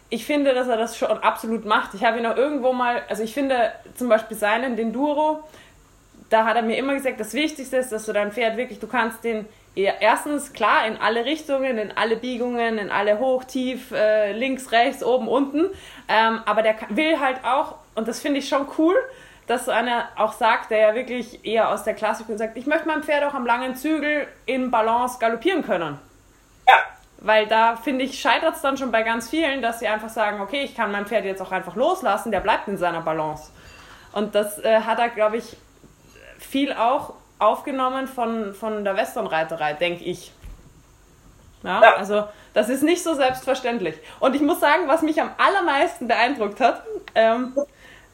ich 0.09 0.25
finde, 0.25 0.53
dass 0.53 0.67
er 0.67 0.77
das 0.77 0.97
schon 0.97 1.09
absolut 1.09 1.65
macht. 1.65 1.93
Ich 1.93 2.03
habe 2.03 2.19
ihn 2.19 2.25
auch 2.25 2.35
irgendwo 2.35 2.73
mal, 2.73 3.03
also 3.09 3.23
ich 3.23 3.33
finde 3.33 3.71
zum 3.95 4.09
Beispiel 4.09 4.35
seinen, 4.35 4.75
den 4.75 4.91
Duro, 4.91 5.43
da 6.29 6.45
hat 6.45 6.55
er 6.55 6.61
mir 6.61 6.77
immer 6.77 6.93
gesagt, 6.93 7.19
das 7.19 7.33
Wichtigste 7.33 7.77
ist, 7.77 7.91
dass 7.91 8.05
du 8.05 8.13
dein 8.13 8.31
Pferd 8.31 8.57
wirklich, 8.57 8.79
du 8.79 8.87
kannst 8.87 9.23
den 9.23 9.45
erstens 9.75 10.51
klar 10.51 10.85
in 10.87 10.97
alle 10.97 11.25
Richtungen, 11.25 11.77
in 11.77 11.95
alle 11.95 12.17
Biegungen, 12.17 12.77
in 12.77 12.89
alle 12.89 13.19
hoch, 13.19 13.43
tief, 13.43 13.91
äh, 13.91 14.33
links, 14.33 14.71
rechts, 14.71 15.03
oben, 15.03 15.27
unten. 15.27 15.69
Ähm, 16.07 16.41
aber 16.45 16.63
der 16.63 16.75
will 16.89 17.19
halt 17.19 17.43
auch, 17.45 17.75
und 17.95 18.07
das 18.07 18.19
finde 18.19 18.39
ich 18.39 18.49
schon 18.49 18.67
cool, 18.77 18.95
dass 19.47 19.65
so 19.65 19.71
einer 19.71 20.09
auch 20.15 20.33
sagt, 20.33 20.71
der 20.71 20.79
ja 20.79 20.95
wirklich 20.95 21.45
eher 21.45 21.69
aus 21.69 21.83
der 21.83 21.93
Klassik 21.93 22.29
und 22.29 22.37
sagt, 22.37 22.57
ich 22.57 22.67
möchte 22.67 22.87
mein 22.87 23.03
Pferd 23.03 23.23
auch 23.23 23.33
am 23.33 23.45
langen 23.45 23.75
Zügel 23.75 24.27
in 24.45 24.69
Balance 24.69 25.17
galoppieren 25.19 25.63
können. 25.63 25.97
Ja. 26.67 26.75
Weil 27.21 27.47
da, 27.47 27.75
finde 27.75 28.05
ich, 28.05 28.19
scheitert 28.19 28.55
es 28.55 28.61
dann 28.61 28.77
schon 28.77 28.91
bei 28.91 29.03
ganz 29.03 29.29
vielen, 29.29 29.61
dass 29.61 29.79
sie 29.79 29.87
einfach 29.87 30.09
sagen, 30.09 30.39
okay, 30.39 30.63
ich 30.63 30.75
kann 30.75 30.91
mein 30.91 31.05
Pferd 31.05 31.25
jetzt 31.25 31.41
auch 31.41 31.51
einfach 31.51 31.75
loslassen, 31.75 32.31
der 32.31 32.39
bleibt 32.39 32.67
in 32.67 32.77
seiner 32.77 33.01
Balance. 33.01 33.51
Und 34.13 34.35
das 34.35 34.57
äh, 34.59 34.81
hat 34.81 34.99
er, 34.99 35.09
glaube 35.09 35.37
ich, 35.37 35.57
viel 36.39 36.71
auch 36.73 37.13
aufgenommen 37.37 38.07
von, 38.07 38.53
von 38.53 38.83
der 38.83 38.95
Westernreiterei, 38.95 39.73
denke 39.73 40.03
ich. 40.05 40.31
Ja, 41.63 41.81
ja, 41.81 41.95
also 41.95 42.23
das 42.53 42.69
ist 42.69 42.83
nicht 42.83 43.03
so 43.03 43.13
selbstverständlich. 43.15 43.95
Und 44.21 44.35
ich 44.35 44.41
muss 44.41 44.61
sagen, 44.61 44.83
was 44.87 45.01
mich 45.01 45.21
am 45.21 45.31
allermeisten 45.37 46.07
beeindruckt 46.07 46.61
hat, 46.61 46.83
ähm, 47.15 47.53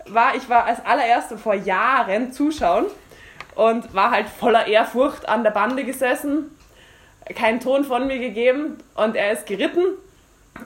war, 0.08 0.36
ich 0.36 0.50
war 0.50 0.66
als 0.66 0.84
allererste 0.84 1.38
vor 1.38 1.54
Jahren 1.54 2.32
zuschauen 2.32 2.86
und 3.54 3.94
war 3.94 4.12
halt 4.12 4.28
voller 4.30 4.68
Ehrfurcht 4.68 5.30
an 5.30 5.44
der 5.44 5.52
Bande 5.52 5.84
gesessen, 5.84 6.56
keinen 7.34 7.60
Ton 7.60 7.84
von 7.84 8.08
mir 8.08 8.20
gegeben 8.20 8.78
und 8.96 9.16
er 9.16 9.32
ist 9.32 9.46
geritten 9.46 9.84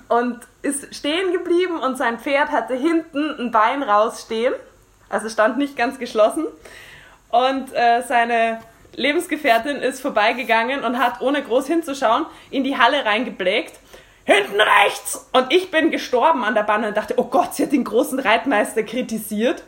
und 0.07 0.39
ist 0.62 0.93
stehen 0.93 1.32
geblieben 1.32 1.80
und 1.80 1.97
sein 1.97 2.20
Pferd 2.20 2.51
hatte 2.51 2.76
hinten 2.76 3.39
ein 3.39 3.51
Bein 3.51 3.82
rausstehen, 3.82 4.53
also 5.10 5.30
stand 5.30 5.57
nicht 5.57 5.78
ganz 5.78 5.99
geschlossen 5.99 6.45
und 7.30 7.74
äh, 7.74 8.01
seine 8.01 8.60
Lebensgefährtin 8.95 9.78
ist 9.78 10.01
vorbeigegangen 10.01 10.84
und 10.84 10.99
hat, 10.99 11.22
ohne 11.22 11.41
groß 11.41 11.68
hinzuschauen, 11.68 12.26
in 12.49 12.64
die 12.64 12.78
Halle 12.78 13.05
reingeblägt. 13.05 13.80
Hinten 14.26 14.60
rechts! 14.60 15.28
Und 15.32 15.51
ich 15.51 15.72
bin 15.72 15.89
gestorben 15.89 16.43
an 16.43 16.53
der 16.53 16.64
Banne 16.64 16.89
und 16.89 16.97
dachte, 16.97 17.16
oh 17.18 17.26
Gott, 17.26 17.55
sie 17.55 17.64
hat 17.64 17.72
den 17.72 17.84
großen 17.84 18.20
Reitmeister 18.20 18.84
kritisiert. 18.84 19.64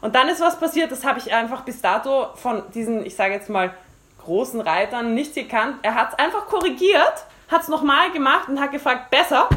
Und 0.00 0.14
dann 0.14 0.28
ist 0.28 0.40
was 0.40 0.58
passiert, 0.58 0.92
das 0.92 1.04
habe 1.04 1.18
ich 1.18 1.32
einfach 1.32 1.62
bis 1.62 1.80
dato 1.80 2.28
von 2.34 2.62
diesen, 2.74 3.06
ich 3.06 3.16
sage 3.16 3.34
jetzt 3.34 3.48
mal, 3.48 3.72
großen 4.24 4.60
Reitern 4.60 5.14
nicht 5.14 5.34
gekannt. 5.34 5.76
Er 5.82 5.94
hat 5.94 6.12
es 6.12 6.18
einfach 6.18 6.46
korrigiert, 6.46 7.26
hat 7.48 7.62
es 7.62 7.68
nochmal 7.68 8.10
gemacht 8.12 8.48
und 8.48 8.60
hat 8.60 8.72
gefragt, 8.72 9.10
besser. 9.10 9.48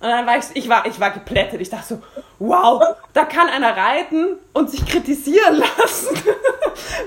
Und 0.00 0.10
dann 0.10 0.26
war 0.26 0.36
ich, 0.36 0.44
ich 0.54 0.68
war, 0.68 0.86
ich 0.86 1.00
war 1.00 1.10
geplättet. 1.10 1.60
Ich 1.60 1.70
dachte 1.70 1.94
so, 1.94 2.02
wow, 2.38 2.96
da 3.12 3.24
kann 3.24 3.48
einer 3.48 3.76
reiten 3.76 4.38
und 4.52 4.70
sich 4.70 4.84
kritisieren 4.84 5.56
lassen. 5.78 6.14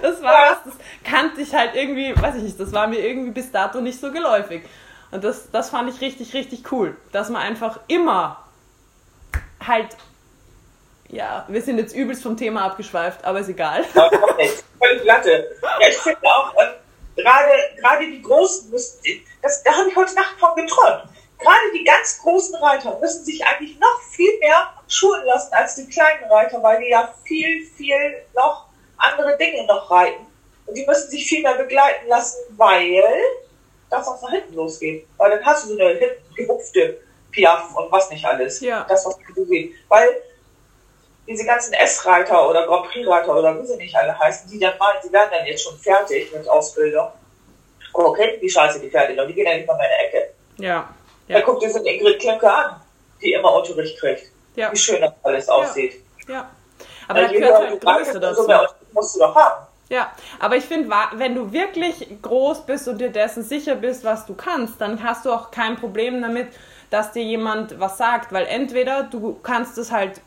Das 0.01 0.21
war 0.21 0.51
was, 0.51 0.63
das 0.65 0.73
kannte 1.03 1.41
ich 1.41 1.53
halt 1.53 1.75
irgendwie, 1.75 2.19
weiß 2.19 2.35
ich 2.35 2.43
nicht, 2.43 2.59
das 2.59 2.71
war 2.71 2.87
mir 2.87 2.99
irgendwie 2.99 3.31
bis 3.31 3.51
dato 3.51 3.81
nicht 3.81 3.99
so 3.99 4.11
geläufig. 4.11 4.63
Und 5.11 5.23
das, 5.23 5.51
das 5.51 5.69
fand 5.69 5.89
ich 5.89 6.01
richtig, 6.01 6.33
richtig 6.33 6.71
cool, 6.71 6.95
dass 7.11 7.29
man 7.29 7.41
einfach 7.41 7.79
immer 7.87 8.43
halt, 9.65 9.95
ja, 11.09 11.45
wir 11.47 11.61
sind 11.61 11.77
jetzt 11.77 11.95
übelst 11.95 12.23
vom 12.23 12.35
Thema 12.35 12.63
abgeschweift, 12.63 13.23
aber 13.25 13.39
ist 13.39 13.49
egal. 13.49 13.85
Völlig 14.79 15.03
Latte. 15.03 15.57
Ja, 15.61 15.87
ich 15.87 15.97
finde 15.97 16.19
auch, 16.23 16.53
äh, 16.55 17.21
gerade, 17.21 17.51
gerade 17.79 18.05
die 18.05 18.21
Großen 18.21 18.69
müssen, 18.69 18.99
das, 19.41 19.63
da 19.63 19.71
habe 19.71 19.89
ich 19.89 19.95
heute 19.95 20.15
Nacht 20.15 20.39
von 20.39 20.55
geträumt 20.55 21.09
gerade 21.39 21.71
die 21.73 21.83
ganz 21.83 22.19
großen 22.21 22.55
Reiter 22.55 22.97
müssen 22.99 23.23
sich 23.23 23.45
eigentlich 23.45 23.79
noch 23.79 24.01
viel 24.11 24.37
mehr 24.39 24.73
schulen 24.87 25.25
lassen 25.25 25.53
als 25.53 25.75
die 25.75 25.87
kleinen 25.87 26.23
Reiter, 26.25 26.61
weil 26.61 26.81
die 26.81 26.89
ja 26.89 27.13
viel, 27.23 27.65
viel 27.65 28.23
noch 28.35 28.67
andere 28.97 29.37
Dinge 29.37 29.65
noch 29.65 29.89
reiten. 29.91 30.25
Und 30.65 30.75
die 30.75 30.85
müssen 30.85 31.09
sich 31.09 31.27
viel 31.27 31.43
mehr 31.43 31.55
begleiten 31.55 32.07
lassen, 32.07 32.37
weil 32.57 33.03
das 33.89 34.07
auch 34.07 34.21
nach 34.21 34.31
hinten 34.31 34.55
losgeht. 34.55 35.07
Weil 35.17 35.31
dann 35.31 35.45
hast 35.45 35.65
du 35.65 35.75
so 35.75 35.79
eine 35.79 36.17
gehupfte 36.35 36.99
Piaf 37.31 37.73
und 37.75 37.91
was 37.91 38.09
nicht 38.09 38.25
alles. 38.25 38.59
Ja. 38.59 38.85
Das, 38.89 39.05
was 39.05 39.17
du 39.35 39.45
siehst. 39.45 39.75
Weil 39.87 40.21
diese 41.27 41.45
ganzen 41.45 41.73
S-Reiter 41.73 42.49
oder 42.49 42.65
Grand 42.65 42.87
Prix-Reiter 42.87 43.37
oder 43.37 43.61
wie 43.61 43.65
sie 43.65 43.75
nicht 43.75 43.95
alle 43.95 44.17
heißen, 44.17 44.49
die 44.49 44.59
dann 44.59 44.77
meinen, 44.77 45.01
sie 45.03 45.11
werden 45.11 45.29
dann 45.31 45.45
jetzt 45.45 45.63
schon 45.63 45.77
fertig 45.77 46.31
mit 46.33 46.47
Ausbildung. 46.47 47.09
Oh, 47.93 48.11
kennt 48.13 48.41
wie 48.41 48.49
scheiße 48.49 48.79
die 48.79 48.89
fertig 48.89 49.19
und 49.19 49.27
die 49.27 49.33
gehen 49.33 49.45
ja 49.45 49.55
nicht 49.55 49.67
mal 49.67 49.73
in 49.73 49.79
meine 49.79 49.97
Ecke. 50.07 50.33
Ja. 50.57 50.89
Ja. 51.27 51.39
Da 51.39 51.45
guckt 51.45 51.63
ihr 51.63 51.69
so 51.69 51.83
Ingrid 51.83 52.19
Klemke 52.19 52.49
an, 52.49 52.81
die 53.21 53.33
immer 53.33 53.53
Unterricht 53.53 53.99
kriegt. 53.99 54.31
Ja. 54.55 54.71
Wie 54.71 54.77
schön 54.77 55.01
das 55.01 55.13
alles 55.23 55.49
aussieht. 55.49 55.95
Ja. 56.27 56.33
ja. 56.33 56.49
Aber 57.07 57.21
da 57.21 57.27
gehört 57.27 57.57
halt 57.57 57.81
Größe 57.81 58.19
dazu. 58.19 58.43
So 58.43 58.53
musst 58.91 59.15
du 59.15 59.19
doch 59.19 59.35
haben. 59.35 59.67
Ja, 59.89 60.11
aber 60.39 60.57
ich 60.57 60.65
finde, 60.65 60.89
wenn 61.13 61.33
du 61.33 61.53
wirklich 61.53 62.05
groß 62.21 62.65
bist 62.65 62.87
und 62.89 62.99
dir 62.99 63.09
dessen 63.09 63.43
sicher 63.43 63.75
bist, 63.75 64.03
was 64.03 64.25
du 64.25 64.35
kannst, 64.35 64.81
dann 64.81 65.01
hast 65.01 65.25
du 65.25 65.31
auch 65.31 65.49
kein 65.49 65.77
Problem 65.77 66.21
damit, 66.21 66.49
dass 66.89 67.13
dir 67.13 67.23
jemand 67.23 67.79
was 67.79 67.97
sagt, 67.97 68.33
weil 68.33 68.45
entweder 68.47 69.03
du 69.03 69.39
kannst 69.41 69.77
es 69.77 69.91
halt 69.91 70.21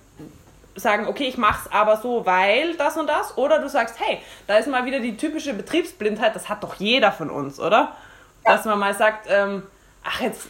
sagen, 0.76 1.08
okay, 1.08 1.24
ich 1.24 1.36
mach's 1.36 1.68
aber 1.70 1.96
so, 1.96 2.24
weil 2.26 2.74
das 2.76 2.96
und 2.96 3.08
das, 3.08 3.36
oder 3.36 3.58
du 3.58 3.68
sagst, 3.68 3.98
hey, 3.98 4.20
da 4.46 4.56
ist 4.56 4.68
mal 4.68 4.84
wieder 4.84 5.00
die 5.00 5.16
typische 5.16 5.52
Betriebsblindheit, 5.54 6.34
das 6.34 6.48
hat 6.48 6.62
doch 6.62 6.76
jeder 6.76 7.12
von 7.12 7.30
uns, 7.30 7.58
oder? 7.58 7.96
Ja. 8.44 8.52
Dass 8.52 8.64
man 8.64 8.78
mal 8.78 8.94
sagt, 8.94 9.26
ähm, 9.28 9.64
ach 10.04 10.20
jetzt 10.20 10.48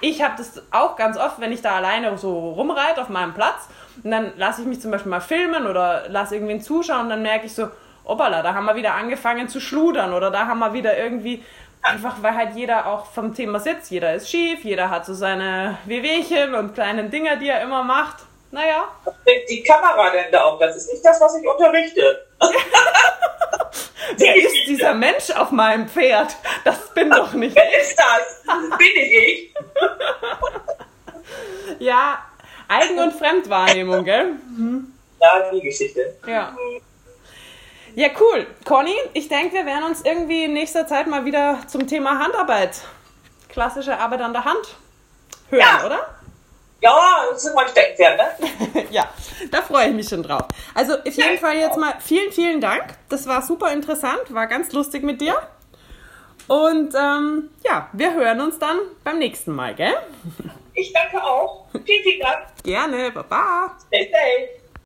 ich 0.00 0.22
habe 0.22 0.34
das 0.36 0.62
auch 0.72 0.96
ganz 0.96 1.16
oft, 1.16 1.40
wenn 1.40 1.52
ich 1.52 1.62
da 1.62 1.76
alleine 1.76 2.16
so 2.18 2.50
rumreite 2.50 3.00
auf 3.00 3.08
meinem 3.08 3.34
Platz 3.34 3.68
und 4.02 4.10
dann 4.10 4.32
lasse 4.36 4.62
ich 4.62 4.68
mich 4.68 4.80
zum 4.80 4.90
Beispiel 4.90 5.10
mal 5.10 5.20
filmen 5.20 5.66
oder 5.66 6.08
lasse 6.08 6.34
irgendwen 6.34 6.60
zuschauen 6.60 7.02
und 7.02 7.08
dann 7.08 7.22
merke 7.22 7.46
ich 7.46 7.54
so, 7.54 7.68
opala, 8.04 8.42
da 8.42 8.54
haben 8.54 8.66
wir 8.66 8.76
wieder 8.76 8.94
angefangen 8.94 9.48
zu 9.48 9.60
schludern 9.60 10.12
oder 10.12 10.30
da 10.30 10.46
haben 10.46 10.58
wir 10.58 10.74
wieder 10.74 10.98
irgendwie, 10.98 11.42
einfach 11.82 12.16
weil 12.20 12.34
halt 12.34 12.54
jeder 12.54 12.86
auch 12.86 13.06
vom 13.06 13.34
Thema 13.34 13.58
sitzt, 13.58 13.90
jeder 13.90 14.14
ist 14.14 14.30
schief, 14.30 14.64
jeder 14.64 14.90
hat 14.90 15.06
so 15.06 15.14
seine 15.14 15.78
Wehwehchen 15.86 16.54
und 16.54 16.74
kleinen 16.74 17.10
Dinger, 17.10 17.36
die 17.36 17.48
er 17.48 17.62
immer 17.62 17.82
macht. 17.82 18.25
Naja. 18.56 18.88
Was 19.04 19.14
bringt 19.22 19.50
die 19.50 19.62
Kamera 19.62 20.08
denn 20.08 20.32
da 20.32 20.44
auf? 20.44 20.58
Das 20.58 20.74
ist 20.74 20.90
nicht 20.90 21.04
das, 21.04 21.20
was 21.20 21.36
ich 21.36 21.46
unterrichte. 21.46 22.26
Wer 24.16 24.36
ist 24.36 24.56
dieser 24.66 24.94
Mensch 24.94 25.30
auf 25.30 25.50
meinem 25.50 25.86
Pferd? 25.86 26.34
Das 26.64 26.88
bin 26.94 27.10
doch 27.10 27.34
nicht 27.34 27.54
Wer 27.54 27.80
ist 27.80 27.98
das? 27.98 28.42
Bin 28.78 28.88
ich 28.94 29.12
ich? 29.12 29.54
ja, 31.80 32.18
Eigen- 32.66 32.98
und 32.98 33.12
Fremdwahrnehmung, 33.12 34.04
gell? 34.04 34.36
Mhm. 34.56 34.90
Ja, 35.20 35.50
die 35.50 35.60
Geschichte. 35.60 36.16
Ja. 36.26 36.56
Ja, 37.94 38.08
cool. 38.18 38.46
Conny, 38.64 38.96
ich 39.12 39.28
denke, 39.28 39.54
wir 39.54 39.66
werden 39.66 39.84
uns 39.84 40.00
irgendwie 40.00 40.44
in 40.44 40.54
nächster 40.54 40.86
Zeit 40.86 41.08
mal 41.08 41.26
wieder 41.26 41.58
zum 41.66 41.86
Thema 41.86 42.18
Handarbeit, 42.18 42.80
klassische 43.50 43.98
Arbeit 43.98 44.22
an 44.22 44.32
der 44.32 44.46
Hand 44.46 44.76
hören, 45.50 45.60
ja. 45.60 45.84
oder? 45.84 46.15
Ja, 46.86 47.24
das 47.32 47.44
ist 47.44 47.54
mein 47.54 47.66
Steckenpferd, 47.66 48.16
ne? 48.16 48.86
ja, 48.90 49.08
da 49.50 49.60
freue 49.60 49.88
ich 49.88 49.94
mich 49.94 50.08
schon 50.08 50.22
drauf. 50.22 50.42
Also 50.72 50.94
auf 50.94 51.04
jeden 51.04 51.34
ja, 51.34 51.36
Fall 51.36 51.56
jetzt 51.56 51.76
mal 51.76 51.94
vielen, 51.98 52.30
vielen 52.30 52.60
Dank. 52.60 52.94
Das 53.08 53.26
war 53.26 53.42
super 53.42 53.72
interessant, 53.72 54.22
war 54.28 54.46
ganz 54.46 54.72
lustig 54.72 55.02
mit 55.02 55.20
dir. 55.20 55.34
Und 56.46 56.94
ähm, 56.94 57.50
ja, 57.64 57.88
wir 57.92 58.14
hören 58.14 58.40
uns 58.40 58.60
dann 58.60 58.78
beim 59.02 59.18
nächsten 59.18 59.52
Mal, 59.52 59.74
gell? 59.74 59.94
Ich 60.74 60.92
danke 60.92 61.20
auch. 61.20 61.66
Vielen, 61.72 62.02
vielen 62.04 62.20
Dank. 62.20 62.46
Gerne, 62.62 63.10
baba. 63.10 63.76
Stay 63.88 64.08
safe. 64.12 64.65